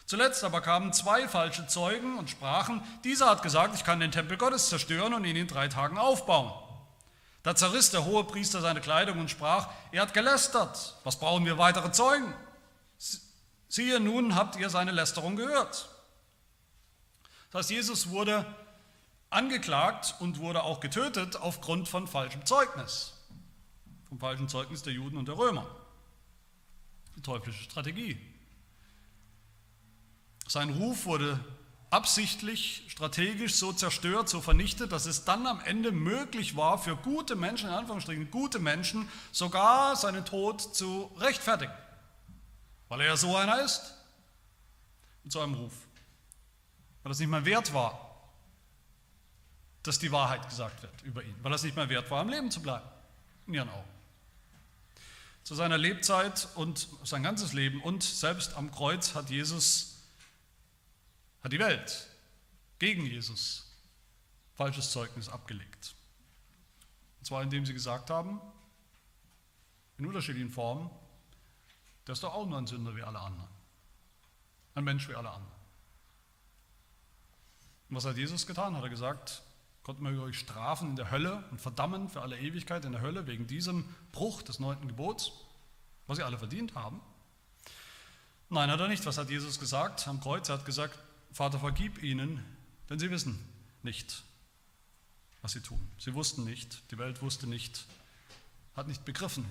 Zuletzt 0.05 0.45
aber 0.45 0.61
kamen 0.61 0.93
zwei 0.93 1.27
falsche 1.27 1.67
Zeugen 1.69 2.19
und 2.19 2.29
sprachen, 2.29 2.83
dieser 3.03 3.31
hat 3.31 3.43
gesagt, 3.43 3.75
ich 3.75 3.83
kann 3.83 3.99
den 3.99 4.13
Tempel 4.13 4.37
Gottes 4.37 4.69
zerstören 4.69 5.15
und 5.15 5.25
ihn 5.25 5.37
in 5.37 5.47
drei 5.47 5.69
Tagen 5.69 5.97
aufbauen. 5.97 6.53
Da 7.43 7.57
zerriss 7.57 7.91
der 7.91 8.05
hohe 8.05 8.25
Priester 8.25 8.61
seine 8.61 8.83
Kleidung 8.83 9.19
und 9.19 9.31
sprach, 9.31 9.71
er 9.91 10.03
hat 10.03 10.13
gelästert, 10.13 10.97
was 11.03 11.19
brauchen 11.19 11.47
wir 11.47 11.57
weitere 11.57 11.91
Zeugen? 11.93 12.35
Siehe, 13.71 14.01
nun 14.01 14.35
habt 14.35 14.57
ihr 14.57 14.69
seine 14.69 14.93
Lästerung 14.93 15.35
gehört. 15.35 15.89
Das 17.53 17.61
heißt, 17.61 17.71
Jesus 17.71 18.11
wurde 18.11 18.45
angeklagt 19.31 20.15
und 20.19 20.41
wurde 20.41 20.63
auch 20.63 20.81
getötet 20.81 21.37
aufgrund 21.37 21.89
von 21.89 22.07
falschem 22.07 22.45
Zeugnis 22.45 23.14
vom 24.15 24.21
falschen 24.21 24.49
Zeugnis 24.49 24.83
der 24.83 24.93
Juden 24.93 25.17
und 25.17 25.27
der 25.27 25.37
Römer. 25.37 25.67
Die 27.17 27.23
teuflische 27.23 27.65
Strategie. 27.65 28.17
Sein 30.47 30.71
Ruf 30.71 31.05
wurde 31.05 31.41
absichtlich, 31.91 32.85
strategisch 32.87 33.55
so 33.55 33.73
zerstört, 33.73 34.29
so 34.29 34.41
vernichtet, 34.41 34.93
dass 34.93 35.07
es 35.07 35.25
dann 35.25 35.49
am 35.49 35.61
Ende 35.63 35.91
möglich 35.91 36.55
war, 36.57 36.79
für 36.79 36.95
gute 36.95 37.35
Menschen, 37.35 37.69
in 37.69 37.75
Anführungsstrichen 37.75 38.31
gute 38.31 38.61
Menschen, 38.61 39.09
sogar 39.33 39.97
seinen 39.97 40.25
Tod 40.25 40.61
zu 40.61 41.11
rechtfertigen. 41.19 41.75
Weil 42.89 43.01
er 43.01 43.07
ja 43.09 43.17
so 43.17 43.35
einer 43.35 43.63
ist, 43.63 43.97
mit 45.25 45.33
so 45.33 45.41
einem 45.41 45.55
Ruf. 45.55 45.75
Weil 47.03 47.11
es 47.11 47.19
nicht 47.19 47.31
mehr 47.31 47.45
wert 47.45 47.75
war, 47.75 48.31
dass 49.83 49.99
die 49.99 50.13
Wahrheit 50.13 50.49
gesagt 50.49 50.83
wird 50.83 51.03
über 51.03 51.25
ihn. 51.25 51.35
Weil 51.43 51.53
es 51.53 51.65
nicht 51.65 51.75
mehr 51.75 51.89
wert 51.89 52.09
war, 52.13 52.21
am 52.21 52.29
Leben 52.29 52.53
zu 52.53 52.63
bleiben, 52.63 52.87
in 53.49 53.55
ihren 53.55 53.69
Augen 53.71 53.94
zu 55.45 55.55
seiner 55.55 55.77
Lebzeit 55.77 56.49
und 56.55 56.89
sein 57.05 57.23
ganzes 57.23 57.53
Leben 57.53 57.83
und 57.83 58.03
selbst 58.03 58.55
am 58.55 58.73
Kreuz 58.73 59.15
hat 59.15 59.29
Jesus, 59.29 60.03
hat 61.43 61.53
die 61.53 61.59
Welt 61.59 62.09
gegen 62.79 63.05
Jesus 63.05 63.71
falsches 64.55 64.91
Zeugnis 64.91 65.29
abgelegt. 65.29 65.95
Und 67.21 67.27
zwar 67.27 67.43
indem 67.43 67.67
sie 67.67 67.75
gesagt 67.75 68.09
haben, 68.09 68.41
in 69.99 70.07
unterschiedlichen 70.07 70.51
Formen, 70.51 70.91
der 72.07 72.15
ist 72.15 72.23
doch 72.23 72.35
auch 72.35 72.47
nur 72.47 72.59
ein 72.59 72.67
Sünder 72.67 72.97
wie 72.97 73.03
alle 73.03 73.21
anderen. 73.21 73.49
Ein 74.75 74.85
Mensch 74.85 75.09
wie 75.09 75.15
alle 75.15 75.31
anderen. 75.31 75.55
Und 77.91 77.97
was 77.97 78.07
hat 78.07 78.17
Jesus 78.17 78.47
getan? 78.47 78.77
Hat 78.77 78.83
er 78.83 78.89
gesagt, 78.89 79.43
Gott 79.85 80.01
möge 80.01 80.23
euch 80.23 80.39
strafen 80.39 80.91
in 80.91 80.97
der 80.97 81.11
Hölle 81.11 81.45
und 81.51 81.61
verdammen 81.61 82.09
für 82.09 82.23
alle 82.23 82.39
Ewigkeit 82.39 82.85
in 82.87 82.93
der 82.93 83.03
Hölle 83.03 83.27
wegen 83.27 83.47
diesem 83.47 83.85
Bruch 84.13 84.43
des 84.43 84.59
neunten 84.59 84.89
Gebots. 84.89 85.33
was 86.07 86.17
sie 86.17 86.23
alle 86.23 86.39
verdient 86.39 86.75
haben? 86.75 87.01
Nein, 88.49 88.71
hat 88.71 88.81
er 88.81 88.89
nicht. 88.89 89.05
Was 89.07 89.19
hat 89.19 89.31
Jesus 89.31 89.61
gesagt 89.61 90.09
am 90.09 90.21
Kreuz? 90.21 90.49
Er 90.49 90.59
hat 90.59 90.65
gesagt, 90.65 90.99
Vater, 91.33 91.59
vergib 91.59 92.03
ihnen, 92.03 92.43
denn 92.89 92.99
sie 92.99 93.11
wissen 93.11 93.39
nicht, 93.83 94.23
was 95.43 95.53
sie 95.53 95.61
tun. 95.61 95.87
Sie 95.99 96.15
wussten 96.15 96.45
nicht, 96.45 96.91
die 96.91 96.99
Welt 96.99 97.21
wusste 97.21 97.47
nicht, 97.47 97.87
hat 98.77 98.89
nicht 98.89 99.05
begriffen, 99.05 99.45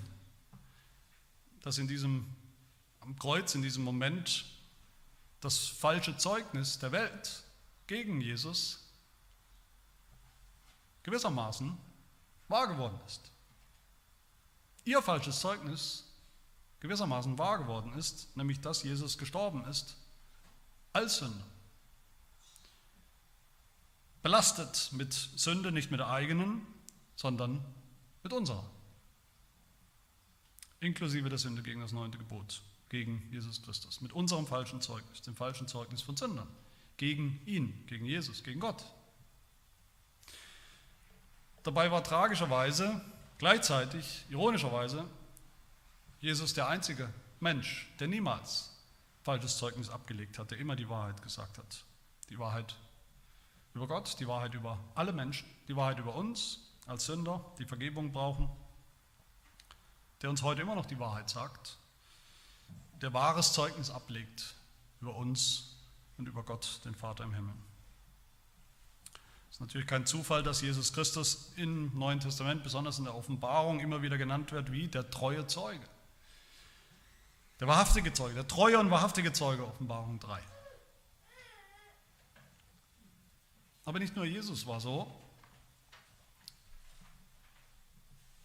dass 1.62 1.78
in 1.78 1.88
diesem 1.88 2.26
am 3.00 3.18
Kreuz, 3.18 3.54
in 3.54 3.62
diesem 3.62 3.84
Moment, 3.84 4.46
das 5.40 5.58
falsche 5.66 6.16
Zeugnis 6.16 6.78
der 6.78 6.90
Welt 6.90 7.42
gegen 7.86 8.20
Jesus 8.20 8.83
gewissermaßen 11.04 11.76
wahr 12.48 12.66
geworden 12.66 12.98
ist. 13.06 13.30
Ihr 14.84 15.00
falsches 15.00 15.40
Zeugnis 15.40 16.04
gewissermaßen 16.80 17.38
wahr 17.38 17.58
geworden 17.58 17.94
ist, 17.94 18.36
nämlich 18.36 18.60
dass 18.60 18.82
Jesus 18.82 19.16
gestorben 19.16 19.64
ist 19.64 19.96
als 20.92 21.18
Sünder. 21.18 21.46
Belastet 24.22 24.90
mit 24.92 25.12
Sünde, 25.12 25.72
nicht 25.72 25.90
mit 25.90 26.00
der 26.00 26.08
eigenen, 26.08 26.66
sondern 27.16 27.64
mit 28.22 28.32
unserer. 28.32 28.68
Inklusive 30.80 31.28
der 31.28 31.38
Sünde 31.38 31.62
gegen 31.62 31.80
das 31.80 31.92
neunte 31.92 32.18
Gebot, 32.18 32.62
gegen 32.88 33.26
Jesus 33.30 33.62
Christus. 33.62 34.00
Mit 34.00 34.12
unserem 34.12 34.46
falschen 34.46 34.80
Zeugnis, 34.80 35.22
dem 35.22 35.34
falschen 35.34 35.68
Zeugnis 35.68 36.02
von 36.02 36.16
Sündern. 36.16 36.48
Gegen 36.96 37.40
ihn, 37.46 37.86
gegen 37.86 38.04
Jesus, 38.04 38.42
gegen 38.42 38.60
Gott. 38.60 38.84
Dabei 41.64 41.90
war 41.90 42.04
tragischerweise, 42.04 43.00
gleichzeitig, 43.38 44.26
ironischerweise, 44.28 45.06
Jesus 46.20 46.52
der 46.52 46.68
einzige 46.68 47.12
Mensch, 47.40 47.90
der 47.98 48.06
niemals 48.06 48.70
falsches 49.22 49.56
Zeugnis 49.56 49.88
abgelegt 49.88 50.38
hat, 50.38 50.50
der 50.50 50.58
immer 50.58 50.76
die 50.76 50.88
Wahrheit 50.90 51.22
gesagt 51.22 51.56
hat. 51.56 51.84
Die 52.28 52.38
Wahrheit 52.38 52.76
über 53.72 53.88
Gott, 53.88 54.20
die 54.20 54.28
Wahrheit 54.28 54.52
über 54.52 54.78
alle 54.94 55.12
Menschen, 55.12 55.48
die 55.66 55.74
Wahrheit 55.74 55.98
über 55.98 56.14
uns 56.14 56.60
als 56.86 57.06
Sünder, 57.06 57.42
die 57.58 57.64
Vergebung 57.64 58.12
brauchen, 58.12 58.50
der 60.20 60.28
uns 60.28 60.42
heute 60.42 60.60
immer 60.60 60.74
noch 60.74 60.86
die 60.86 60.98
Wahrheit 60.98 61.30
sagt, 61.30 61.78
der 63.00 63.14
wahres 63.14 63.54
Zeugnis 63.54 63.88
ablegt 63.88 64.54
über 65.00 65.14
uns 65.16 65.76
und 66.18 66.28
über 66.28 66.42
Gott, 66.42 66.80
den 66.84 66.94
Vater 66.94 67.24
im 67.24 67.32
Himmel. 67.32 67.54
Es 69.54 69.58
ist 69.58 69.60
natürlich 69.60 69.86
kein 69.86 70.04
Zufall, 70.04 70.42
dass 70.42 70.62
Jesus 70.62 70.92
Christus 70.92 71.52
im 71.54 71.96
Neuen 71.96 72.18
Testament, 72.18 72.64
besonders 72.64 72.98
in 72.98 73.04
der 73.04 73.14
Offenbarung, 73.14 73.78
immer 73.78 74.02
wieder 74.02 74.18
genannt 74.18 74.50
wird 74.50 74.72
wie 74.72 74.88
der 74.88 75.08
treue 75.10 75.46
Zeuge. 75.46 75.88
Der 77.60 77.68
wahrhaftige 77.68 78.12
Zeuge, 78.12 78.34
der 78.34 78.48
treue 78.48 78.80
und 78.80 78.90
wahrhaftige 78.90 79.32
Zeuge, 79.32 79.64
Offenbarung 79.64 80.18
3. 80.18 80.40
Aber 83.84 84.00
nicht 84.00 84.16
nur 84.16 84.24
Jesus 84.24 84.66
war 84.66 84.80
so, 84.80 85.08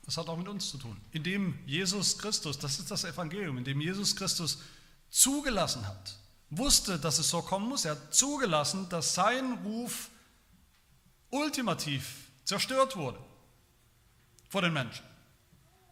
das 0.03 0.16
hat 0.16 0.30
auch 0.30 0.38
mit 0.38 0.47
uns 0.47 0.70
zu 0.70 0.78
tun. 0.78 1.01
Indem 1.10 1.57
Jesus 1.66 2.20
Christus, 2.20 2.60
das 2.60 2.78
ist 2.78 2.91
das 2.91 3.03
Evangelium, 3.03 3.57
indem 3.57 3.82
Jesus 3.82 4.16
Christus 4.16 4.60
zugelassen 5.10 5.88
hat, 5.88 6.20
wusste, 6.51 6.99
dass 6.99 7.18
es 7.18 7.32
so 7.32 7.41
kommen 7.41 7.68
muss, 7.68 7.86
er 7.86 7.93
hat 7.93 8.14
zugelassen, 8.14 8.88
dass 8.89 9.16
sein 9.16 9.53
Ruf 9.64 10.12
ultimativ 11.30 12.32
zerstört 12.43 12.95
wurde 12.95 13.19
vor 14.49 14.61
den 14.61 14.73
Menschen, 14.73 15.05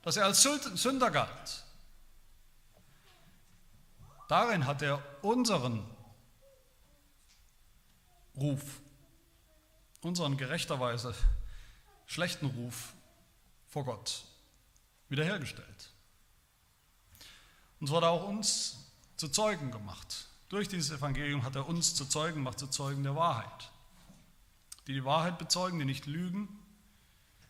dass 0.01 0.17
er 0.17 0.25
als 0.25 0.41
Sünder 0.41 1.11
galt. 1.11 1.63
Darin 4.27 4.65
hat 4.65 4.81
er 4.81 5.01
unseren 5.21 5.85
Ruf 8.35 8.81
unseren 10.01 10.37
gerechterweise 10.37 11.13
schlechten 12.05 12.47
Ruf 12.47 12.93
vor 13.67 13.85
Gott 13.85 14.23
wiederhergestellt. 15.09 15.91
Und 17.79 17.87
so 17.87 17.95
hat 17.97 18.03
er 18.03 18.09
auch 18.09 18.27
uns 18.27 18.77
zu 19.17 19.27
Zeugen 19.27 19.71
gemacht. 19.71 20.27
Durch 20.49 20.67
dieses 20.67 20.91
Evangelium 20.91 21.43
hat 21.43 21.55
er 21.55 21.67
uns 21.67 21.93
zu 21.93 22.05
Zeugen 22.05 22.35
gemacht, 22.35 22.59
zu 22.59 22.67
Zeugen 22.67 23.03
der 23.03 23.15
Wahrheit. 23.15 23.69
Die 24.87 24.93
die 24.93 25.05
Wahrheit 25.05 25.37
bezeugen, 25.37 25.79
die 25.79 25.85
nicht 25.85 26.05
lügen 26.05 26.47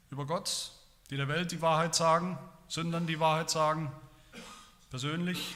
über 0.09 0.25
Gott, 0.25 0.71
die 1.09 1.17
der 1.17 1.27
Welt 1.27 1.51
die 1.51 1.61
Wahrheit 1.61 1.95
sagen, 1.95 2.37
Sündern 2.67 3.07
die 3.07 3.19
Wahrheit 3.19 3.49
sagen, 3.49 3.91
persönlich 4.89 5.55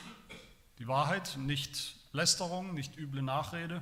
die 0.80 0.88
Wahrheit, 0.88 1.38
nicht 1.38 1.96
Lästerung, 2.14 2.74
nicht 2.74 2.98
üble 2.98 3.22
Nachrede, 3.22 3.82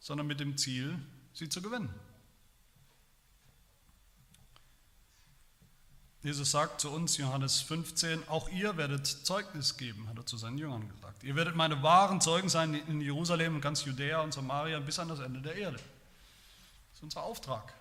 sondern 0.00 0.26
mit 0.26 0.40
dem 0.40 0.56
Ziel, 0.56 0.98
sie 1.32 1.48
zu 1.48 1.62
gewinnen. 1.62 1.92
Jesus 6.22 6.50
sagt 6.50 6.80
zu 6.80 6.90
uns, 6.90 7.18
Johannes 7.18 7.60
15, 7.60 8.28
auch 8.28 8.48
ihr 8.48 8.76
werdet 8.76 9.06
Zeugnis 9.06 9.76
geben, 9.76 10.08
hat 10.08 10.16
er 10.16 10.26
zu 10.26 10.36
seinen 10.36 10.58
Jüngern 10.58 10.88
gesagt. 10.88 11.22
Ihr 11.22 11.36
werdet 11.36 11.54
meine 11.54 11.82
wahren 11.84 12.20
Zeugen 12.20 12.48
sein 12.48 12.74
in 12.74 13.00
Jerusalem 13.00 13.54
und 13.54 13.60
ganz 13.60 13.84
Judäa 13.84 14.22
und 14.22 14.34
Samaria 14.34 14.80
bis 14.80 14.98
an 14.98 15.08
das 15.08 15.20
Ende 15.20 15.40
der 15.40 15.54
Erde. 15.54 15.78
Das 16.96 17.00
ist 17.00 17.04
unser 17.04 17.24
Auftrag. 17.24 17.74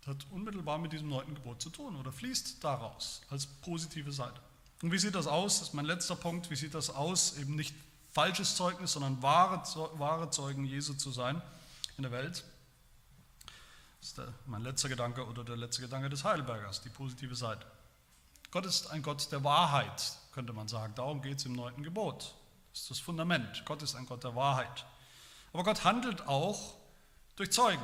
Das 0.00 0.14
hat 0.14 0.26
unmittelbar 0.30 0.76
mit 0.76 0.92
diesem 0.92 1.08
neunten 1.08 1.34
Gebot 1.34 1.62
zu 1.62 1.70
tun 1.70 1.96
oder 1.96 2.12
fließt 2.12 2.62
daraus 2.62 3.22
als 3.30 3.46
positive 3.46 4.12
Seite. 4.12 4.38
Und 4.82 4.92
wie 4.92 4.98
sieht 4.98 5.14
das 5.14 5.26
aus? 5.26 5.60
Das 5.60 5.68
ist 5.68 5.74
mein 5.74 5.86
letzter 5.86 6.14
Punkt. 6.14 6.50
Wie 6.50 6.56
sieht 6.56 6.74
das 6.74 6.90
aus? 6.90 7.38
Eben 7.38 7.56
nicht 7.56 7.74
falsches 8.12 8.56
Zeugnis, 8.56 8.92
sondern 8.92 9.22
wahre, 9.22 9.62
wahre 9.98 10.28
Zeugen 10.28 10.66
Jesu 10.66 10.92
zu 10.92 11.12
sein 11.12 11.40
in 11.96 12.02
der 12.02 12.12
Welt. 12.12 12.44
Das 14.00 14.08
ist 14.08 14.18
der, 14.18 14.34
mein 14.44 14.60
letzter 14.60 14.90
Gedanke 14.90 15.26
oder 15.26 15.42
der 15.42 15.56
letzte 15.56 15.80
Gedanke 15.80 16.10
des 16.10 16.24
Heidelbergers, 16.24 16.82
die 16.82 16.90
positive 16.90 17.34
Seite. 17.34 17.66
Gott 18.50 18.66
ist 18.66 18.88
ein 18.88 19.00
Gott 19.00 19.32
der 19.32 19.44
Wahrheit, 19.44 20.18
könnte 20.32 20.52
man 20.52 20.68
sagen. 20.68 20.94
Darum 20.94 21.22
geht 21.22 21.38
es 21.38 21.46
im 21.46 21.54
neunten 21.54 21.82
Gebot. 21.82 22.34
Das 22.70 22.82
ist 22.82 22.90
das 22.90 22.98
Fundament. 22.98 23.62
Gott 23.64 23.80
ist 23.82 23.94
ein 23.94 24.04
Gott 24.04 24.24
der 24.24 24.36
Wahrheit. 24.36 24.84
Aber 25.54 25.64
Gott 25.64 25.84
handelt 25.84 26.28
auch 26.28 26.83
durch 27.36 27.50
Zeugen 27.50 27.82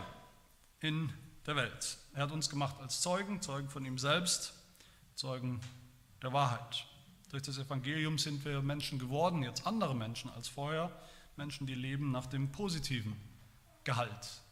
in 0.80 1.12
der 1.46 1.56
Welt. 1.56 1.98
Er 2.14 2.22
hat 2.22 2.32
uns 2.32 2.48
gemacht 2.48 2.76
als 2.80 3.00
Zeugen, 3.00 3.40
Zeugen 3.42 3.68
von 3.68 3.84
ihm 3.84 3.98
selbst, 3.98 4.54
Zeugen 5.14 5.60
der 6.22 6.32
Wahrheit. 6.32 6.86
Durch 7.30 7.42
das 7.42 7.58
Evangelium 7.58 8.18
sind 8.18 8.44
wir 8.44 8.60
Menschen 8.62 8.98
geworden, 8.98 9.42
jetzt 9.42 9.66
andere 9.66 9.94
Menschen 9.94 10.30
als 10.30 10.48
vorher, 10.48 10.90
Menschen, 11.36 11.66
die 11.66 11.74
leben 11.74 12.10
nach 12.10 12.26
dem 12.26 12.50
positiven 12.52 13.16
Gehalt 13.84 14.42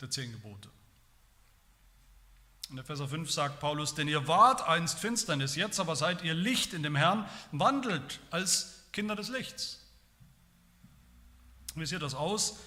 der 0.00 0.10
zehn 0.10 0.32
Gebote. 0.32 0.70
In 2.70 2.78
Epheser 2.78 3.08
5 3.08 3.30
sagt 3.30 3.60
Paulus, 3.60 3.94
denn 3.94 4.08
ihr 4.08 4.28
wart 4.28 4.66
einst 4.66 4.98
Finsternis, 4.98 5.56
jetzt 5.56 5.80
aber 5.80 5.96
seid 5.96 6.22
ihr 6.22 6.34
Licht 6.34 6.72
in 6.72 6.82
dem 6.82 6.96
Herrn, 6.96 7.28
wandelt 7.52 8.20
als 8.30 8.84
Kinder 8.92 9.16
des 9.16 9.28
Lichts. 9.28 9.84
Wie 11.74 11.86
sieht 11.86 12.02
das 12.02 12.14
aus? 12.14 12.58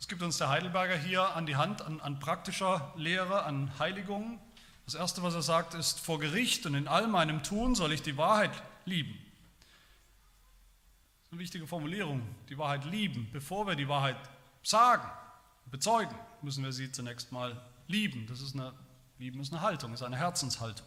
Es 0.00 0.06
gibt 0.06 0.22
uns 0.22 0.38
der 0.38 0.48
Heidelberger 0.48 0.96
hier 0.96 1.34
an 1.34 1.46
die 1.46 1.56
Hand 1.56 1.82
an, 1.82 2.00
an 2.00 2.20
praktischer 2.20 2.92
Lehre, 2.96 3.42
an 3.42 3.76
Heiligung. 3.78 4.40
Das 4.84 4.94
Erste, 4.94 5.22
was 5.22 5.34
er 5.34 5.42
sagt, 5.42 5.74
ist, 5.74 6.00
vor 6.00 6.20
Gericht 6.20 6.64
und 6.66 6.74
in 6.74 6.88
all 6.88 7.08
meinem 7.08 7.42
Tun 7.42 7.74
soll 7.74 7.92
ich 7.92 8.02
die 8.02 8.16
Wahrheit 8.16 8.52
lieben. 8.84 9.14
Das 9.14 11.26
ist 11.26 11.32
eine 11.32 11.40
wichtige 11.40 11.66
Formulierung, 11.66 12.22
die 12.48 12.56
Wahrheit 12.56 12.84
lieben, 12.84 13.28
bevor 13.32 13.66
wir 13.66 13.74
die 13.74 13.88
Wahrheit 13.88 14.16
sagen, 14.62 15.06
bezeugen, 15.66 16.14
müssen 16.42 16.64
wir 16.64 16.72
sie 16.72 16.90
zunächst 16.92 17.32
mal 17.32 17.60
lieben. 17.88 18.26
Das 18.28 18.40
ist 18.40 18.54
eine, 18.54 18.72
lieben 19.18 19.40
ist 19.40 19.52
eine 19.52 19.62
Haltung, 19.62 19.92
ist 19.92 20.02
eine 20.02 20.16
Herzenshaltung. 20.16 20.86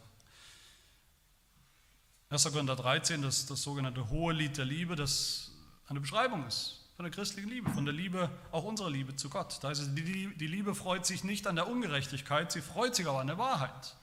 1. 2.30 2.46
Korinther 2.46 2.78
13, 2.78 3.22
das, 3.22 3.46
das 3.46 3.62
sogenannte 3.62 4.10
hohe 4.10 4.34
Lied 4.34 4.58
der 4.58 4.66
Liebe, 4.66 4.96
das 4.96 5.52
eine 5.88 6.00
Beschreibung 6.00 6.48
ist 6.48 6.82
von 7.02 7.10
der 7.10 7.16
christlichen 7.16 7.50
Liebe, 7.50 7.68
von 7.72 7.84
der 7.84 7.96
Liebe, 7.96 8.30
auch 8.52 8.64
unserer 8.64 8.92
Liebe 8.92 9.16
zu 9.16 9.28
Gott. 9.28 9.58
Da 9.64 9.70
heißt 9.70 9.82
es, 9.82 9.96
die, 9.96 10.28
Liebe 10.38 10.76
freut 10.76 11.04
sich 11.04 11.24
nicht 11.24 11.48
an 11.48 11.56
der 11.56 11.68
Ungerechtigkeit, 11.68 12.52
sie 12.52 12.62
freut 12.62 12.96
sich 12.96 13.08
aber 13.08 13.22
an 13.22 13.26
der 13.26 13.40
Wahrheit. 13.40 13.96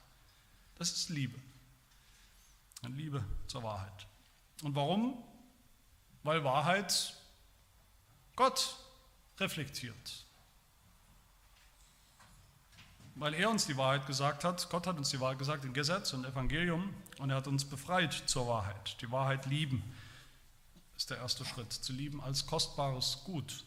Das 0.74 0.90
ist 0.90 1.08
Liebe. 1.08 1.38
Eine 2.82 2.96
Liebe 2.96 3.24
zur 3.46 3.62
Wahrheit. 3.62 4.08
Und 4.64 4.74
warum? 4.74 5.16
Weil 6.24 6.42
Wahrheit 6.42 7.14
Gott 8.34 8.76
reflektiert. 9.38 10.24
Weil 13.14 13.34
er 13.34 13.48
uns 13.48 13.64
die 13.64 13.76
Wahrheit 13.76 14.08
gesagt 14.08 14.42
hat, 14.42 14.68
Gott 14.70 14.88
hat 14.88 14.98
uns 14.98 15.10
die 15.10 15.20
Wahrheit 15.20 15.38
gesagt 15.38 15.64
im 15.64 15.72
Gesetz 15.72 16.14
und 16.14 16.24
Evangelium 16.24 16.92
und 17.18 17.30
er 17.30 17.36
hat 17.36 17.46
uns 17.46 17.64
befreit 17.64 18.24
zur 18.26 18.48
Wahrheit. 18.48 19.00
Die 19.00 19.12
Wahrheit 19.12 19.46
lieben 19.46 19.84
ist 20.98 21.10
der 21.10 21.18
erste 21.18 21.44
Schritt, 21.44 21.72
zu 21.72 21.92
lieben 21.92 22.20
als 22.20 22.44
kostbares 22.46 23.20
Gut. 23.24 23.64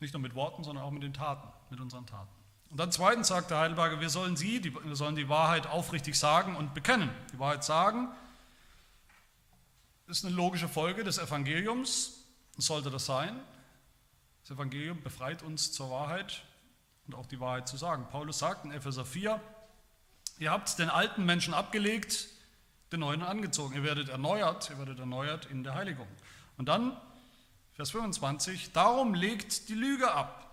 Nicht 0.00 0.14
nur 0.14 0.22
mit 0.22 0.34
Worten, 0.34 0.64
sondern 0.64 0.84
auch 0.84 0.90
mit 0.90 1.02
den 1.02 1.12
Taten, 1.12 1.46
mit 1.70 1.80
unseren 1.80 2.06
Taten. 2.06 2.32
Und 2.70 2.78
dann 2.78 2.90
zweitens 2.90 3.28
sagt 3.28 3.50
der 3.50 3.58
Heidelberger, 3.58 4.00
wir 4.00 4.08
sollen 4.08 4.36
sie, 4.36 4.60
die, 4.60 4.74
wir 4.74 4.96
sollen 4.96 5.14
die 5.14 5.28
Wahrheit 5.28 5.66
aufrichtig 5.66 6.18
sagen 6.18 6.56
und 6.56 6.74
bekennen. 6.74 7.10
Die 7.32 7.38
Wahrheit 7.38 7.62
sagen 7.62 8.08
ist 10.06 10.24
eine 10.24 10.34
logische 10.34 10.68
Folge 10.68 11.04
des 11.04 11.18
Evangeliums, 11.18 12.24
sollte 12.56 12.90
das 12.90 13.06
sein. 13.06 13.38
Das 14.42 14.50
Evangelium 14.50 15.02
befreit 15.02 15.42
uns 15.42 15.72
zur 15.72 15.90
Wahrheit 15.90 16.42
und 17.06 17.14
auch 17.14 17.26
die 17.26 17.40
Wahrheit 17.40 17.68
zu 17.68 17.76
sagen. 17.76 18.06
Paulus 18.10 18.38
sagt 18.38 18.64
in 18.64 18.70
Epheser 18.70 19.04
4, 19.04 19.40
ihr 20.38 20.50
habt 20.50 20.78
den 20.78 20.90
alten 20.90 21.24
Menschen 21.24 21.54
abgelegt, 21.54 22.28
den 22.94 23.00
neuen 23.00 23.22
angezogen. 23.22 23.74
Ihr 23.74 23.82
werdet 23.82 24.08
erneuert, 24.08 24.70
ihr 24.70 24.78
werdet 24.78 24.98
erneuert 24.98 25.46
in 25.46 25.64
der 25.64 25.74
Heiligung. 25.74 26.08
Und 26.56 26.66
dann, 26.66 26.96
Vers 27.74 27.90
25, 27.90 28.72
darum 28.72 29.14
legt 29.14 29.68
die 29.68 29.74
Lüge 29.74 30.12
ab 30.12 30.44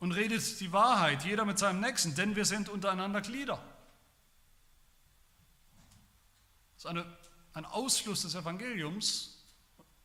und 0.00 0.12
redet 0.12 0.58
die 0.60 0.72
Wahrheit, 0.72 1.24
jeder 1.24 1.44
mit 1.44 1.58
seinem 1.58 1.80
Nächsten, 1.80 2.14
denn 2.14 2.34
wir 2.34 2.44
sind 2.44 2.68
untereinander 2.68 3.20
Glieder. 3.20 3.62
Das 6.74 6.84
ist 6.84 6.86
eine, 6.86 7.04
ein 7.52 7.64
Ausschluss 7.66 8.22
des 8.22 8.34
Evangeliums. 8.34 9.44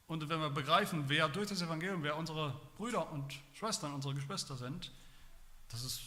Und 0.07 0.29
wenn 0.29 0.39
wir 0.39 0.49
begreifen, 0.49 1.05
wer 1.07 1.27
durch 1.27 1.49
das 1.49 1.61
Evangelium, 1.61 2.03
wer 2.03 2.15
unsere 2.17 2.59
Brüder 2.77 3.11
und 3.11 3.33
Schwestern, 3.53 3.93
unsere 3.93 4.13
Geschwister 4.13 4.55
sind, 4.55 4.91
dass 5.69 5.83
es 5.83 6.01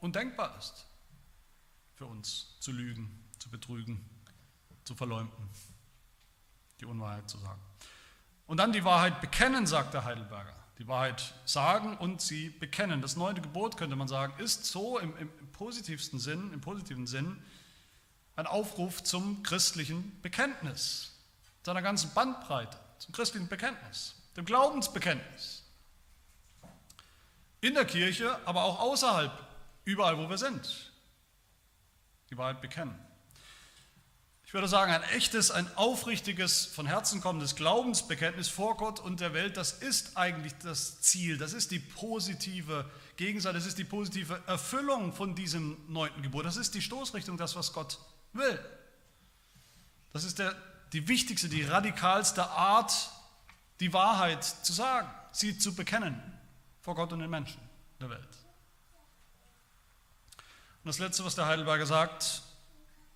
undenkbar 0.00 0.56
ist 0.58 0.86
für 1.94 2.06
uns 2.06 2.56
zu 2.60 2.72
lügen, 2.72 3.24
zu 3.38 3.50
betrügen, 3.50 4.08
zu 4.88 4.94
verleumden, 4.94 5.48
die 6.80 6.86
Unwahrheit 6.86 7.28
zu 7.28 7.36
sagen. 7.38 7.60
Und 8.46 8.56
dann 8.56 8.72
die 8.72 8.84
Wahrheit 8.84 9.20
bekennen, 9.20 9.66
sagt 9.66 9.92
der 9.92 10.04
Heidelberger. 10.04 10.54
Die 10.78 10.88
Wahrheit 10.88 11.34
sagen 11.44 11.96
und 11.98 12.22
sie 12.22 12.48
bekennen. 12.48 13.02
Das 13.02 13.16
neunte 13.16 13.42
Gebot, 13.42 13.76
könnte 13.76 13.96
man 13.96 14.08
sagen, 14.08 14.32
ist 14.42 14.64
so 14.64 14.98
im, 14.98 15.14
im, 15.18 15.28
positivsten 15.52 16.18
Sinn, 16.18 16.52
im 16.54 16.60
positiven 16.62 17.06
Sinn, 17.06 17.42
ein 18.36 18.46
Aufruf 18.46 19.02
zum 19.02 19.42
christlichen 19.42 20.18
Bekenntnis, 20.22 21.12
seiner 21.64 21.82
ganzen 21.82 22.14
Bandbreite, 22.14 22.78
zum 22.98 23.12
christlichen 23.12 23.48
Bekenntnis, 23.48 24.14
dem 24.36 24.46
Glaubensbekenntnis. 24.46 25.64
In 27.60 27.74
der 27.74 27.84
Kirche, 27.84 28.38
aber 28.46 28.62
auch 28.62 28.78
außerhalb, 28.78 29.32
überall, 29.84 30.16
wo 30.16 30.30
wir 30.30 30.38
sind. 30.38 30.92
Die 32.30 32.38
Wahrheit 32.38 32.60
bekennen. 32.60 33.07
Ich 34.48 34.54
würde 34.54 34.66
sagen, 34.66 34.90
ein 34.90 35.02
echtes, 35.02 35.50
ein 35.50 35.70
aufrichtiges, 35.76 36.64
von 36.64 36.86
Herzen 36.86 37.20
kommendes 37.20 37.54
Glaubensbekenntnis 37.54 38.48
vor 38.48 38.78
Gott 38.78 38.98
und 38.98 39.20
der 39.20 39.34
Welt, 39.34 39.58
das 39.58 39.72
ist 39.72 40.16
eigentlich 40.16 40.54
das 40.62 41.02
Ziel, 41.02 41.36
das 41.36 41.52
ist 41.52 41.70
die 41.70 41.78
positive 41.78 42.90
Gegenseite, 43.18 43.58
das 43.58 43.66
ist 43.66 43.76
die 43.76 43.84
positive 43.84 44.42
Erfüllung 44.46 45.12
von 45.12 45.34
diesem 45.34 45.76
neunten 45.86 46.22
Gebot, 46.22 46.46
das 46.46 46.56
ist 46.56 46.74
die 46.74 46.80
Stoßrichtung, 46.80 47.36
das, 47.36 47.56
was 47.56 47.74
Gott 47.74 47.98
will. 48.32 48.58
Das 50.14 50.24
ist 50.24 50.38
der, 50.38 50.56
die 50.94 51.06
wichtigste, 51.08 51.50
die 51.50 51.64
radikalste 51.64 52.48
Art, 52.48 53.10
die 53.80 53.92
Wahrheit 53.92 54.44
zu 54.44 54.72
sagen, 54.72 55.10
sie 55.30 55.58
zu 55.58 55.74
bekennen 55.74 56.22
vor 56.80 56.94
Gott 56.94 57.12
und 57.12 57.18
den 57.18 57.28
Menschen 57.28 57.60
der 58.00 58.08
Welt. 58.08 58.22
Und 60.38 60.86
das 60.86 60.98
Letzte, 60.98 61.22
was 61.22 61.34
der 61.34 61.44
Heidelberger 61.44 61.84
sagt, 61.84 62.47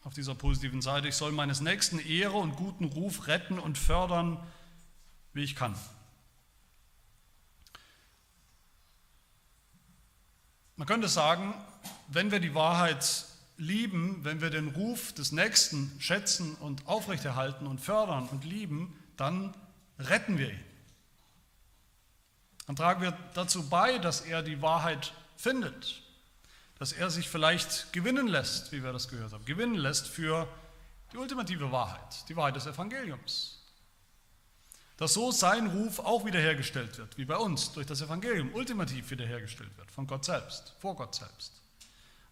auf 0.04 0.14
dieser 0.14 0.34
positiven 0.34 0.82
Seite. 0.82 1.08
Ich 1.08 1.14
soll 1.14 1.32
meines 1.32 1.60
Nächsten 1.60 1.98
Ehre 1.98 2.36
und 2.36 2.56
guten 2.56 2.84
Ruf 2.84 3.26
retten 3.28 3.58
und 3.58 3.78
fördern, 3.78 4.38
wie 5.32 5.44
ich 5.44 5.54
kann. 5.54 5.74
Man 10.76 10.88
könnte 10.88 11.08
sagen, 11.08 11.54
wenn 12.08 12.32
wir 12.32 12.40
die 12.40 12.54
Wahrheit 12.54 13.26
lieben, 13.56 14.24
wenn 14.24 14.40
wir 14.40 14.50
den 14.50 14.68
Ruf 14.68 15.12
des 15.12 15.30
Nächsten 15.30 15.92
schätzen 16.00 16.56
und 16.56 16.88
aufrechterhalten 16.88 17.66
und 17.66 17.80
fördern 17.80 18.28
und 18.28 18.44
lieben, 18.44 18.98
dann 19.16 19.54
retten 19.98 20.38
wir 20.38 20.50
ihn. 20.50 20.64
Dann 22.66 22.76
tragen 22.76 23.02
wir 23.02 23.16
dazu 23.34 23.68
bei, 23.68 23.98
dass 23.98 24.22
er 24.22 24.42
die 24.42 24.62
Wahrheit 24.62 25.12
findet 25.36 26.02
dass 26.82 26.90
er 26.90 27.10
sich 27.10 27.28
vielleicht 27.28 27.92
gewinnen 27.92 28.26
lässt, 28.26 28.72
wie 28.72 28.82
wir 28.82 28.92
das 28.92 29.06
gehört 29.06 29.32
haben, 29.32 29.44
gewinnen 29.44 29.76
lässt 29.76 30.08
für 30.08 30.48
die 31.12 31.16
ultimative 31.16 31.70
Wahrheit, 31.70 32.28
die 32.28 32.34
Wahrheit 32.34 32.56
des 32.56 32.66
Evangeliums. 32.66 33.60
Dass 34.96 35.14
so 35.14 35.30
sein 35.30 35.68
Ruf 35.68 36.00
auch 36.00 36.24
wiederhergestellt 36.24 36.98
wird, 36.98 37.16
wie 37.16 37.24
bei 37.24 37.36
uns, 37.36 37.70
durch 37.70 37.86
das 37.86 38.00
Evangelium 38.00 38.52
ultimativ 38.52 39.12
wiederhergestellt 39.12 39.70
wird, 39.78 39.92
von 39.92 40.08
Gott 40.08 40.24
selbst, 40.24 40.74
vor 40.80 40.96
Gott 40.96 41.14
selbst. 41.14 41.52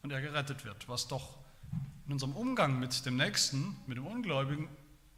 Und 0.03 0.11
er 0.11 0.21
gerettet 0.21 0.65
wird, 0.65 0.89
was 0.89 1.07
doch 1.07 1.39
in 2.09 2.15
unserem 2.15 2.35
Umgang 2.35 2.81
mit 2.81 3.07
dem 3.07 3.19
Nächsten, 3.19 3.77
mit 3.87 3.99
dem 3.99 4.07
Ungläubigen, 4.09 4.69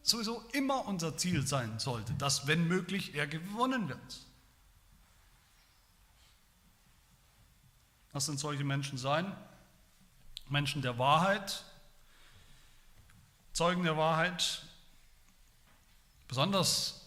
sowieso 0.03 0.45
immer 0.53 0.87
unser 0.87 1.17
Ziel 1.17 1.47
sein 1.47 1.79
sollte, 1.79 2.13
dass, 2.19 2.47
wenn 2.47 2.69
möglich, 2.69 3.15
er 3.15 3.27
gewonnen 3.27 3.89
wird. 3.89 4.27
Was 8.13 8.27
sind 8.27 8.39
solche 8.39 8.65
Menschen 8.65 8.99
sein? 8.99 9.35
Menschen 10.49 10.83
der 10.83 10.99
Wahrheit, 10.99 11.65
Zeugen 13.53 13.85
der 13.85 13.97
Wahrheit. 13.97 14.63
Besonders 16.29 17.07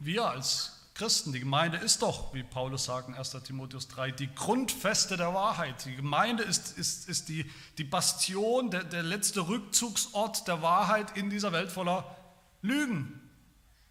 wir 0.00 0.28
als 0.28 0.80
Christen, 0.94 1.32
die 1.32 1.40
Gemeinde 1.40 1.78
ist 1.78 2.02
doch, 2.02 2.34
wie 2.34 2.42
Paulus 2.42 2.84
sagt 2.84 3.08
in 3.08 3.14
1 3.14 3.30
Timotheus 3.44 3.88
3, 3.88 4.10
die 4.10 4.34
Grundfeste 4.34 5.16
der 5.16 5.32
Wahrheit. 5.32 5.84
Die 5.84 5.96
Gemeinde 5.96 6.42
ist, 6.42 6.76
ist, 6.76 7.08
ist 7.08 7.28
die, 7.28 7.50
die 7.78 7.84
Bastion, 7.84 8.70
der, 8.70 8.84
der 8.84 9.02
letzte 9.02 9.48
Rückzugsort 9.48 10.46
der 10.48 10.62
Wahrheit 10.62 11.16
in 11.16 11.30
dieser 11.30 11.52
Welt 11.52 11.70
voller 11.70 12.16
Lügen 12.62 13.20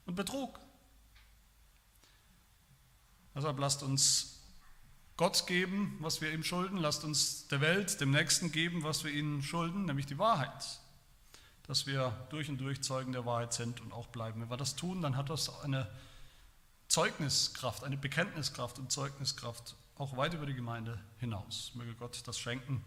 und 0.06 0.16
Betrug. 0.16 0.60
Deshalb 3.34 3.58
lasst 3.60 3.84
uns 3.84 4.39
Gott 5.20 5.48
geben, 5.48 5.98
was 6.00 6.22
wir 6.22 6.32
ihm 6.32 6.46
schulden, 6.46 6.78
lasst 6.78 7.04
uns 7.04 7.46
der 7.50 7.60
Welt, 7.60 8.00
dem 8.00 8.10
Nächsten 8.10 8.54
geben, 8.54 8.84
was 8.84 9.04
wir 9.04 9.12
ihnen 9.12 9.44
schulden, 9.44 9.84
nämlich 9.84 10.06
die 10.06 10.18
Wahrheit. 10.18 10.80
Dass 11.64 11.86
wir 11.86 12.16
durch 12.30 12.48
und 12.48 12.58
durch 12.58 12.82
Zeugen 12.82 13.12
der 13.12 13.26
Wahrheit 13.26 13.52
sind 13.52 13.82
und 13.82 13.92
auch 13.92 14.08
bleiben. 14.08 14.40
Wenn 14.40 14.50
wir 14.50 14.56
das 14.56 14.78
tun, 14.78 15.02
dann 15.02 15.18
hat 15.18 15.30
das 15.30 15.62
eine 15.62 15.90
Zeugniskraft, 16.88 17.84
eine 17.84 17.98
Bekenntniskraft 17.98 18.80
und 18.80 18.94
Zeugniskraft 18.94 19.76
auch 19.98 20.16
weit 20.16 20.36
über 20.36 20.46
die 20.46 20.54
Gemeinde 20.54 20.98
hinaus. 21.18 21.74
Möge 21.76 21.96
Gott 21.96 22.26
das 22.26 22.40
schenken 22.40 22.82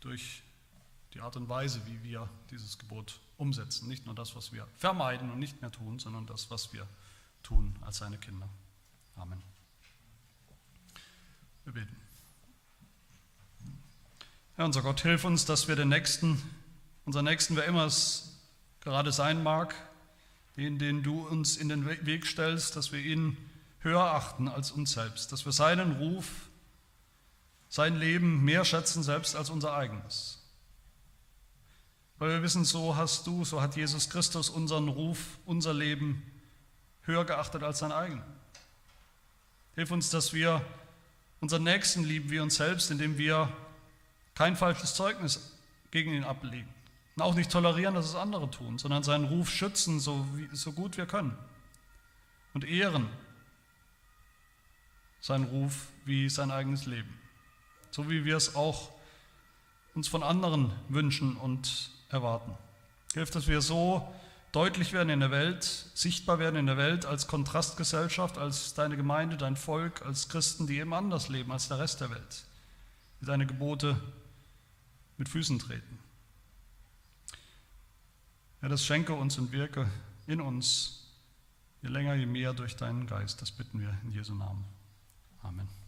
durch 0.00 0.42
die 1.14 1.20
Art 1.20 1.36
und 1.36 1.48
Weise, 1.48 1.86
wie 1.86 2.02
wir 2.02 2.28
dieses 2.50 2.78
Gebot 2.78 3.20
umsetzen. 3.36 3.86
Nicht 3.86 4.06
nur 4.06 4.16
das, 4.16 4.34
was 4.34 4.52
wir 4.52 4.66
vermeiden 4.76 5.30
und 5.30 5.38
nicht 5.38 5.60
mehr 5.60 5.70
tun, 5.70 6.00
sondern 6.00 6.26
das, 6.26 6.50
was 6.50 6.72
wir 6.72 6.88
tun 7.44 7.76
als 7.82 7.98
seine 7.98 8.18
Kinder. 8.18 8.48
Amen. 9.14 9.40
Wir 11.64 11.74
beten. 11.74 11.96
Herr 14.56 14.64
unser 14.64 14.82
Gott, 14.82 15.00
hilf 15.00 15.24
uns, 15.24 15.44
dass 15.44 15.68
wir 15.68 15.76
den 15.76 15.88
Nächsten, 15.88 16.42
unseren 17.04 17.24
Nächsten, 17.24 17.54
wer 17.54 17.64
immer 17.64 17.86
es 17.86 18.40
gerade 18.80 19.12
sein 19.12 19.42
mag, 19.42 19.74
den, 20.56 20.78
den 20.78 21.02
du 21.02 21.26
uns 21.26 21.56
in 21.56 21.68
den 21.68 21.86
Weg 21.86 22.26
stellst, 22.26 22.74
dass 22.74 22.90
wir 22.90 22.98
ihn 22.98 23.36
höher 23.78 24.02
achten 24.02 24.48
als 24.48 24.72
uns 24.72 24.92
selbst, 24.92 25.30
dass 25.30 25.44
wir 25.44 25.52
seinen 25.52 25.92
Ruf, 25.92 26.26
sein 27.68 27.96
Leben 27.96 28.44
mehr 28.44 28.64
schätzen 28.64 29.02
selbst 29.02 29.36
als 29.36 29.48
unser 29.48 29.74
eigenes. 29.74 30.42
Weil 32.18 32.30
wir 32.30 32.42
wissen, 32.42 32.64
so 32.64 32.96
hast 32.96 33.26
du, 33.26 33.44
so 33.44 33.62
hat 33.62 33.76
Jesus 33.76 34.10
Christus 34.10 34.50
unseren 34.50 34.88
Ruf, 34.88 35.38
unser 35.46 35.74
Leben 35.74 36.22
höher 37.02 37.24
geachtet 37.24 37.62
als 37.62 37.78
sein 37.78 37.92
eigenes. 37.92 38.24
Hilf 39.74 39.90
uns, 39.90 40.10
dass 40.10 40.32
wir 40.32 40.64
Unseren 41.42 41.64
Nächsten 41.64 42.04
lieben 42.04 42.30
wir 42.30 42.40
uns 42.44 42.54
selbst, 42.54 42.92
indem 42.92 43.18
wir 43.18 43.52
kein 44.36 44.54
falsches 44.54 44.94
Zeugnis 44.94 45.58
gegen 45.90 46.12
ihn 46.12 46.22
ablegen. 46.22 46.68
Und 47.16 47.22
auch 47.22 47.34
nicht 47.34 47.50
tolerieren, 47.50 47.96
dass 47.96 48.06
es 48.06 48.14
andere 48.14 48.48
tun, 48.48 48.78
sondern 48.78 49.02
seinen 49.02 49.24
Ruf 49.24 49.50
schützen, 49.50 49.98
so, 49.98 50.24
wie, 50.34 50.48
so 50.52 50.70
gut 50.70 50.96
wir 50.96 51.04
können. 51.04 51.36
Und 52.54 52.64
ehren 52.64 53.08
seinen 55.20 55.44
Ruf 55.46 55.88
wie 56.04 56.28
sein 56.28 56.52
eigenes 56.52 56.86
Leben. 56.86 57.12
So 57.90 58.08
wie 58.08 58.24
wir 58.24 58.36
es 58.36 58.54
auch 58.54 58.92
uns 59.96 60.06
von 60.06 60.22
anderen 60.22 60.72
wünschen 60.88 61.36
und 61.36 61.90
erwarten. 62.08 62.56
Hilft, 63.14 63.34
dass 63.34 63.48
wir 63.48 63.62
so 63.62 64.14
deutlich 64.52 64.92
werden 64.92 65.08
in 65.08 65.20
der 65.20 65.30
Welt, 65.30 65.64
sichtbar 65.94 66.38
werden 66.38 66.56
in 66.56 66.66
der 66.66 66.76
Welt 66.76 67.06
als 67.06 67.26
Kontrastgesellschaft, 67.26 68.38
als 68.38 68.74
deine 68.74 68.96
Gemeinde, 68.96 69.36
dein 69.36 69.56
Volk, 69.56 70.02
als 70.02 70.28
Christen, 70.28 70.66
die 70.66 70.78
eben 70.78 70.92
anders 70.92 71.28
leben 71.28 71.50
als 71.50 71.68
der 71.68 71.78
Rest 71.78 72.00
der 72.02 72.10
Welt, 72.10 72.44
die 73.20 73.26
deine 73.26 73.46
Gebote 73.46 73.98
mit 75.16 75.28
Füßen 75.28 75.58
treten. 75.58 75.98
Ja, 78.60 78.68
das 78.68 78.84
schenke 78.84 79.14
uns 79.14 79.38
und 79.38 79.50
wirke 79.50 79.90
in 80.26 80.40
uns, 80.40 81.08
je 81.80 81.88
länger, 81.88 82.14
je 82.14 82.26
mehr 82.26 82.52
durch 82.52 82.76
deinen 82.76 83.06
Geist. 83.06 83.42
Das 83.42 83.50
bitten 83.50 83.80
wir 83.80 83.98
in 84.04 84.12
Jesu 84.12 84.34
Namen. 84.34 84.64
Amen. 85.42 85.81